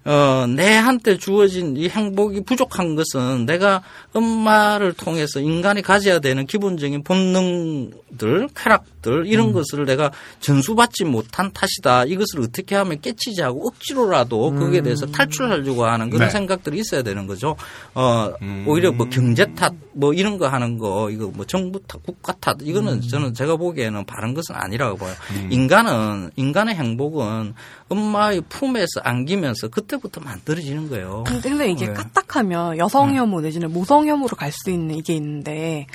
[0.03, 3.83] 어, 내한테 주어진 이 행복이 부족한 것은 내가
[4.15, 9.53] 엄마를 통해서 인간이 가져야 되는 기본적인 본능들, 쾌락들, 이런 음.
[9.53, 10.11] 것을 내가
[10.41, 12.07] 전수받지 못한 탓이다.
[12.07, 15.13] 이것을 어떻게 하면 깨치지 하고 억지로라도 거기에 대해서 음.
[15.13, 16.33] 탈출하려고 하는 그런 네.
[16.33, 17.57] 생각들이 있어야 되는 거죠.
[17.95, 18.33] 어,
[18.67, 22.57] 오히려 뭐 경제 탓, 뭐 이런 거 하는 거, 이거 뭐 정부 탓, 국가 탓,
[22.63, 23.01] 이거는 음.
[23.03, 25.13] 저는 제가 보기에는 바른 것은 아니라고 봐요.
[25.51, 27.53] 인간은, 인간의 행복은
[27.91, 31.25] 엄마의 품에서 안기면서 그 때부터 만들어지는 거예요.
[31.27, 31.93] 근데, 근데 이게 네.
[31.93, 35.87] 까딱하면 여성 혐오 내지는 모성 혐오로 갈 수 있는 이게 있는데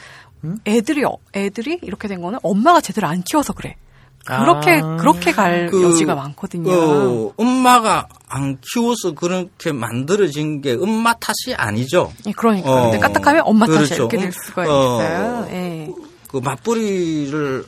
[0.68, 3.76] 애들이 어- 애들이 이렇게 된 거는 엄마가 제대로 안 키워서 그래.
[4.26, 4.98] 그렇게 아.
[4.98, 6.72] 그렇게 갈 그, 여지가 많거든요.
[6.74, 12.12] 어, 엄마가 안 키워서 그렇게 만들어진 게 엄마 탓이 아니죠.
[12.26, 13.96] 예, 그러니까 어, 근데 까딱하면 엄마 탓이 그렇죠.
[13.96, 15.48] 이렇게 될 수가 어, 있어요.
[15.52, 15.90] 예.
[16.28, 17.66] 그 맞벌이를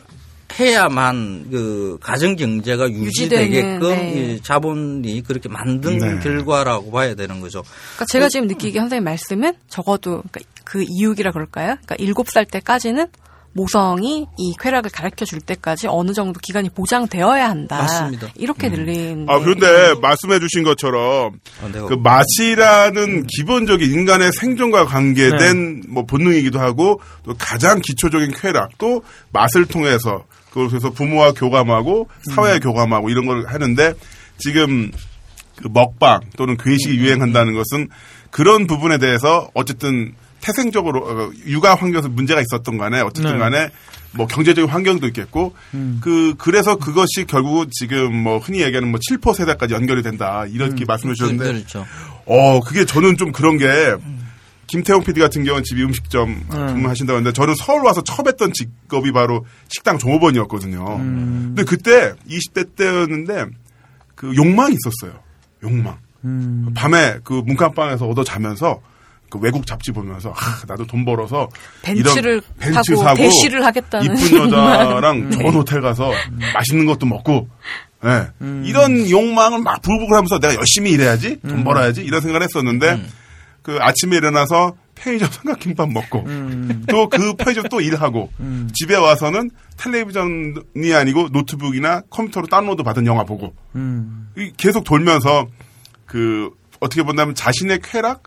[0.60, 4.14] 해야만 그 가정 경제가 유지되게끔 네.
[4.36, 6.20] 이 자본이 그렇게 만든 네.
[6.20, 7.64] 결과라고 봐야 되는 거죠.
[7.96, 11.76] 그러니까 제가 지금 느끼기에 선생님 말씀은 적어도 그러니까 그 이육이라 그럴까요?
[11.76, 13.08] 그러니까 일곱 살 때까지는
[13.58, 17.78] 모성이 이 쾌락을 가르쳐 줄 때까지 어느 정도 기간이 보장되어야 한다.
[17.78, 18.28] 맞습니다.
[18.36, 19.26] 이렇게 늘린.
[19.28, 27.02] 아, 그런데 말씀해 주신 것처럼 아, 그 맛이라는 기본적인 인간의 생존과 관계된 뭐 본능이기도 하고
[27.26, 29.02] 또 가장 기초적인 쾌락 또
[29.34, 33.94] 맛을 통해서 그걸 그래서 부모와 교감하고 사회와 교감하고 이런 걸 하는데
[34.38, 34.92] 지금
[35.56, 37.90] 그 먹방 또는 괴식이 유행한다는 것은
[38.30, 43.38] 그런 부분에 대해서 어쨌든 태생적으로 어, 육아 환경에서 문제가 있었던 간에 어쨌든 네.
[43.38, 43.70] 간에
[44.12, 45.54] 뭐 경제적인 환경도 있겠고
[46.02, 51.14] 그 그래서 그것이 결국 지금 뭐 흔히 얘기하는 뭐 7포 세대까지 연결이 된다 이렇게 말씀해
[51.14, 51.86] 주셨는데 그렇죠.
[52.26, 53.96] 어 그게 저는 좀 그런 게
[54.68, 59.46] 김태용 PD 같은 경우는 집이 음식점 근무하신다고 했는데 저는 서울 와서 처음 했던 직업이 바로
[59.70, 60.98] 식당 종업원이었거든요.
[60.98, 63.46] 근데 그때 20대 때였는데
[64.16, 65.20] 그 욕망이 있었어요.
[65.64, 65.98] 욕망.
[66.76, 68.82] 밤에 그 문간방에서 얻어 자면서
[69.30, 71.50] 그 외국 잡지 보면서 아, 나도 돈 벌어서
[71.82, 76.12] 벤츠를 이런 벤츠 타고 사고 대시를 하겠다는 이쁜 여자랑 좋은 호텔 가서
[76.54, 77.50] 맛있는 것도 먹고
[78.06, 78.28] 예.
[78.64, 83.02] 이런 욕망을 막 부글부글하면서 내가 열심히 일해야지 돈 벌어야지 이런 생각을 했었는데
[83.64, 86.26] 그 아침에 일어나서 편의점 삼각김밥 먹고
[86.88, 88.32] 또그 편의점 또 일하고
[88.74, 94.30] 집에 와서는 텔레비전이 아니고 노트북이나 컴퓨터로 다운로드 받은 영화 보고 음.
[94.38, 95.48] 이 계속 돌면서
[96.06, 96.50] 그
[96.80, 98.24] 어떻게 본다면 자신의 쾌락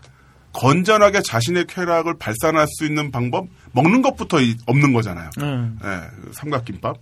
[0.53, 5.29] 건전하게 자신의 쾌락을 발산할 수 있는 방법 먹는 것부터 이- 없는 거잖아요.
[5.41, 5.79] 음.
[5.83, 5.87] 예,
[6.23, 6.97] 그 삼각김밥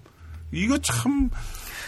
[0.51, 1.30] 이거 참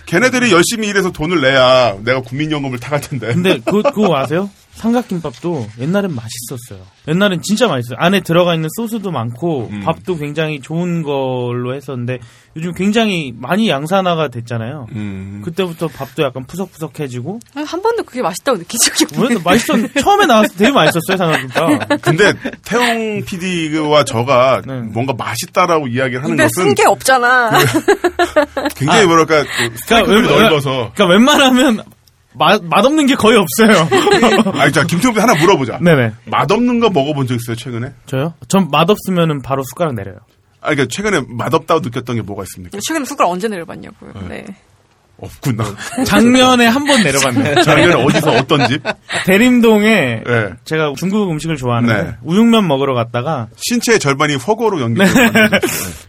[0.07, 3.27] 걔네들이 열심히 일해서 돈을 내야 내가 국민연금을 타갈 텐데.
[3.33, 4.49] 근데 그, 그거 아세요?
[4.73, 6.85] 삼각김밥도 옛날엔 맛있었어요.
[7.07, 7.97] 옛날엔 진짜 맛있어요.
[7.99, 9.81] 안에 들어가 있는 소스도 많고 음.
[9.81, 12.19] 밥도 굉장히 좋은 걸로 했었는데
[12.55, 14.87] 요즘 굉장히 많이 양산화가 됐잖아요.
[14.93, 15.41] 음.
[15.45, 19.05] 그때부터 밥도 약간 푸석푸석해지고 한 번도 그게 맛있다고 느낀 적이.
[19.21, 22.01] 왜 맛있었 처음에 나왔을 때 되게 맛있었어요 삼각김밥.
[22.01, 22.33] 근데
[22.63, 24.73] 태용 PD와 저가 네.
[24.81, 27.51] 뭔가 맛있다라고 이야기를 하는 것은 쓴 게 없잖아.
[28.75, 30.91] 굉장히 뭐랄까 그 웬- 넓어서.
[30.93, 31.83] 그러니까 웬만하면
[32.33, 33.87] 맛 맛없는 게 거의 없어요.
[34.59, 35.79] 아니 자 PD 하나 물어보자.
[35.81, 36.11] 네네.
[36.25, 37.91] 맛없는 거 먹어본 적 있어요 최근에?
[38.05, 38.33] 저요?
[38.47, 40.17] 전 맛없으면은 바로 숟가락 내려요.
[40.61, 42.77] 아 그러니까 최근에 맛없다고 느꼈던 게 뭐가 있습니까?
[42.87, 44.13] 최근에 숟가락 언제 내려봤냐고요.
[44.29, 44.45] 네.
[45.17, 45.63] 없구나.
[46.07, 47.61] 작년에 한 번 내려봤네요.
[47.63, 48.81] 작년에 어디서 어떤 집?
[49.27, 50.49] 대림동에 네.
[50.65, 52.15] 제가 중국 음식을 좋아하는데 네.
[52.23, 55.13] 우육면 먹으러 갔다가 신체의 절반이 허거로 연결돼.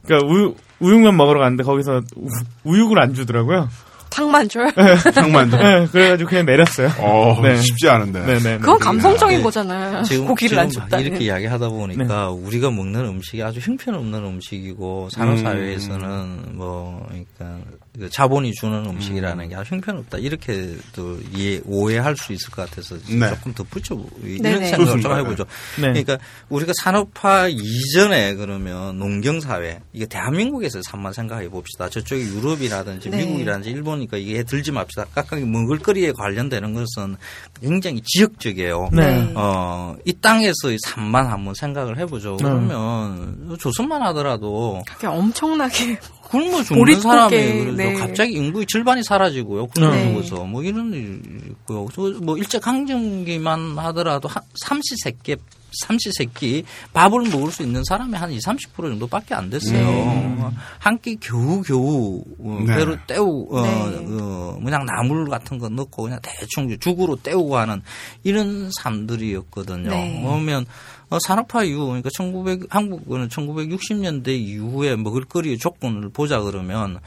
[0.06, 2.28] 그러니까 우유, 우육면 먹으러 갔는데 거기서 우,
[2.64, 3.68] 우육을 안 주더라고요.
[4.12, 4.68] 탕만 줘요?
[5.12, 5.50] 상만.
[5.50, 6.90] 네, 그래가지고 그냥 내렸어요.
[6.98, 7.56] 어 네.
[7.56, 8.24] 쉽지 않은데.
[8.24, 8.58] 네네.
[8.58, 9.42] 그건 감성적인 네.
[9.42, 10.02] 거잖아요.
[10.02, 11.04] 지금, 고기를 안 줬다는.
[11.06, 17.58] 이렇게 이야기하다 보니까 우리가 먹는 음식이 아주 형편없는 음식이고 산업사회에서는 뭐 그러니까
[17.98, 23.28] 그 자본이 주는 음식이라는 게 아주 형편없다 이렇게도 이해 오해할 수 있을 것 같아서 네.
[23.28, 24.64] 조금 덧붙여 이런.
[24.64, 25.18] 생각을 좀.
[25.18, 25.44] 해보죠.
[25.76, 25.88] 네.
[25.88, 31.90] 그러니까 우리가 산업화 이전에 그러면 농경 사회 이게 대한민국에서 한번 생각해 봅시다.
[31.90, 33.18] 저쪽에 유럽이라든지 네.
[33.18, 35.04] 미국이라든지 일본이니까 이게 들지 맙시다.
[35.14, 37.16] 각각 먹을거리에 관련되는 것은
[37.60, 38.88] 굉장히 지역적이에요.
[38.92, 39.32] 네.
[39.34, 42.38] 어, 이 땅에서의 산만 한번 생각을 해보죠.
[42.38, 42.44] 네.
[42.44, 45.98] 그러면 조선만 하더라도 그게 엄청나게
[46.32, 47.92] 굶어 죽는 사람이 네.
[47.92, 49.66] 갑자기 인구의 절반이 사라지고요.
[49.66, 50.08] 굶어 네.
[50.08, 51.86] 죽어서 뭐 이런 일이 있고요.
[51.92, 55.36] 저뭐 일제 강점기만 하더라도 한 삼시세끼
[55.80, 60.52] 삼시세끼 밥을 먹을 수 있는 사람이 한 20, 30% 정도밖에 안 됐어요.
[60.78, 62.76] 한끼 겨우겨우 어, 네.
[62.76, 64.06] 배로 때우 어, 네.
[64.20, 67.82] 어, 그냥 나물 같은 거 넣고 그냥 대충 죽으로 때우고 하는
[68.22, 69.90] 이런 삶들이었거든요.
[69.90, 70.20] 네.
[70.22, 77.00] 그러면 어, 산업화 이후 그러니까 1900 한국은 1960년대 이후에 먹을거리의 조건을 보자 그러면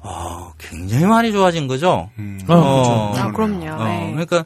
[0.00, 2.10] 어, 굉장히 많이 좋아진 거죠.
[2.16, 3.14] 어, 그렇죠.
[3.16, 3.70] 아 그럼요.
[3.70, 4.10] 어, 네.
[4.12, 4.44] 그러니까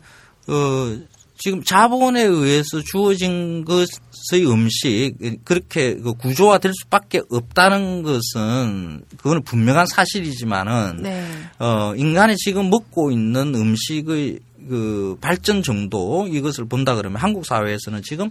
[0.49, 0.99] 어,
[1.39, 5.15] 지금 자본에 의해서 주어진 것의 음식
[5.45, 11.27] 그렇게 그 구조화될 수밖에 없다는 것은 그거는 분명한 사실이지만은 네.
[11.59, 18.31] 어, 인간이 지금 먹고 있는 음식의 그 발전 정도 이것을 본다 그러면 한국 사회에서는 지금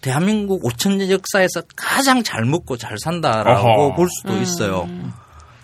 [0.00, 3.94] 대한민국 5천 년 역사에서 가장 잘 먹고 잘 산다라고 어허.
[3.94, 4.88] 볼 수도 있어요.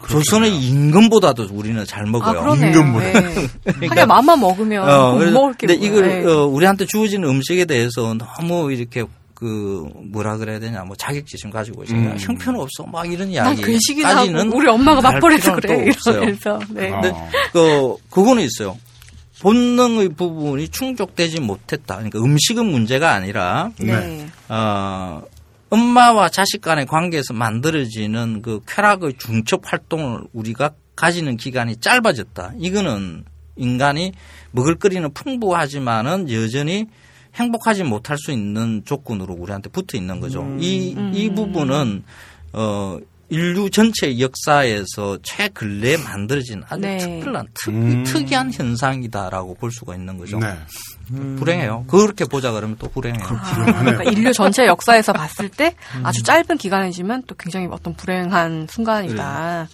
[0.08, 2.40] 조선의 임금보다도 우리는 잘아 먹어요.
[2.40, 2.68] 그러네요.
[2.70, 3.20] 임금보다.
[3.20, 3.86] 네.
[3.88, 5.84] 하긴 맘만 먹으면 어, 먹을 게 근데.
[5.84, 6.24] 이걸 네.
[6.24, 9.04] 어, 우리한테 주어지는 음식에 대해서 너무 이렇게
[9.34, 11.98] 그 뭐라 그래야 되냐 뭐 자격지심 가지고 있어요.
[11.98, 12.16] 음.
[12.18, 13.62] 형편없어 막 이런 난 이야기.
[13.62, 15.92] 괴식이나 하고 까지는 우리 엄마가 필요는 그래.
[16.06, 16.90] 이러면서 네.
[16.92, 17.00] 아.
[17.00, 17.16] 근데
[17.52, 18.76] 그 그거는 있어요.
[19.40, 21.96] 본능의 부분이 충족되지 못했다.
[21.96, 24.28] 그러니까 음식은 문제가 아니라 네.
[24.48, 25.22] 어,
[25.70, 32.54] 엄마와 자식 간의 관계에서 만들어지는 그 쾌락의 중첩 활동을 우리가 가지는 기간이 짧아졌다.
[32.58, 33.24] 이거는
[33.56, 34.12] 인간이
[34.50, 36.86] 먹을 거리는 풍부하지만은 여전히
[37.34, 40.44] 행복하지 못할 수 있는 조건으로 우리한테 붙어 있는 거죠.
[40.58, 42.02] 이, 이 부분은,
[42.52, 42.98] 어,
[43.30, 46.98] 인류 전체 역사에서 최근래에 만들어진 아주 네.
[46.98, 48.04] 특별한 특, 음.
[48.04, 50.38] 특이한 현상이다라고 볼 수가 있는 거죠.
[50.38, 50.54] 네.
[51.08, 51.84] 불행해요.
[51.88, 53.26] 그렇게 보자 그러면 또 불행해요.
[53.26, 59.68] 그러니까 인류 전체 역사에서 봤을 때 아주 짧은 기간이지만 또 굉장히 어떤 불행한 순간이다라고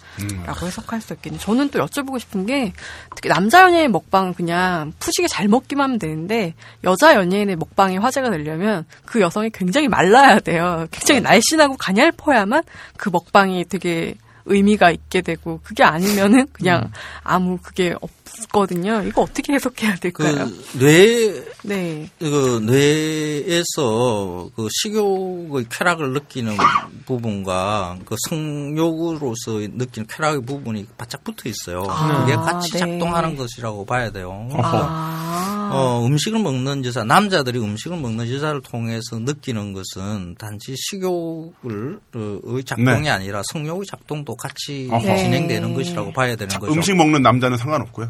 [0.65, 1.39] 해석할 수 있겠네요.
[1.39, 2.73] 저는 또 여쭤보고 싶은 게
[3.15, 6.53] 특히 남자 연예인 먹방은 그냥 푸시게 잘 먹기만 하면 되는데
[6.83, 10.87] 여자 연예인의 먹방이 화제가 되려면 그 여성이 굉장히 말라야 돼요.
[10.91, 12.63] 굉장히 날씬하고 가냘퍼야만
[12.97, 16.91] 그 먹방이 되게 의미가 있게 되고 그게 아니면은 그냥
[17.23, 18.09] 아무 그게 없
[18.51, 19.03] 거든요.
[19.03, 20.47] 이거 어떻게 해석해야 될까요?
[20.73, 22.09] 그 뇌, 네.
[22.19, 26.57] 그 뇌에서 그 식욕의 쾌락을 느끼는
[27.05, 31.83] 부분과 그 성욕으로서 느끼는 쾌락의 부분이 바짝 붙어 있어요.
[31.87, 32.79] 아, 그게 같이 네.
[32.79, 34.49] 작동하는 것이라고 봐야 돼요.
[34.53, 35.69] 아.
[35.71, 42.63] 어, 음식을 먹는 여자, 남자들이 음식을 먹는 여자를 통해서 느끼는 것은 단지 식욕을, 어, 의
[42.63, 43.09] 작동이 네.
[43.09, 45.01] 아니라 성욕의 작동도 같이 어허.
[45.17, 45.75] 진행되는 네.
[45.75, 46.73] 것이라고 봐야 되는 거죠.
[46.73, 48.09] 음식 먹는 남자는 상관없고요.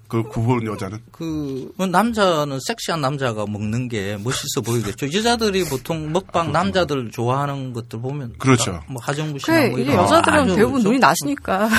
[0.11, 0.99] 그 구분 여자는?
[1.13, 5.07] 그 남자는 섹시한 남자가 먹는 게 멋있어 보이겠죠.
[5.17, 8.81] 여자들이 보통 먹방 남자들 좋아하는 것들 보면 그렇죠.
[8.87, 11.69] 뭐 하정우 씨나 그래, 뭐 이런 여자들은 아주 대부분 좀- 눈이 나시니까.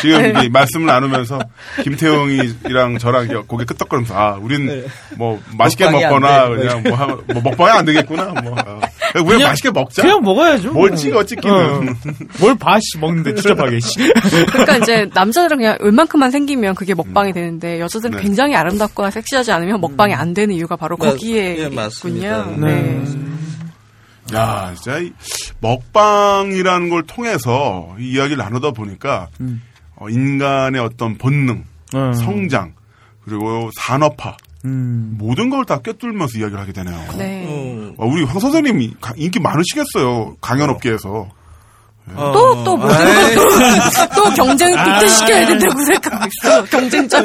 [0.00, 0.34] 지금 네.
[0.40, 1.38] 이게 말씀을 나누면서
[1.84, 4.84] 김태형이랑 저랑 고개 끄덕거리면서 아, 우린
[5.16, 6.56] 뭐 맛있게 먹거나 돼.
[6.56, 8.24] 그냥 뭐, 하, 뭐 먹방이 안 되겠구나.
[8.42, 8.80] 뭐 아.
[9.14, 10.02] 우리가 그냥- 맛있게 먹자.
[10.02, 10.72] 그냥 먹어야죠.
[10.72, 11.54] 뭘 찍어 찍기는.
[11.56, 11.80] 어.
[12.40, 13.98] 뭘 봐, 씨, 먹는데 추잡하게, 씨.
[14.50, 18.22] 그러니까 이제 남자들은 그냥 웬만큼만 생기 면 그게 먹방이 되는데 여자들은 네.
[18.22, 21.66] 굉장히 아름답거나 섹시하지 않으면 먹방이 안 되는 이유가 바로 네, 거기에 예.
[21.68, 22.54] 있군요.
[22.58, 22.82] 네.
[22.82, 23.04] 네.
[24.34, 25.12] 야, 진짜 이
[25.60, 29.62] 먹방이라는 걸 통해서 이 이야기를 나누다 보니까 음.
[29.96, 31.64] 어, 인간의 어떤 본능,
[31.94, 32.12] 어.
[32.14, 32.74] 성장,
[33.24, 35.14] 그리고 산업화 음.
[35.18, 36.98] 모든 걸 다 꿰뚫면서 이야기를 하게 되네요.
[37.16, 37.46] 네.
[37.46, 40.36] 음, 어, 우리 황 선생님이 가- 인기 많으시겠어요.
[40.40, 41.28] 강연업계에서.
[42.14, 43.34] 또, 또, 뭐, 아이,
[44.14, 46.64] 또 경쟁 빅트시켜야 된다고 생각하고 있어.
[46.66, 47.18] 경쟁자.
[47.18, 47.22] 어,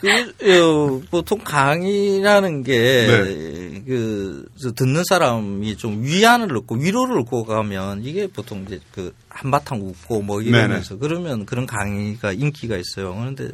[0.00, 3.82] 그, 어, 보통 강의라는 게, 네.
[3.86, 9.80] 그, 저 듣는 사람이 좀 위안을 얻고 위로를 얻고 가면 이게 보통 이제 그 한바탕
[9.80, 13.14] 웃고 뭐 이러면서 그러면 그런 강의가 인기가 있어요.
[13.14, 13.48] 그런데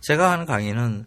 [0.00, 1.06] 제가 하는 강의는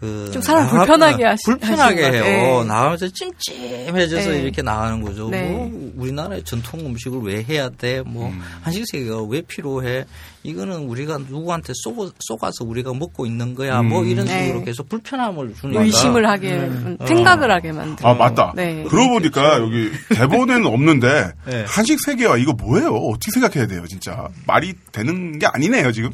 [0.00, 2.52] 그 좀 사람 나가- 불편하게 하시- 불편하게 하시는 해요.
[2.54, 2.62] 거.
[2.62, 2.68] 네.
[2.68, 4.42] 나가면서 찜찜해져서 네.
[4.42, 5.28] 이렇게 나가는 거죠.
[5.28, 5.48] 네.
[5.50, 8.02] 뭐 우리나라의 전통 음식을 왜 해야 돼?
[8.06, 8.40] 뭐 음.
[8.62, 10.04] 한식 세계가 왜 필요해?
[10.44, 13.82] 이거는 우리가 누구한테 쏘고, 쏘가서 우리가 먹고 있는 거야.
[13.82, 14.06] 뭐 음.
[14.08, 14.46] 이런 네.
[14.46, 15.82] 식으로 계속 불편함을 주니까.
[15.82, 18.08] 의심을 하게, 음, 생각을 하게 만드는.
[18.08, 18.52] 아, 맞다.
[18.54, 18.84] 네.
[18.88, 21.64] 그러고 보니까 여기 대본에는 없는데 네.
[21.66, 22.94] 한식 세계화 이거 뭐예요?
[22.94, 24.28] 어떻게 생각해야 돼요, 진짜?
[24.46, 26.10] 말이 되는 게 아니네요, 지금.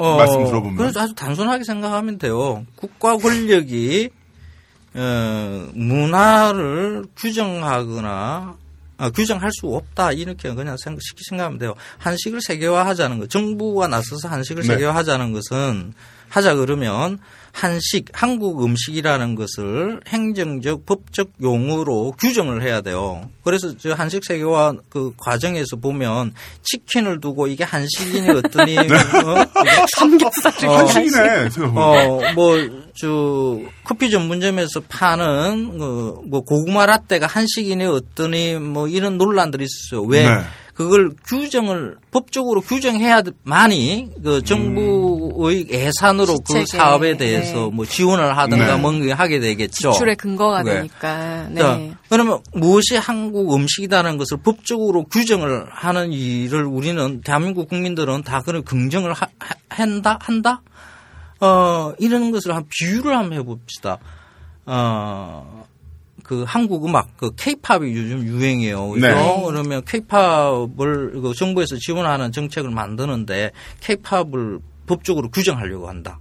[0.00, 0.76] 어, 말씀 들어보면.
[0.76, 2.64] 그래서 아주 단순하게 생각하면 돼요.
[2.76, 4.10] 국가 권력이
[4.94, 8.56] 어, 문화를 규정하거나
[8.98, 11.74] 아, 규정할 수 없다 이렇게 그냥 생- 쉽게 생각하면 돼요.
[11.98, 14.68] 한식을 세계화하자는 것, 정부가 나서서 한식을 네.
[14.74, 15.94] 세계화하자는 것은
[16.28, 17.18] 하자 그러면
[17.52, 23.28] 한식, 한국 음식이라는 것을 행정적, 법적 용어로 규정을 해야 돼요.
[23.44, 26.32] 그래서 저 한식 세계화 그 과정에서 보면
[26.62, 29.46] 치킨을 두고 이게 한식이니 어떠니 어?
[29.96, 31.10] 삼겹살이 어, 한식이네.
[31.10, 31.76] 생각해보면.
[31.76, 32.56] 어, 뭐,
[32.94, 40.06] 저, 커피 전문점에서 파는, 그, 뭐, 고구마 라떼가 한식이니 어떠니, 뭐, 이런 논란들이 있었어요.
[40.06, 40.24] 왜?
[40.24, 40.42] 네.
[40.84, 47.70] 그걸 규정을, 법적으로 규정해야만이, 그, 정부의 예산으로 그 시책에, 사업에 대해서 네.
[47.70, 48.80] 뭐 지원을 하든가 네.
[48.80, 49.92] 뭔가 하게 되겠죠.
[49.92, 50.76] 지출의 근거가 그게.
[50.76, 51.48] 되니까.
[51.54, 51.92] 자, 네.
[52.08, 59.12] 그러면 무엇이 한국 음식이다라는 것을 법적으로 규정을 하는 일을 우리는 대한민국 국민들은 다 그런 긍정을
[59.12, 60.62] 하, 하- 한다 한다
[61.40, 63.98] 어 이런 것을 한 비유를 한번 해봅시다.
[64.66, 65.64] 어.
[66.30, 68.90] 그 한국 음악 그 케이팝이 요즘 유행이에요.
[68.90, 69.04] 그죠?
[69.04, 69.42] 네.
[69.44, 73.50] 그러면 케이팝을 그 정부에서 지원하는 정책을 만드는데
[73.80, 76.20] 케이팝을 법적으로 규정하려고 한다.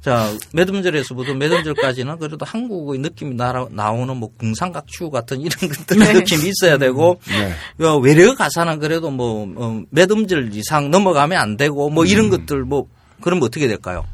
[0.00, 6.12] 자, 매듭절에서부터 매듭절까지는 그래도 한국의 느낌이 나, 나오는 뭐 궁상각추 같은 이런 것들 네.
[6.12, 7.84] 느낌이 있어야 되고, 네.
[7.84, 12.86] 어, 외래 가사는 그래도 뭐, 어, 매듭절 이상 넘어가면 안 되고, 뭐 이런 것들 뭐,
[13.20, 14.04] 그러면 어떻게 될까요?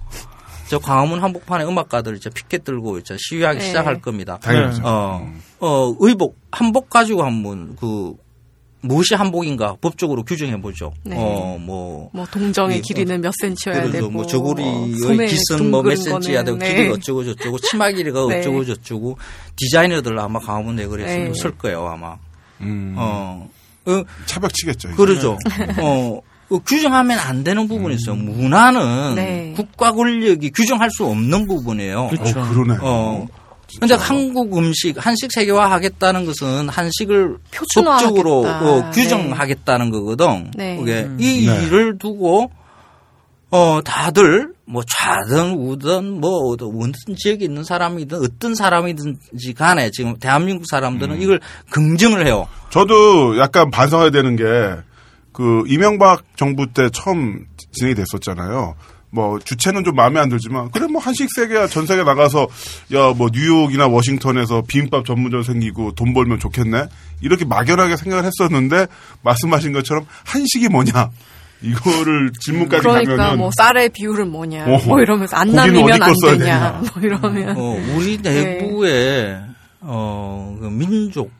[0.68, 3.66] 저 광화문 한복판에 음악가들 이제 피켓 들고 이제 시위하기 네.
[3.66, 4.38] 시작할 겁니다.
[4.42, 4.82] 당연하죠.
[4.84, 8.14] 어, 어, 의복, 한복 가지고 한번 그,
[8.80, 10.92] 무엇이 한복인가 법적으로 규정해 보죠.
[11.04, 11.16] 네.
[11.18, 15.96] 어, 뭐, 뭐 동정의 이, 길이는 몇 센치여야 그래서 되고 뭐 어, 저고리의 뭐몇 둥그런
[15.96, 16.88] 센치야 되고 네.
[16.88, 18.38] 어쩌고 저쩌고 치마 길이가 네.
[18.38, 19.18] 어쩌고 저쩌고
[19.56, 21.32] 디자이너들 아마 강화문 내거리에서 네.
[21.34, 22.16] 쓸 거예요 아마.
[22.60, 23.48] 음, 어,
[23.86, 24.88] 어 차벽 치겠죠.
[24.88, 24.96] 이제.
[24.96, 25.38] 그러죠.
[25.82, 26.20] 어.
[26.50, 28.16] 어, 규정하면 안 되는 부분이 있어요.
[28.16, 29.52] 문화는 네.
[29.56, 32.00] 국가 권력이 규정할 수 없는 부분이에요.
[32.04, 32.78] 어, 그러네.
[32.80, 33.26] 어.
[33.80, 37.36] 근데 한국 음식, 한식 세계화 하겠다는 것은 한식을.
[37.74, 38.90] 법적으로 어, 네.
[38.92, 40.50] 규정하겠다는 거거든.
[40.56, 40.76] 네.
[40.76, 41.64] 그게 이 네.
[41.64, 42.50] 일을 두고
[43.50, 46.70] 어 다들 뭐 좌든 우든 뭐 어떤
[47.16, 51.22] 지역에 있는 사람이든 어떤 사람이든지 간에 지금 대한민국 사람들은 음.
[51.22, 52.46] 이걸 긍정을 해요.
[52.70, 54.44] 저도 약간 반성해야 되는 게,
[55.38, 58.74] 그, 이명박 정부 때 처음 진행이 됐었잖아요.
[59.10, 62.48] 뭐, 주체는 좀 마음에 안 들지만, 그래, 뭐, 한식 세계야, 전 세계 나가서,
[62.92, 66.86] 야, 뭐, 뉴욕이나 워싱턴에서 비빔밥 전문점 생기고 돈 벌면 좋겠네?
[67.20, 68.88] 이렇게 막연하게 생각을 했었는데,
[69.22, 71.10] 말씀하신 것처럼, 한식이 뭐냐?
[71.62, 73.38] 이거를 질문까지 그러니까 가면은.
[73.38, 74.88] 뭐 쌀의 비율은 뭐냐 어허.
[74.88, 75.96] 뭐 이러면서 안 어디 안 되냐
[76.38, 76.82] 되냐.
[76.94, 78.60] 뭐 이러면 어, 우리 네.
[78.60, 79.40] 내부에
[79.80, 81.32] 어, 그 민족,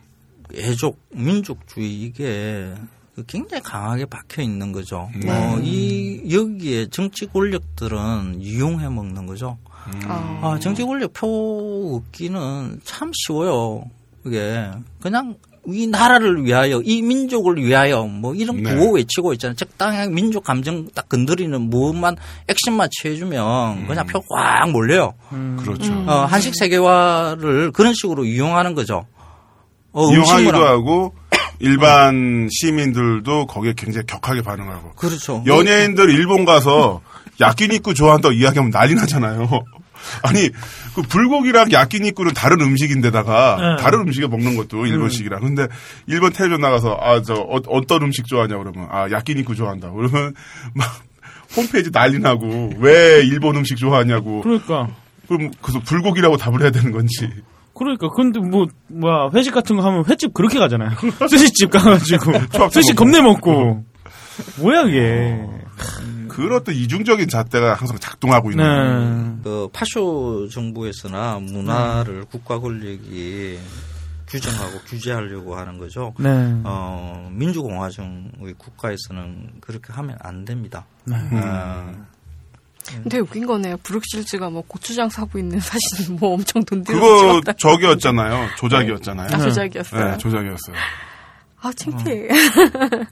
[0.57, 5.09] 애족, 민족주의 이게 그 굉장히 강하게 박혀 있는 거죠.
[5.23, 5.31] 네.
[5.31, 9.59] 어, 이 여기에 정치 권력들은 이용해 먹는 거죠.
[10.07, 10.40] 어.
[10.43, 13.85] 아, 정치 권력 표 얻기는 참 쉬워요.
[14.23, 14.69] 그게
[15.01, 15.36] 그냥
[15.66, 18.74] 이 나라를 위하여 이 민족을 위하여 뭐 이런 네.
[18.74, 19.55] 구호 외치고 있잖아요.
[19.55, 22.16] 적당히 민족 감정 딱 건드리는 무엇만
[22.49, 25.12] 액션만 취해주면 그냥 표 꽉 몰려요.
[25.59, 25.93] 그렇죠.
[26.07, 29.07] 어, 한식 세계화를 그런 식으로 이용하는 거죠.
[29.93, 31.15] 어, 이용하기도 음식물하고.
[31.60, 35.43] 일반 시민들도 거기에 굉장히 격하게 반응하고 그렇죠.
[35.47, 37.01] 연예인들 일본 가서
[37.40, 39.48] 야끼니쿠 좋아한다고 이야기하면 난리 나잖아요.
[40.22, 40.48] 아니
[40.94, 43.82] 그 불고기랑 야끼니쿠는 다른 음식인데다가 네.
[43.82, 45.40] 다른 음식에 먹는 것도 일본식이라.
[45.40, 45.66] 근데
[46.06, 49.90] 일본 텔레비전 나가서 아 저 어, 떤 음식 좋아하냐 그러면 아 야끼니쿠 좋아한다.
[49.90, 50.35] 그러면
[50.74, 50.86] 막
[51.56, 54.43] 홈페이지 난리 나고 왜 일본 음식 좋아하냐고.
[54.43, 54.89] 그러니까.
[55.26, 57.28] 그럼 그래서 불고기라고 답을 해야 되는 건지.
[57.78, 60.90] 그러니까 근데 뭐 뭐야 회식 같은 거 하면 횟집 그렇게 가잖아요.
[61.28, 62.32] 스시집 가가지고
[62.72, 63.84] 스시 겁내 먹고
[64.60, 65.46] 뭐야 이게.
[66.28, 69.34] 그런 또 이중적인 잣대가 항상 작동하고 있는.
[69.34, 69.40] 네.
[69.42, 73.59] 그 파쇼 정부에서나 문화를 국가 권력이
[74.28, 76.14] 규정하고 규제하려고 하는 거죠.
[76.18, 76.28] 네.
[76.64, 80.86] 어, 민주공화정의 국가에서는 그렇게 하면 안 됩니다.
[81.05, 81.16] 네.
[81.16, 81.92] 어,
[83.02, 83.77] 근데 웃긴 거네요.
[83.82, 87.52] 브룩실즈가 뭐 고추장 사고 있는 사진 뭐 엄청 돈 들여서 그거 찍었다.
[87.59, 88.48] 저기였잖아요.
[88.56, 89.28] 조작이었잖아요.
[89.32, 90.05] 아, 조작이었어요.
[90.10, 90.77] 네, 조작이었어요.
[91.60, 92.28] 아, 창피해.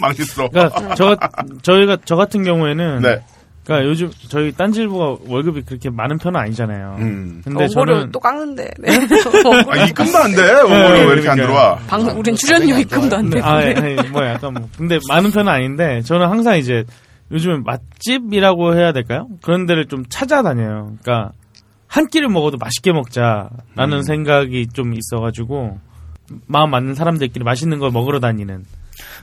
[0.00, 0.48] 망했어.
[0.48, 1.16] 그러니까 저
[1.62, 3.20] 저희가 저 같은 경우에는 네.
[3.64, 6.96] 그러니까 요즘 저희 딴질보가 월급이 그렇게 많은 편은 아니잖아요.
[6.98, 7.42] 음.
[7.44, 8.70] 근데 어거를 저는 또 깎는데.
[8.80, 8.88] 네.
[9.68, 10.42] 아, 입금도 안 돼.
[10.62, 11.46] 오늘 왜 이렇게 안 그러니까요.
[11.46, 11.76] 들어와?
[11.86, 13.46] 방송, 우린 출연료 입금도 안 되고.
[13.46, 16.84] 아, 예, 예, 뭐 약간 뭐 근데 많은 편은 아닌데 저는 항상 이제
[17.32, 19.28] 요즘에 맛집이라고 해야 될까요?
[19.42, 20.96] 그런 데를 좀 찾아다녀요.
[21.00, 21.32] 그러니까
[21.86, 24.02] 한 끼를 먹어도 맛있게 먹자라는 음.
[24.02, 25.78] 생각이 좀 있어가지고
[26.46, 28.64] 마음 맞는 사람들끼리 맛있는 걸 먹으러 다니는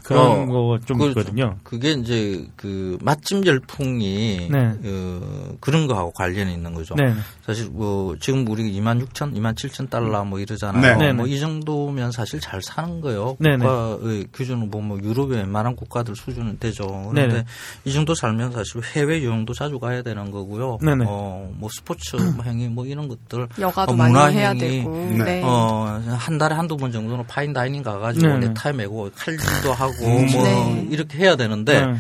[0.04, 1.20] 그런 어, 거좀 그렇죠.
[1.20, 1.58] 있거든요.
[1.64, 4.74] 그게 이제 그 맛집 열풍이 네.
[4.84, 6.96] 어, 그런 거하고 관련이 있는 거죠.
[6.96, 7.14] 네.
[7.46, 10.98] 사실 뭐 지금 우리가 2만 6천, 2만 7천 달러 뭐 이러잖아요.
[10.98, 11.08] 네.
[11.08, 11.34] 네, 뭐 네.
[11.34, 13.38] 이 정도면 사실 잘 사는 거예요.
[13.40, 13.66] 네, 네.
[13.66, 17.10] 국가의 기준은 보면 유럽의 웬만한 국가들 수준은 되죠.
[17.12, 17.46] 그런데.
[17.86, 20.80] 이 정도 살면 사실 해외 여행도 자주 가야 되는 거고요.
[20.82, 21.06] 네, 네.
[21.08, 25.10] 어, 뭐 스포츠 뭐 행위 뭐 이런 것들 여가도 어, 많이 문화 해야 행위, 되고.
[25.44, 28.38] 어, 한 달에 한두 번 정도는 파인 다이닝 가가지고.
[28.40, 30.28] 넥타이 매고 칼 질도 하고 음.
[30.32, 30.88] 뭐 네.
[30.90, 31.94] 이렇게 해야 되는데 네.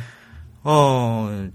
[0.64, 1.49] 어,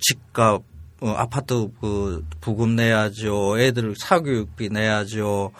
[0.00, 0.62] 집값,
[1.00, 3.58] 어, 아파트 그 부금 내야죠.
[3.58, 5.52] 애들 사교육비 내야죠.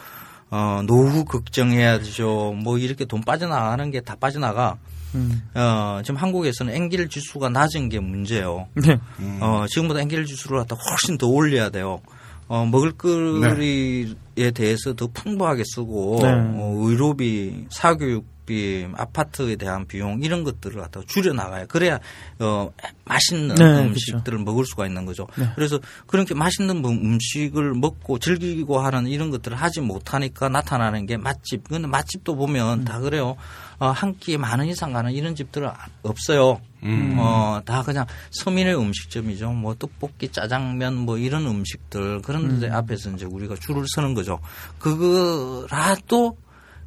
[0.51, 2.53] 어, 노후 걱정해야죠.
[2.63, 4.77] 뭐 이렇게 돈 빠져나가는 게 다 빠져나가.
[5.15, 5.41] 음.
[5.55, 8.67] 어, 지금 한국에서는 엔겔 지수가 낮은 게 문제예요.
[8.75, 8.99] 네.
[9.41, 12.01] 어, 지금보다 엔겔 지수를 갖다 훨씬 더 올려야 돼요.
[12.47, 16.27] 어, 먹을거리에 대해서 더 풍부하게 쓰고, 네.
[16.29, 21.65] 어, 의료비, 사교육 비, 아파트에 대한 비용, 이런 것들을 갖다 줄여 나가요.
[21.67, 21.99] 그래야,
[22.39, 22.71] 어,
[23.05, 25.27] 맛있는 네, 음식들을 먹을 수가 있는 거죠.
[25.55, 31.67] 그래서 그렇게 맛있는 뭐 음식을 먹고 즐기고 하는 이런 것들을 하지 못하니까 나타나는 게 맛집.
[31.69, 32.85] 근데 맛집도 보면 음.
[32.85, 33.35] 다 그래요.
[33.77, 35.69] 어, 한 끼에 만 원 이상 가는 이런 집들은
[36.03, 36.61] 없어요.
[36.83, 37.15] 음.
[37.19, 39.51] 어, 다 그냥 서민의 음식점이죠.
[39.51, 44.39] 뭐 떡볶이, 짜장면 뭐 이런 음식들 그런 데 앞에서 이제 우리가 줄을 서는 거죠.
[44.79, 46.37] 그거라도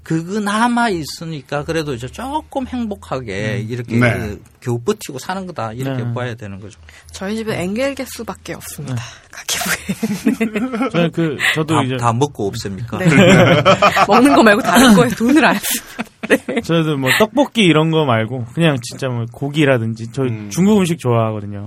[0.09, 4.15] 그거 남아 있으니까 그래도 이제 조금 행복하게 이렇게 네.
[4.15, 6.15] 그 겨우 버티고 사는 거다 이렇게 네.
[6.15, 6.81] 봐야 되는 거죠.
[7.13, 8.97] 저희 집은 엥겔 계수밖에 없습니다.
[9.31, 10.89] 가계부에.
[10.89, 12.97] 저는 그 저도 다, 이제 다 먹고 없습니까?
[12.97, 13.07] 네.
[14.09, 16.63] 먹는 거 말고 다른 거에 돈을 안 씁니다.
[16.65, 20.49] 저도 뭐 떡볶이 이런 거 말고 그냥 진짜 뭐 고기라든지 저 음.
[20.49, 21.67] 중국 음식 좋아하거든요.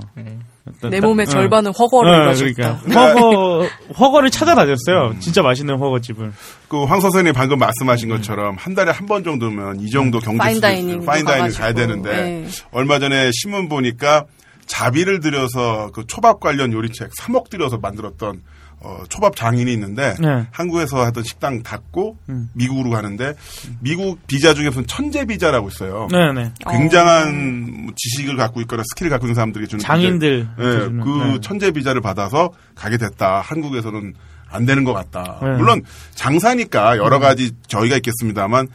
[0.89, 1.29] 내 딱- 몸의 어.
[1.29, 2.79] 절반은 훠궈를 어, 가졌다.
[2.83, 3.68] 그러니까 훠궈
[3.98, 5.15] 훠궈를 찾아다녔어요.
[5.19, 6.31] 진짜 맛있는 훠궈집을.
[6.67, 10.60] 그 황 선생님 방금 말씀하신 것처럼 한 달에 한 번 정도면 이 정도 경제 fine
[10.60, 11.61] dining도 fine dining 가가지고.
[11.61, 12.47] 가야 되는데 네.
[12.71, 14.25] 얼마 전에 신문 보니까
[14.67, 18.41] 자비를 들여서 그 초밥 관련 요리책 3억 들여서 만들었던
[18.84, 20.48] 어, 초밥 장인이 있는데 네.
[20.52, 22.49] 한국에서 하던 식당 닫고 음.
[22.53, 23.34] 미국으로 가는데
[23.80, 26.08] 미국 비자 중에 무슨 천재 비자라고 있어요.
[26.12, 26.52] 네 네.
[26.68, 30.48] 굉장한 뭐 지식을 갖고 있거나 skill을 갖고 있는 사람들이 주는 장인들.
[30.58, 31.38] 주는, 그 네.
[31.41, 33.41] 천재 비자를 받아서 가게 됐다.
[33.41, 34.14] 한국에서는
[34.49, 35.40] 안 되는 것 같다.
[35.41, 35.49] 네.
[35.58, 35.84] 물론
[36.16, 38.68] 장사니까 여러 가지 저희가 있겠습니다만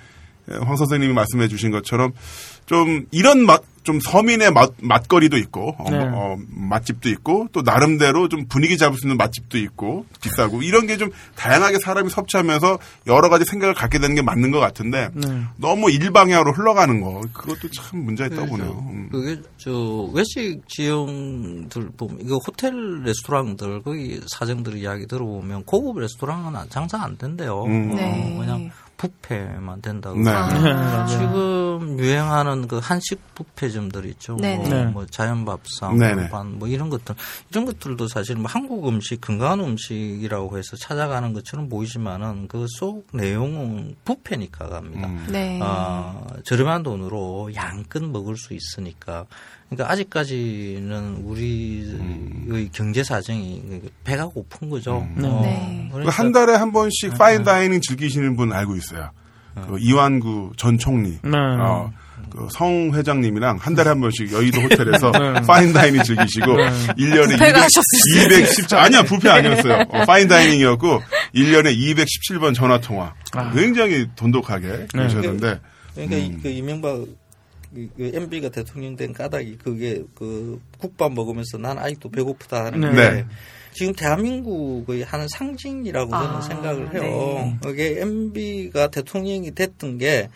[0.51, 2.13] 예, 황 선생님이 말씀해 주신 것처럼
[2.67, 5.99] 좀 이런 맛, 좀 서민의 맛, 맛거리도 있고, 어, 네.
[5.99, 10.97] 어, 맛집도 있고, 또 나름대로 좀 분위기 잡을 수 있는 맛집도 있고, 비싸고, 이런 게
[10.97, 15.43] 좀 다양하게 사람이 섭취하면서 여러 가지 생각을 갖게 되는 게 맞는 것 같은데, 네.
[15.57, 18.87] 너무 일방향으로 흘러가는 거, 그것도 참 문제가 있다고 보네요.
[18.91, 19.09] 음.
[19.13, 19.71] 그게 저
[20.15, 22.73] 외식 지형들 보면 이거 호텔
[23.03, 27.65] 레스토랑들 거기 사장들 이야기 들어보면 고급 레스토랑은 장사 안 된대요.
[27.65, 27.93] 음.
[27.93, 28.37] 어, 네.
[28.39, 30.17] 그냥 뷔페만 된다고.
[30.17, 30.31] 네.
[30.33, 31.07] 맞아요.
[31.07, 34.37] 지금 유행하는 그 한식 뷔페점들 있죠.
[34.37, 34.57] 네네.
[34.57, 34.85] 뭐, 네.
[34.87, 35.99] 뭐 자연밥상.
[36.31, 37.15] 반, 뭐 이런 것들
[37.51, 43.97] 이런 것들도 사실 뭐 한국 음식 건강한 음식이라고 해서 찾아가는 것처럼 보이지만은 그 속 내용은
[44.05, 45.09] 뷔페니까 갑니다.
[45.09, 45.27] 음.
[45.31, 45.59] 네.
[45.63, 49.25] 아, 저렴한 돈으로 양껏 먹을 수 있으니까.
[49.69, 53.63] 그러니까 아직까지는 우리의 경제 사정이
[54.05, 55.07] 배가 고픈 거죠.
[55.17, 55.25] 음.
[55.25, 55.87] 어, 네.
[55.89, 59.11] 그 그러니까 한 달에 한 번씩 fine dining 즐기시는 분 알고 있어요.
[59.69, 61.13] 그 이완구 전 총리.
[61.23, 61.31] 네.
[61.35, 61.91] 어,
[62.31, 65.41] 그 성 회장님이랑 한 달에 한 번씩 여의도 호텔에서 네.
[65.47, 67.67] fine dining 즐기시고 1년에 뷔페가
[68.17, 69.85] 200, 217 아니야 뷔페 아니었어요.
[69.89, 71.01] 어, fine dining이었고
[71.35, 73.15] 1년에 217번 전화 통화.
[73.55, 75.61] 굉장히 돈독하게 그러셨는데
[75.95, 77.05] 그러니까 이- 그 이명박
[77.75, 82.89] 그- 그 MB가 대통령 된 까닭이 그게 그 국밥 먹으면서 난 아직도 배고프다 하는 게
[83.11, 83.25] 네.
[83.73, 87.03] 지금 대한민국의 하는 상징이라고 저는 아, 생각을 해요.
[87.03, 87.57] 네.
[87.63, 90.31] 그게 MB가 대통령이 됐던 게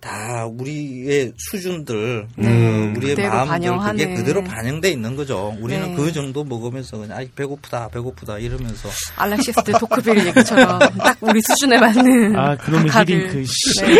[0.00, 2.44] 다 우리의 수준들, 음.
[2.44, 4.04] 어, 우리의 그대로 마음들 반영하는.
[4.04, 5.54] 그게 그대로 반영돼 있는 거죠.
[5.60, 5.94] 우리는 네.
[5.94, 11.78] 그 정도 먹으면서 그냥 아이 배고프다, 배고프다 이러면서 알렉시스 데 토크빌 얘기처럼 딱 우리 수준에
[11.78, 12.56] 맞는 아.
[12.56, 13.82] 히딩크, 씨.
[13.82, 13.98] 네.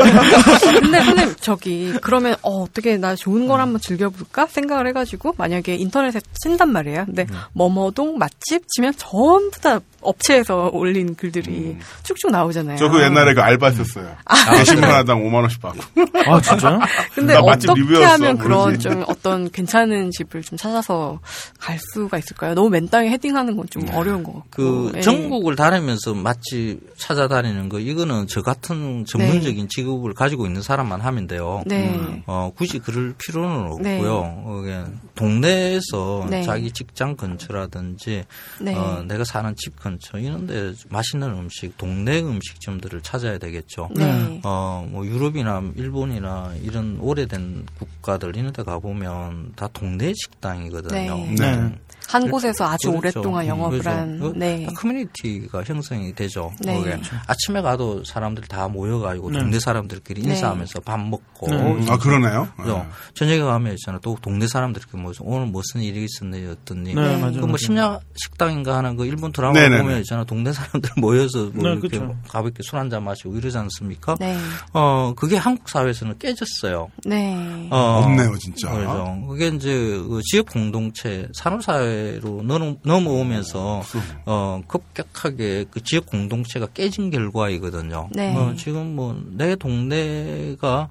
[0.80, 6.20] 근데 선생님 저기 그러면 어, 어떻게 나 좋은 걸 한번 즐겨볼까 생각을 해가지고 만약에 인터넷에
[6.42, 7.04] 친단 말이에요.
[7.06, 12.76] 근데 뭐뭐동 맛집 치면 전부 다 업체에서 올린 글들이 쭉쭉 나오잖아요.
[12.76, 14.16] 저 그 옛날에 그 알바 했었어요.
[14.56, 15.80] 게시물 하나당 5만 원씩 받고.
[16.26, 16.78] 아, 진짜요?
[17.14, 18.82] 근데 어떻게 리뷰였어, 하면 그런 모르지.
[18.88, 21.20] 좀 어떤 괜찮은 집을 좀 찾아서
[21.58, 22.54] 갈 수가 있을까요?
[22.54, 24.48] 너무 맨 땅에 헤딩하는 건 좀 어려운 것 같고.
[24.50, 25.00] 그 예.
[25.00, 31.62] 전국을 다니면서 맛집 찾아다니는 거 이거는 저 같은 전문적인 직업을 가지고 있는 사람만 하면 돼요.
[31.66, 32.22] 네.
[32.26, 33.96] 어, 굳이 그럴 필요는 네.
[33.98, 34.12] 없고요.
[34.44, 36.42] 어, 그냥 동네에서 네.
[36.42, 38.24] 자기 직장 근처라든지
[38.60, 38.74] 네.
[38.74, 43.88] 어, 내가 사는 집 근처 이런데 맛있는 음식, 동네 음식점들을 찾아야 되겠죠.
[43.96, 44.40] 네.
[44.44, 51.16] 어, 뭐 유럽이나 일본이나 이런 오래된 국가들 이런 데 가보면 다 동네 식당이거든요.
[51.16, 51.34] 네.
[51.38, 51.74] 네.
[52.10, 53.20] 한 곳에서 아주 그렇죠.
[53.20, 53.96] 오랫동안 영업을 그렇죠.
[53.98, 54.18] 한.
[54.18, 54.66] 그 네.
[54.66, 56.52] 다 커뮤니티가 형성이 되죠.
[56.60, 56.76] 네.
[56.76, 57.00] 거기에.
[57.26, 59.38] 아침에 가도 사람들이 다 모여가지고 네.
[59.38, 60.30] 동네 사람들끼리 네.
[60.30, 61.86] 인사하면서 밥 먹고 네.
[61.88, 62.48] 아 그러네요.
[62.56, 62.86] 그죠?
[63.14, 63.98] 저녁에 가면 있잖아.
[64.02, 66.94] 또 동네 사람들끼리 모여서 오늘 무슨 일이 있었네, 어떻니.
[66.94, 67.16] 네, 네.
[67.18, 67.32] 맞아요.
[67.34, 67.56] 그뭐 맞아요.
[67.58, 69.52] 심야 식당인가 하는 그 일본 드라마.
[69.52, 70.24] 보면 있잖아.
[70.24, 72.00] 동네 사람들 모여서 뭐 네, 이렇게.
[72.28, 74.16] 가볍게 술 한잔 마시고 이러지 않습니까?
[74.18, 74.36] 네.
[74.72, 76.90] 어, 그게 한국 사회에서는 깨졌어요.
[77.04, 77.68] 네.
[77.70, 78.70] 어, 없네요, 진짜.
[78.72, 79.70] 그래서 그게 이제
[80.08, 83.82] 그 지역 공동체 산업 사회 로 넘, 넘어오면서
[84.26, 88.08] 어, 급격하게 그 지역 공동체가 깨진 결과이거든요.
[88.12, 88.34] 네.
[88.36, 90.88] 어, 지금 뭐 내 동네가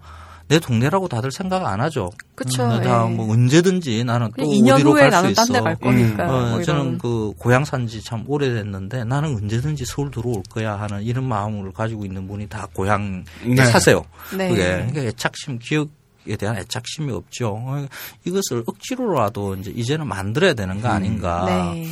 [0.47, 2.09] 내 동네라고 다들 생각 안 하죠.
[2.33, 2.83] 그쵸, 음, 예.
[2.83, 5.53] 다뭐 언제든지 나는 또 그냥 2년 어디로 후에 갈수 나는 딴 있어.
[5.53, 6.23] 데갈 거니까.
[6.27, 6.97] 어, 뭐 저는.
[6.97, 12.27] 그 고향 산지 참 오래됐는데 나는 언제든지 서울 들어올 거야 하는 이런 마음을 가지고 있는
[12.27, 13.63] 분이 다 고향에 네.
[13.65, 14.03] 사세요.
[14.35, 14.49] 네.
[14.49, 15.89] 그게 그러니까 애착심 기억
[16.27, 17.55] 에 대한 애착심이 없죠.
[17.55, 17.87] 어,
[18.25, 21.45] 이것을 억지로라도 이제 이제는 만들어야 되는 거 아닌가.
[21.45, 21.87] 네.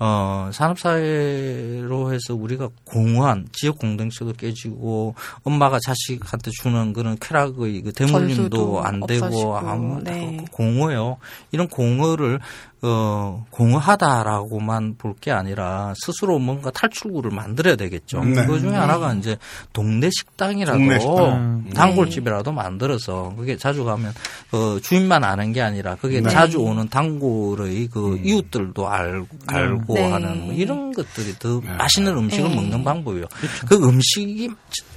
[0.00, 5.14] 어, 산업사회로 해서 우리가 공허한 지역 공동체도 깨지고
[5.44, 10.44] 엄마가 자식한테 주는 그런 쾌락의 그 대물림도 안 되고 아무 네.
[10.50, 11.18] 공허요.
[11.52, 12.40] 이런 공허를
[12.82, 18.24] 어, 공허하다라고만 볼 게 아니라 스스로 뭔가 탈출구를 만들어야 되겠죠.
[18.24, 18.46] 네.
[18.46, 19.36] 그 중에 하나가 이제
[19.74, 21.64] 동네 식당이라도 동네 식당.
[21.74, 24.14] 단골집이라도 만들어서 그게 자주 가면
[24.52, 26.30] 어, 주인만 아는 게 아니라 그게 네.
[26.30, 30.10] 자주 오는 단골의 그 이웃들도 알, 알고 네.
[30.10, 31.70] 하는 뭐 이런 것들이 더 네.
[31.72, 32.54] 맛있는 음식을 네.
[32.56, 33.26] 먹는 방법이에요.
[33.68, 34.48] 그 음식이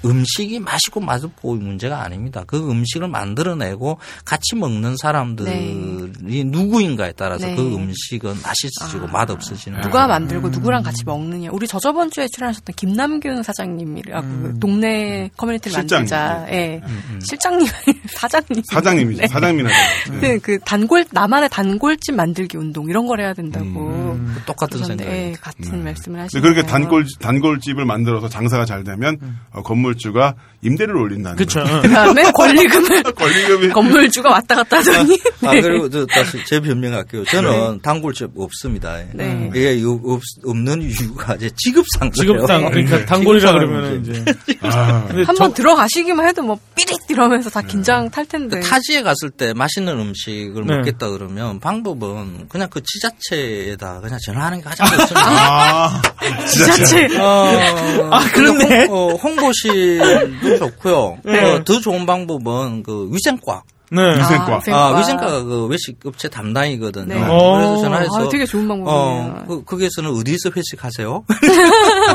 [0.05, 2.43] 음식이 맛있고 맛없고 문제가 아닙니다.
[2.47, 7.47] 그 음식을 만들어내고 같이 먹는 사람들이 누구인가에 따라서
[7.77, 7.77] 네.
[7.77, 9.11] 그 음식은 맛있어지고 아.
[9.11, 10.07] 맛없어지는 누가.
[10.07, 11.49] 만들고 누구랑 같이 먹느냐.
[11.51, 14.41] 우리 저 저번 주에 출연하셨던 김남균 사장님이라고 음.
[14.53, 16.09] 그 동네 커뮤니티를 실장님.
[16.09, 16.45] 만들자.
[16.53, 16.81] 예.
[17.21, 17.67] 실장님,
[18.07, 18.63] 사장님.
[18.71, 19.21] 사장님이죠.
[19.21, 19.27] 네.
[19.27, 19.75] 사장님이라고.
[20.19, 23.65] 그, 그 단골 나만의 단골집 만들기 운동 이런 걸 해야 된다고.
[23.65, 24.35] 음.
[24.45, 26.41] 똑같은 그러셨는데, 생각이 예, 같은 말씀을 하시네요.
[26.41, 29.17] 그렇게 단골 단골집을 만들어서 장사가 잘 되면
[29.51, 31.59] 어, 건물주가 임대료를 올린다는 그쵸.
[31.61, 31.81] 거죠.
[31.81, 35.19] 그다음에 권리금을 권리금이 건물주가 왔다 갔다 하더니.
[35.45, 35.61] 아, 네.
[35.61, 37.25] 그리고 저 다시 제 변명할게요.
[37.25, 38.97] 저는 단골집 없습니다.
[39.13, 39.49] 네.
[39.55, 44.23] 이게 이 없, 없는 이유가 이제 직업상 지급상, 그러니까 단골이라 그러면 이제.
[44.61, 48.59] 아, 한번 저- 들어가시기만 해도 뭐 삐릿 이러면서 다 긴장 탈 텐데.
[48.59, 50.77] 그 타지에 갔을 때 맛있는 음식을 네.
[50.77, 55.21] 먹겠다 그러면 방법은 그냥 그 지자체에다 그냥 전화하는 게 가장 좋습니다.
[55.23, 56.01] 아,
[56.47, 57.07] 지자체.
[57.19, 58.85] 어, 아, 그렇네.
[58.85, 59.99] 홍, 어, 홍보실
[60.59, 61.17] 도 좋고요.
[61.23, 61.51] 네.
[61.55, 63.63] 어, 더 좋은 방법은 그 위생과.
[63.91, 64.01] 네.
[64.17, 64.61] 위생과.
[64.71, 67.05] 아, 위생과가 그 외식 업체 담당이거든요.
[67.05, 67.13] 네.
[67.15, 67.33] 그래서
[67.73, 67.77] 어.
[67.77, 69.35] 전화해서 아, 되게 좋은 방법이네요.
[69.37, 71.23] 어, 그, 거기에서는 어디서 회식하세요?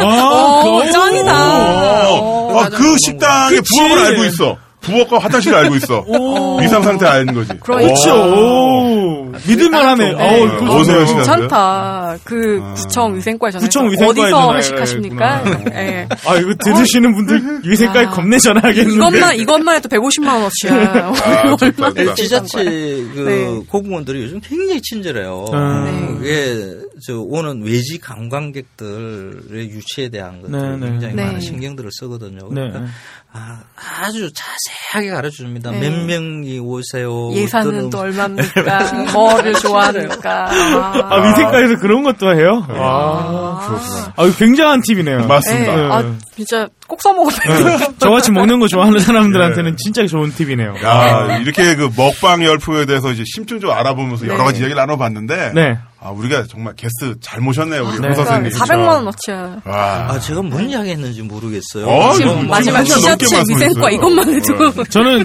[0.01, 2.10] 아, 오, 그- 짱이다.
[2.10, 2.15] 어,
[2.52, 2.60] 어.
[2.60, 3.60] 아, 그 식당의.
[3.62, 4.56] 부엌을 알고 있어.
[4.93, 6.05] 부엌과 화장실을 알고 있어.
[6.60, 7.52] 위상 상태 아는 거지.
[7.60, 8.15] 그렇죠.
[8.15, 10.12] 오, 믿을만하네.
[10.12, 10.43] 네.
[10.43, 11.01] 어, 좋네요.
[11.01, 11.16] 회식하세요?
[11.16, 12.16] 괜찮다.
[12.24, 13.65] 그 구청 위생과에 전화.
[13.65, 15.43] 구청 위생과에 어디서 회식하십니까?
[15.44, 15.81] 되겠구나.
[15.81, 16.09] 예.
[16.27, 18.10] 아, 이거 들으시는 분들 위생과에 아.
[18.10, 18.94] 겁내 전화하겠는데.
[18.94, 21.06] 이것만 이것만 해도 150만 원어치야.
[21.06, 22.15] 아, 좋다, 좋다.
[22.15, 23.66] 지자체 그 네.
[23.69, 25.44] 공무원들이 요즘 굉장히 친절해요.
[25.52, 26.19] 음.
[26.19, 30.90] 그게 저 오는 외지 관광객들의 유치에 대한 것들 네, 네.
[30.90, 31.24] 굉장히 네.
[31.24, 32.48] 많은 신경들을 쓰거든요.
[32.52, 32.69] 네.
[32.69, 32.86] 그러니까
[33.32, 33.60] 아,
[34.02, 35.70] 아주 자세 하게 가르쳐 줍니다.
[35.70, 35.81] 네.
[35.81, 37.31] 몇 명이 오세요.
[37.35, 38.93] 예산은 또 얼마입니까?
[39.12, 40.51] 뭐를 좋아합니까?
[40.51, 42.65] 아, 위생과에서 그런 것도 해요?
[42.70, 44.12] 아, 그렇구나.
[44.16, 45.27] 아, 굉장한 팁이네요.
[45.27, 45.77] 맞습니다.
[45.77, 45.82] 네.
[45.93, 47.65] 아, 진짜 꼭 써먹어봐요.
[47.65, 47.89] 네.
[47.98, 50.77] 저같이 먹는 거 좋아하는 사람들한테는 진짜 좋은 팁이네요.
[50.85, 55.77] 야, 이렇게 그 먹방 열풍에 대해서 이제 심층적으로 알아보면서 여러 가지 이야기를 나눠봤는데, 네.
[56.01, 58.06] 아, 우리가 정말 게스트 잘 모셨네요, 우리 네.
[58.06, 58.52] 홍 선생님.
[58.52, 59.56] 400만 원어치야.
[59.65, 60.06] 와.
[60.10, 61.86] 아, 제가 뭔 이야기 했는지 모르겠어요.
[61.89, 63.27] 어, 지금 마지막 지자체.
[63.48, 65.24] 위생과 이것만 해도 저는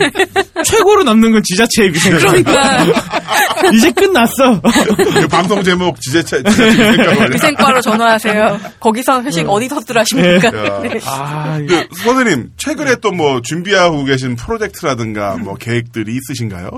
[0.66, 2.18] 최고로 남는 건 지자체의 위생과.
[2.18, 2.86] 그러니까
[3.72, 4.60] 이제 끝났어.
[4.98, 8.60] 그 방송 제목 지자체, 지자체 위생과가 위생과로 전화하세요.
[8.80, 10.48] 거기서 회식 어디서 들 하십니까?
[10.48, 10.80] 야.
[10.82, 11.00] 네.
[11.06, 16.70] 아, 그, 선생님, 최근에 또 뭐 준비하고 계신 프로젝트라든가 뭐 계획들이 있으신가요?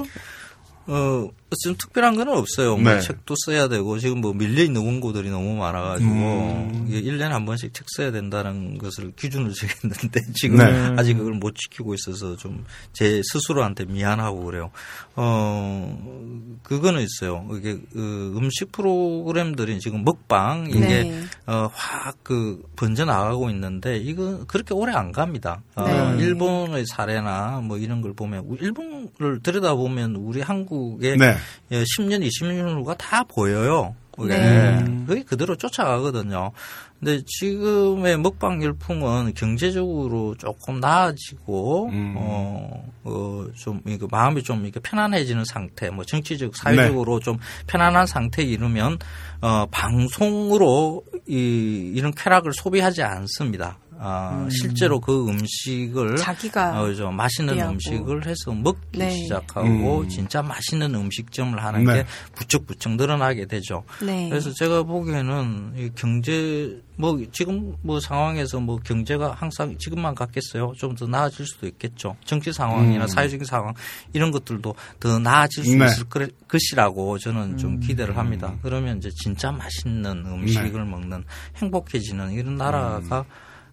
[0.87, 2.75] 어, 지금 특별한 건 없어요.
[2.77, 2.83] 네.
[2.83, 6.85] 뭐 책도 써야 되고, 지금 뭐 밀려 있는 원고들이 너무 많아 가지고, 음.
[6.89, 10.65] 이게 1년에 한 번씩 책 써야 된다는 것을 기준으로 정했는데, 지금 네.
[10.97, 14.71] 아직 그걸 못 지키고 있어서 좀 제 스스로한테 미안하고 그래요.
[15.15, 17.47] 어, 그거는 있어요.
[17.57, 21.23] 이게, 그 음식 프로그램들이 지금 먹방, 이게, 네.
[21.47, 25.61] 어, 확 그 번져 나가고 있는데 이거 그렇게 오래 안 갑니다.
[25.75, 26.23] 어, 네.
[26.23, 31.35] 일본의 사례나 뭐 이런 걸 보면 우- 일본 을 들여다 보면 우리 한국의 네.
[31.71, 33.95] 예, 10년, 20년 후가 다 보여요.
[34.11, 34.85] 그게 네.
[35.05, 36.51] 그게 그대로 쫓아가거든요.
[36.99, 42.15] 근데 지금의 먹방 열풍은 경제적으로 조금 나아지고 음.
[42.17, 47.37] 어, 어, 좀 이거 마음이 좀 이렇게 편안해지는 상태, 뭐 정치적, 사회적으로 좀
[47.67, 48.97] 편안한 상태에 이르면
[49.41, 53.77] 어, 방송으로 이 이런 쾌락을 소비하지 않습니다.
[53.99, 57.73] 아, 실제로 그 음식을 자기가 어, 저 맛있는 소비하고.
[57.73, 59.09] 음식을 해서 먹기 네.
[59.11, 60.09] 시작하고 음.
[60.09, 61.93] 진짜 맛있는 음식점을 하는 네.
[61.93, 62.05] 게
[62.35, 63.83] 부쩍부쩍 늘어나게 되죠.
[64.05, 64.29] 네.
[64.29, 70.73] 그래서 제가 보기에는 이 경제 뭐 지금 뭐 상황에서 뭐 경제가 항상 지금만 같겠어요.
[70.77, 72.15] 좀 더 나아질 수도 있겠죠.
[72.23, 73.07] 정치 상황이나 음.
[73.07, 73.73] 사회적인 상황
[74.13, 75.85] 이런 것들도 더 나아질 수 네.
[75.85, 78.47] 있을 거- 것이라고 저는 좀 기대를 합니다.
[78.49, 78.59] 음.
[78.61, 80.89] 그러면 이제 진짜 맛있는 음식을 네.
[80.89, 81.25] 먹는
[81.57, 83.23] 행복해지는 이런 나라가 음.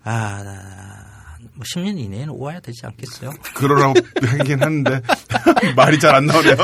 [0.04, 0.42] 아,
[1.54, 3.30] 뭐 10년 이내에는 오야 되지 않겠어요?
[3.54, 3.94] 그러라고
[4.38, 5.00] 하긴 하는데,
[5.76, 6.56] 말이 잘 안 나오네요.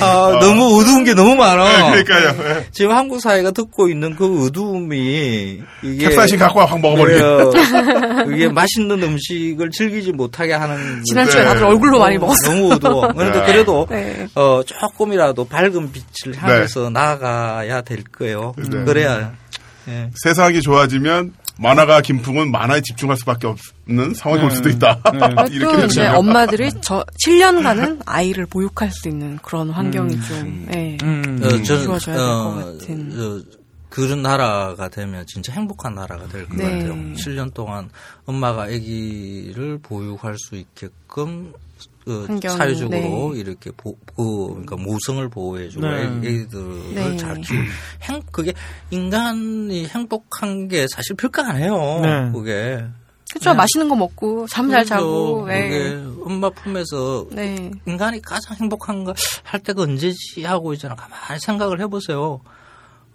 [0.00, 1.64] 아, 너무 어두운 게 너무 많아.
[1.94, 2.42] 네, 그러니까요.
[2.42, 2.66] 네.
[2.72, 7.20] 지금 한국 사회가 듣고 있는 그 어두움이 이게 캡사이신 갖고 와, 확 먹어버리게.
[7.20, 11.46] 네, 이게 맛있는 음식을 즐기지 못하게 하는 지난주에 네.
[11.46, 12.54] 다들 얼굴로 많이 먹었어요.
[12.54, 13.08] 너무 어두워.
[13.12, 13.46] 그런데 네.
[13.46, 14.26] 그래도 네.
[14.34, 18.54] 어, 조금이라도 밝은 빛을 향해서 나아가야 될 거예요.
[18.56, 18.84] 네.
[18.84, 19.32] 그래야
[19.88, 20.10] 예.
[20.22, 25.00] 세상이 좋아지면 만화가 김풍은 만화에 집중할 수밖에 없는 상황이 올 수도 있다.
[25.50, 26.06] 이렇게 또 이제.
[26.08, 30.96] 엄마들이 저 7년간은 아이를 보육할 수 있는 그런 환경이 좀 예.
[31.02, 31.40] 음.
[31.42, 33.10] 어, 저는 이루어져야 될것 어, 같은.
[33.16, 33.64] 저,
[33.94, 36.64] 그런 나라가 되면 진짜 행복한 나라가 될것 네.
[36.64, 36.94] 같아요.
[36.94, 37.88] 7년 동안
[38.26, 41.52] 엄마가 아기를 보육할 수 있게끔
[42.06, 42.90] 어, 환경이, 사회적으로
[43.34, 43.40] 네.
[43.40, 46.02] 이렇게 보, 보- 그러니까 모성을 보호해주고 네.
[46.22, 47.16] 애기들을 네.
[47.16, 47.64] 잘 키우고
[48.02, 48.52] 행 그게
[48.90, 52.00] 인간이 행복한 게 사실 별거 아니에요.
[52.02, 52.30] 네.
[52.32, 52.84] 그게
[53.32, 56.04] 그쵸 맛있는 거 먹고 잠 잘 자고 그게 예.
[56.24, 57.70] 엄마 품에서 네.
[57.86, 60.94] 인간이 가장 행복한 거 할 때가 언제지 하고 있잖아.
[60.94, 62.40] 가만히 생각을 해보세요.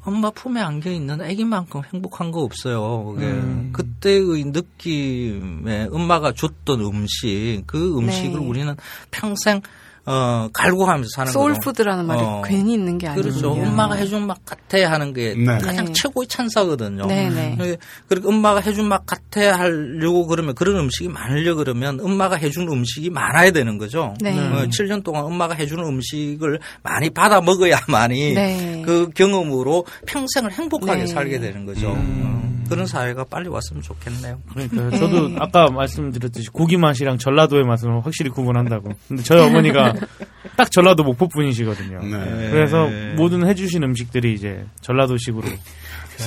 [0.04, 3.06] 엄마 품에 안겨 있는 아기만큼 행복한 거 없어요.
[3.14, 3.70] 그게 음.
[3.74, 8.46] 그 때의 느낌에 엄마가 줬던 음식, 그 음식을 네.
[8.46, 8.76] 우리는
[9.12, 9.62] 평생
[10.06, 11.40] 어 갈구하면서 사는 거죠.
[11.40, 12.42] 소울푸드라는 말이 어.
[12.44, 13.22] 괜히 있는 게 아니에요.
[13.22, 13.52] 그렇죠.
[13.52, 15.60] 엄마가 해준 맛 같아 하는 게 네.
[15.60, 15.94] 가장 네.
[15.94, 17.06] 최고의 찬사거든요.
[17.06, 17.56] 네네.
[17.60, 17.78] 네.
[18.08, 23.52] 그리고 엄마가 해준 맛 같아 하려고 그러면 그런 음식이 많으려 그러면 엄마가 해준 음식이 많아야
[23.52, 24.16] 되는 거죠.
[24.20, 24.32] 네.
[24.40, 28.82] 어, 7년 동안 엄마가 해주는 음식을 많이 받아 먹어야만이 네.
[28.84, 31.08] 그 경험으로 평생을 행복하게 네.
[31.08, 31.90] 살게 되는 거죠.
[31.90, 32.39] 어,
[32.70, 34.40] 그런 사회가 빨리 왔으면 좋겠네요.
[34.54, 38.92] 그러니까 저도 아까 말씀드렸듯이 고기 맛이랑 전라도의 맛은 확실히 구분한다고.
[39.08, 39.94] 근데 저희 어머니가
[40.56, 42.00] 딱 전라도 목포 분이시거든요.
[42.04, 42.50] 네.
[42.52, 45.48] 그래서 모든 해주신 음식들이 이제 전라도식으로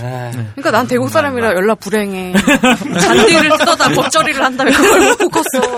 [0.01, 2.33] 그러니까 난 대구 사람이라 연락 불행해.
[3.01, 5.77] 잔디를 뜯어다 겉절이를 한다며 그걸 먹고 컸어.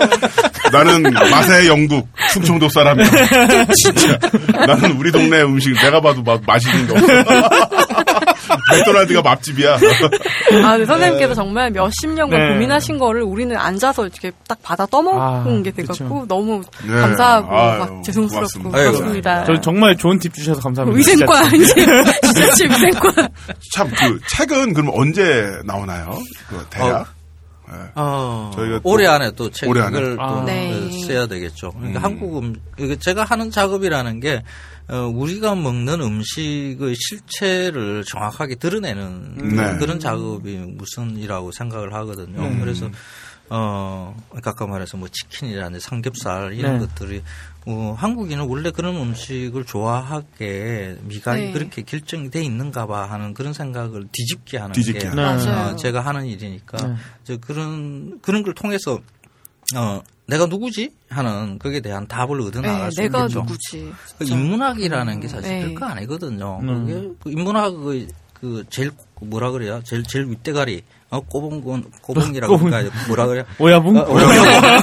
[0.71, 3.05] 나는 맛의 영국 충청도 사람이야.
[3.83, 4.17] 진짜.
[4.65, 7.05] 나는 우리 동네 음식 내가 봐도 막 맛있는 게 없어.
[8.77, 9.75] 맥도날드가 맛집이야.
[9.75, 9.77] 아,
[10.71, 12.53] 근데 선생님께서 정말 몇십 년간 네.
[12.53, 16.25] 고민하신 거를 우리는 앉아서 이렇게 딱 받아 떠먹은 아, 게 돼갖고.
[16.27, 16.93] 너무 네.
[16.93, 18.71] 감사하고 아유, 막 죄송스럽고.
[18.71, 19.45] 그렇습니다.
[19.45, 20.97] 저 정말 좋은 팁 주셔서 감사합니다.
[20.97, 21.55] 위생과 진짜.
[21.81, 21.85] 이제
[22.33, 23.11] 지자체 위생과
[23.73, 26.17] 참 그 책은 그럼 언제 나오나요?
[26.49, 27.07] 그 대략?
[27.95, 30.15] 어, 저희가 또 올해 안에 또 책을?
[30.17, 30.43] 또 아.
[30.45, 30.71] 네.
[30.73, 31.71] 어, 써야 되겠죠.
[31.71, 32.03] 그러니까 음.
[32.03, 34.43] 한국 음, 이게 제가 하는 작업이라는 게
[34.87, 39.77] 어, 우리가 먹는 음식의 실체를 정확하게 드러내는 네.
[39.77, 42.41] 그런 작업이 무슨이라고 생각을 하거든요.
[42.41, 42.59] 네.
[42.59, 42.89] 그래서
[43.49, 46.79] 어, 아까 말해서 뭐 치킨이라든지 삼겹살 이런 네.
[46.79, 47.23] 것들이
[47.67, 51.51] 어, 한국인은 원래 그런 음식을 좋아하게 미각이 네.
[51.51, 55.37] 그렇게 결정돼 있는가 봐 하는 그런 생각을 뒤집게 하는 뒤집게 게 하는.
[55.37, 55.51] 네.
[55.51, 56.95] 어, 제가 하는 일이니까
[57.27, 57.37] 네.
[57.37, 58.99] 그런 그런 걸 통해서
[59.75, 63.39] 어 내가 누구지 하는 거기에 대한 답을 얻어 네, 나갈 수 내가 있겠죠.
[63.41, 63.91] 누구지.
[64.17, 65.61] 그 인문학이라는 게 사실 네.
[65.61, 66.59] 별거 아니거든요.
[66.61, 66.85] 음.
[66.85, 69.81] 그게 그 인문학의 그 제일 뭐라 그래요?
[69.83, 70.83] 제일 제일 윗대가리
[71.15, 72.69] 어 꼬봉군 꼬봉이라고 꼬봉.
[72.69, 73.43] 그러니까 뭐라 그래요?
[73.59, 73.95] 오야붕?
[73.95, 74.81] 어, 오야봉.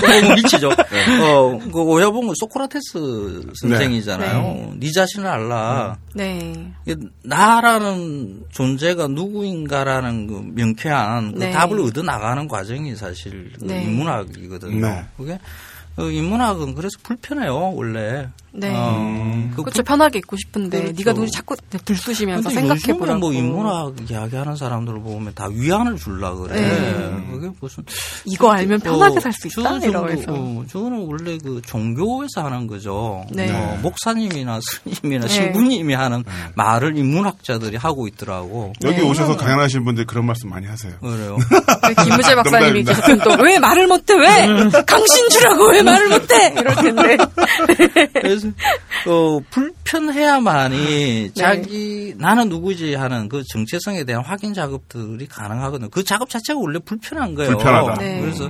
[0.00, 0.68] 꼬봉은 미치죠.
[0.70, 4.42] 어, 그 오야봉은 소크라테스 선생이잖아요.
[4.42, 4.72] 네.
[4.76, 5.96] 네, 자신을 알라.
[6.14, 6.72] 네.
[6.86, 11.50] 이게 나라는 존재가 누구인가라는 그 명쾌한 그 네.
[11.50, 13.82] 답을 얻어 나가는 과정이 사실 그 네.
[13.82, 14.86] 인문학이거든요.
[14.86, 15.04] 네.
[15.16, 15.38] 그게
[15.96, 18.28] 어, 인문학은 그래서 불편해요 원래.
[18.56, 18.72] 네.
[18.72, 19.82] 어, 그 그렇죠.
[19.82, 20.96] 편하게 있고 싶은데 그렇죠.
[20.98, 23.18] 네가 누구지 자꾸 들쑤시면서 근데 생각해 요즘은 보라고.
[23.18, 26.60] 뭐 인문학 이야기하는 사람들을 보면 다 위안을 줄라 그래.
[26.60, 27.26] 네.
[27.32, 27.84] 그게 무슨
[28.24, 30.32] 이거 알면 편하게 어, 살수 있다 이러면서.
[30.32, 33.24] 어, 저는 원래 그 종교에서 하는 거죠.
[33.32, 33.50] 네.
[33.50, 35.28] 어, 목사님이나 스님이나 네.
[35.28, 36.22] 신부님이 하는
[36.54, 38.72] 말을 인문학자들이 하고 있더라고.
[38.84, 39.02] 여기 네.
[39.02, 40.92] 오셔서 강연하신 분들 그런 말씀 많이 하세요.
[41.00, 41.38] 그래요.
[41.88, 42.84] 네, 김우재 박사님이.
[42.84, 44.46] 계속 또왜 말을 못해 왜
[44.86, 47.16] 강신 주라고 왜 말을 못해 이럴 텐데
[48.20, 48.48] 그래서
[49.06, 51.30] 어, 불편해야만이 네.
[51.34, 55.90] 자기 나는 누구지 하는 그 정체성에 대한 확인 작업들이 가능하거든요.
[55.90, 57.52] 그 작업 자체가 원래 불편한 거예요.
[57.52, 57.94] 불편하다.
[57.94, 58.20] 네.
[58.20, 58.48] 그래서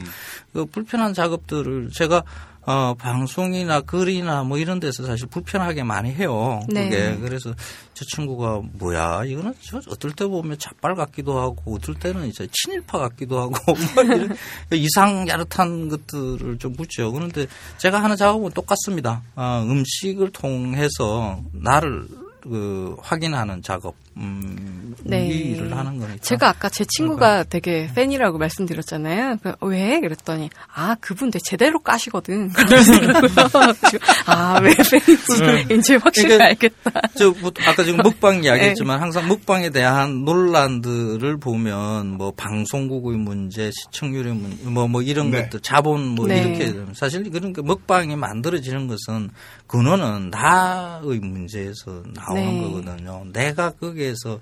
[0.52, 2.22] 그 불편한 작업들을 제가
[2.66, 6.62] 어, 방송이나 글이나 뭐 이런 데서 사실 불편하게 많이 해요.
[6.68, 6.88] 네.
[6.88, 7.16] 그게.
[7.20, 7.54] 그래서
[7.92, 12.98] 저 친구가 뭐야, 이거는 저 어떨 때 보면 자빨 같기도 하고, 어떨 때는 이제 친일파
[12.98, 13.52] 같기도 하고,
[13.94, 14.36] 뭐 이런
[14.72, 17.12] 이상 야릇한 것들을 좀 묻죠.
[17.12, 17.46] 그런데
[17.78, 19.22] 제가 하는 작업은 똑같습니다.
[19.36, 22.06] 어, 음식을 통해서 나를
[22.44, 25.26] 그 확인하는 작업, 음, 네.
[25.26, 26.18] 이 일을 하는 거니까.
[26.20, 29.38] 제가 아까 제 친구가 되게 팬이라고 말씀드렸잖아요.
[29.42, 29.98] 그, 왜?
[30.00, 32.50] 그랬더니 아 그분 되게 제대로 까시거든.
[34.26, 36.90] 아왜 팬인지 이제 확실히 그러니까 알겠다.
[37.16, 44.34] 저 뭐, 아까 지금 먹방 이야기했지만 항상 먹방에 대한 논란들을 보면 뭐 방송국의 문제, 시청률의
[44.34, 45.42] 문제, 뭐, 뭐 이런 네.
[45.42, 46.42] 것들, 자본 뭐 네.
[46.42, 49.30] 이렇게 사실 그런 그 먹방이 만들어지는 것은
[49.66, 52.62] 근원은 나의 문제에서 나오는 네.
[52.62, 53.24] 거거든요.
[53.32, 54.40] 내가 거기에서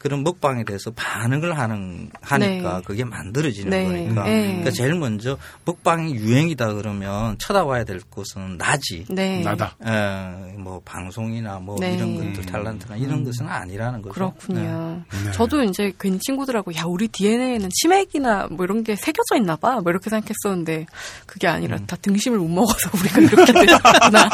[0.00, 2.82] 그런 먹방에 대해서 반응을 하는 하니까 네.
[2.86, 3.84] 그게 만들어지는 네.
[3.84, 4.24] 거니까.
[4.24, 4.46] 네.
[4.46, 5.36] 그러니까 제일 먼저
[5.66, 9.04] 먹방이 유행이다 그러면 쳐다봐야 될 곳은 나지.
[9.10, 9.42] 네.
[9.42, 9.76] 나다.
[9.84, 11.96] 에, 뭐 방송이나 뭐 네.
[11.96, 14.14] 이런 것들 탤런트나 이런 것은 아니라는 거죠.
[14.14, 15.02] 그렇군요.
[15.22, 15.32] 네.
[15.32, 19.80] 저도 이제 괜히 친구들하고 야 우리 DNA에는 치맥이나 뭐 이런 게 새겨져 있나 봐.
[19.82, 20.86] 뭐 이렇게 생각했었는데
[21.26, 21.86] 그게 아니라 음.
[21.86, 24.30] 다 등심을 못 먹어서 우리가 이렇게 됐구나.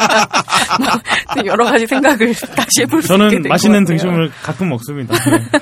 [1.35, 3.97] 뭐 여러 가지 생각을 다시 해볼 수 있게 저는 맛있는 같아요.
[3.97, 5.13] 등심을 가끔 먹습니다.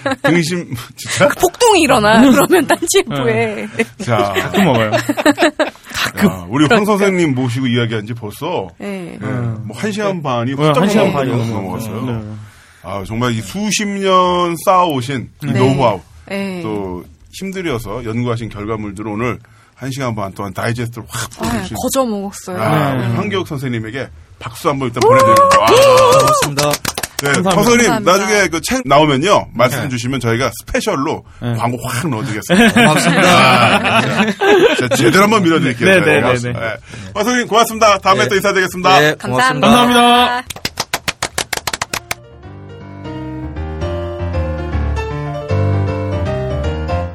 [0.04, 0.16] 네.
[0.24, 1.28] 등심 진짜?
[1.30, 3.68] 폭동이 일어나 그러면 딴지부에
[4.04, 4.92] 자, 가끔 먹어요.
[4.92, 9.18] 야, 우리 황 선생님 모시고 이야기한 지 벌써 네.
[9.20, 9.28] 네,
[9.64, 12.06] 뭐한 시간 반이 네, 훌쩍 한 시간 반이 넘어갔어요.
[12.06, 12.22] 네.
[12.84, 15.60] 아 정말 이 수십 년 쌓아오신 이 네.
[15.60, 16.62] 노하우 네.
[16.62, 17.04] 또
[17.34, 19.40] 힘들여서 연구하신 결과물들을 오늘
[19.76, 22.62] 한 시간 반 동안 다이제스트를 확 아, 보여주신 거저 먹었어요.
[22.62, 23.06] 아, 네.
[23.08, 24.08] 우리 황교욱 선생님에게
[24.40, 25.60] 박수 한번 일단 보내드립니다.
[25.60, 25.66] 와.
[26.20, 26.95] 고맙습니다.
[27.24, 28.00] 네, 감사합니다.
[28.02, 29.90] 나중에 그 책 나오면요 말씀 네.
[29.90, 31.54] 주시면 저희가 스페셜로 네.
[31.56, 32.74] 광고 확 넣어드리겠습니다.
[32.74, 34.02] 고맙습니다.
[34.76, 35.88] 진짜 제대로 한번 밀어드릴게요.
[35.88, 36.34] 네, 저희가.
[36.34, 36.60] 네, 네, 네.
[36.60, 36.66] 네.
[37.16, 37.98] 허 선생님 고맙습니다.
[38.00, 38.28] 다음에 네.
[38.30, 39.00] 또 인사드리겠습니다.
[39.00, 39.68] 네, 감사합니다.
[39.68, 39.68] 고맙습니다.
[39.68, 40.46] 감사합니다.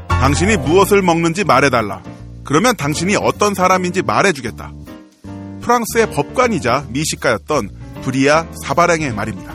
[0.08, 2.02] 당신이 무엇을 먹는지 말해달라.
[2.44, 4.72] 그러면 당신이 어떤 사람인지 말해주겠다.
[5.62, 7.70] 프랑스의 법관이자 미식가였던
[8.02, 9.54] 브리아 사바랭의 말입니다.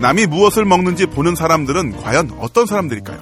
[0.00, 3.20] 남이 무엇을 먹는지 보는 사람들은 과연 어떤 사람들일까요?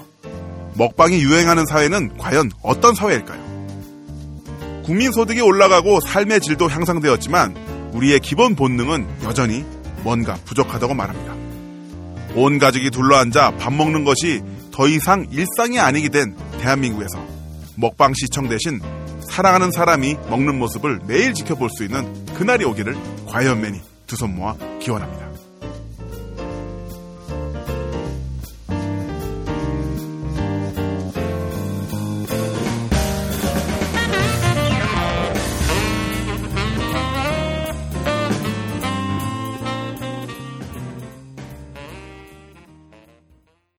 [0.74, 3.48] 먹방이 유행하는 사회는 과연 어떤 사회일까요?
[4.84, 9.64] 국민소득이 올라가고 삶의 질도 향상되었지만 우리의 기본 본능은 여전히
[10.04, 11.34] 뭔가 부족하다고 말합니다.
[12.36, 14.40] 온 가족이 둘러앉아 밥 먹는 것이
[14.70, 17.18] 더 이상 일상이 아니게 된 대한민국에서
[17.76, 18.80] 먹방 시청 대신
[19.28, 22.96] 사랑하는 사람이 먹는 모습을 매일 지켜볼 수 있는 그날이 오기를
[23.26, 25.27] 과연맨이 두 손 모아 기원합니다.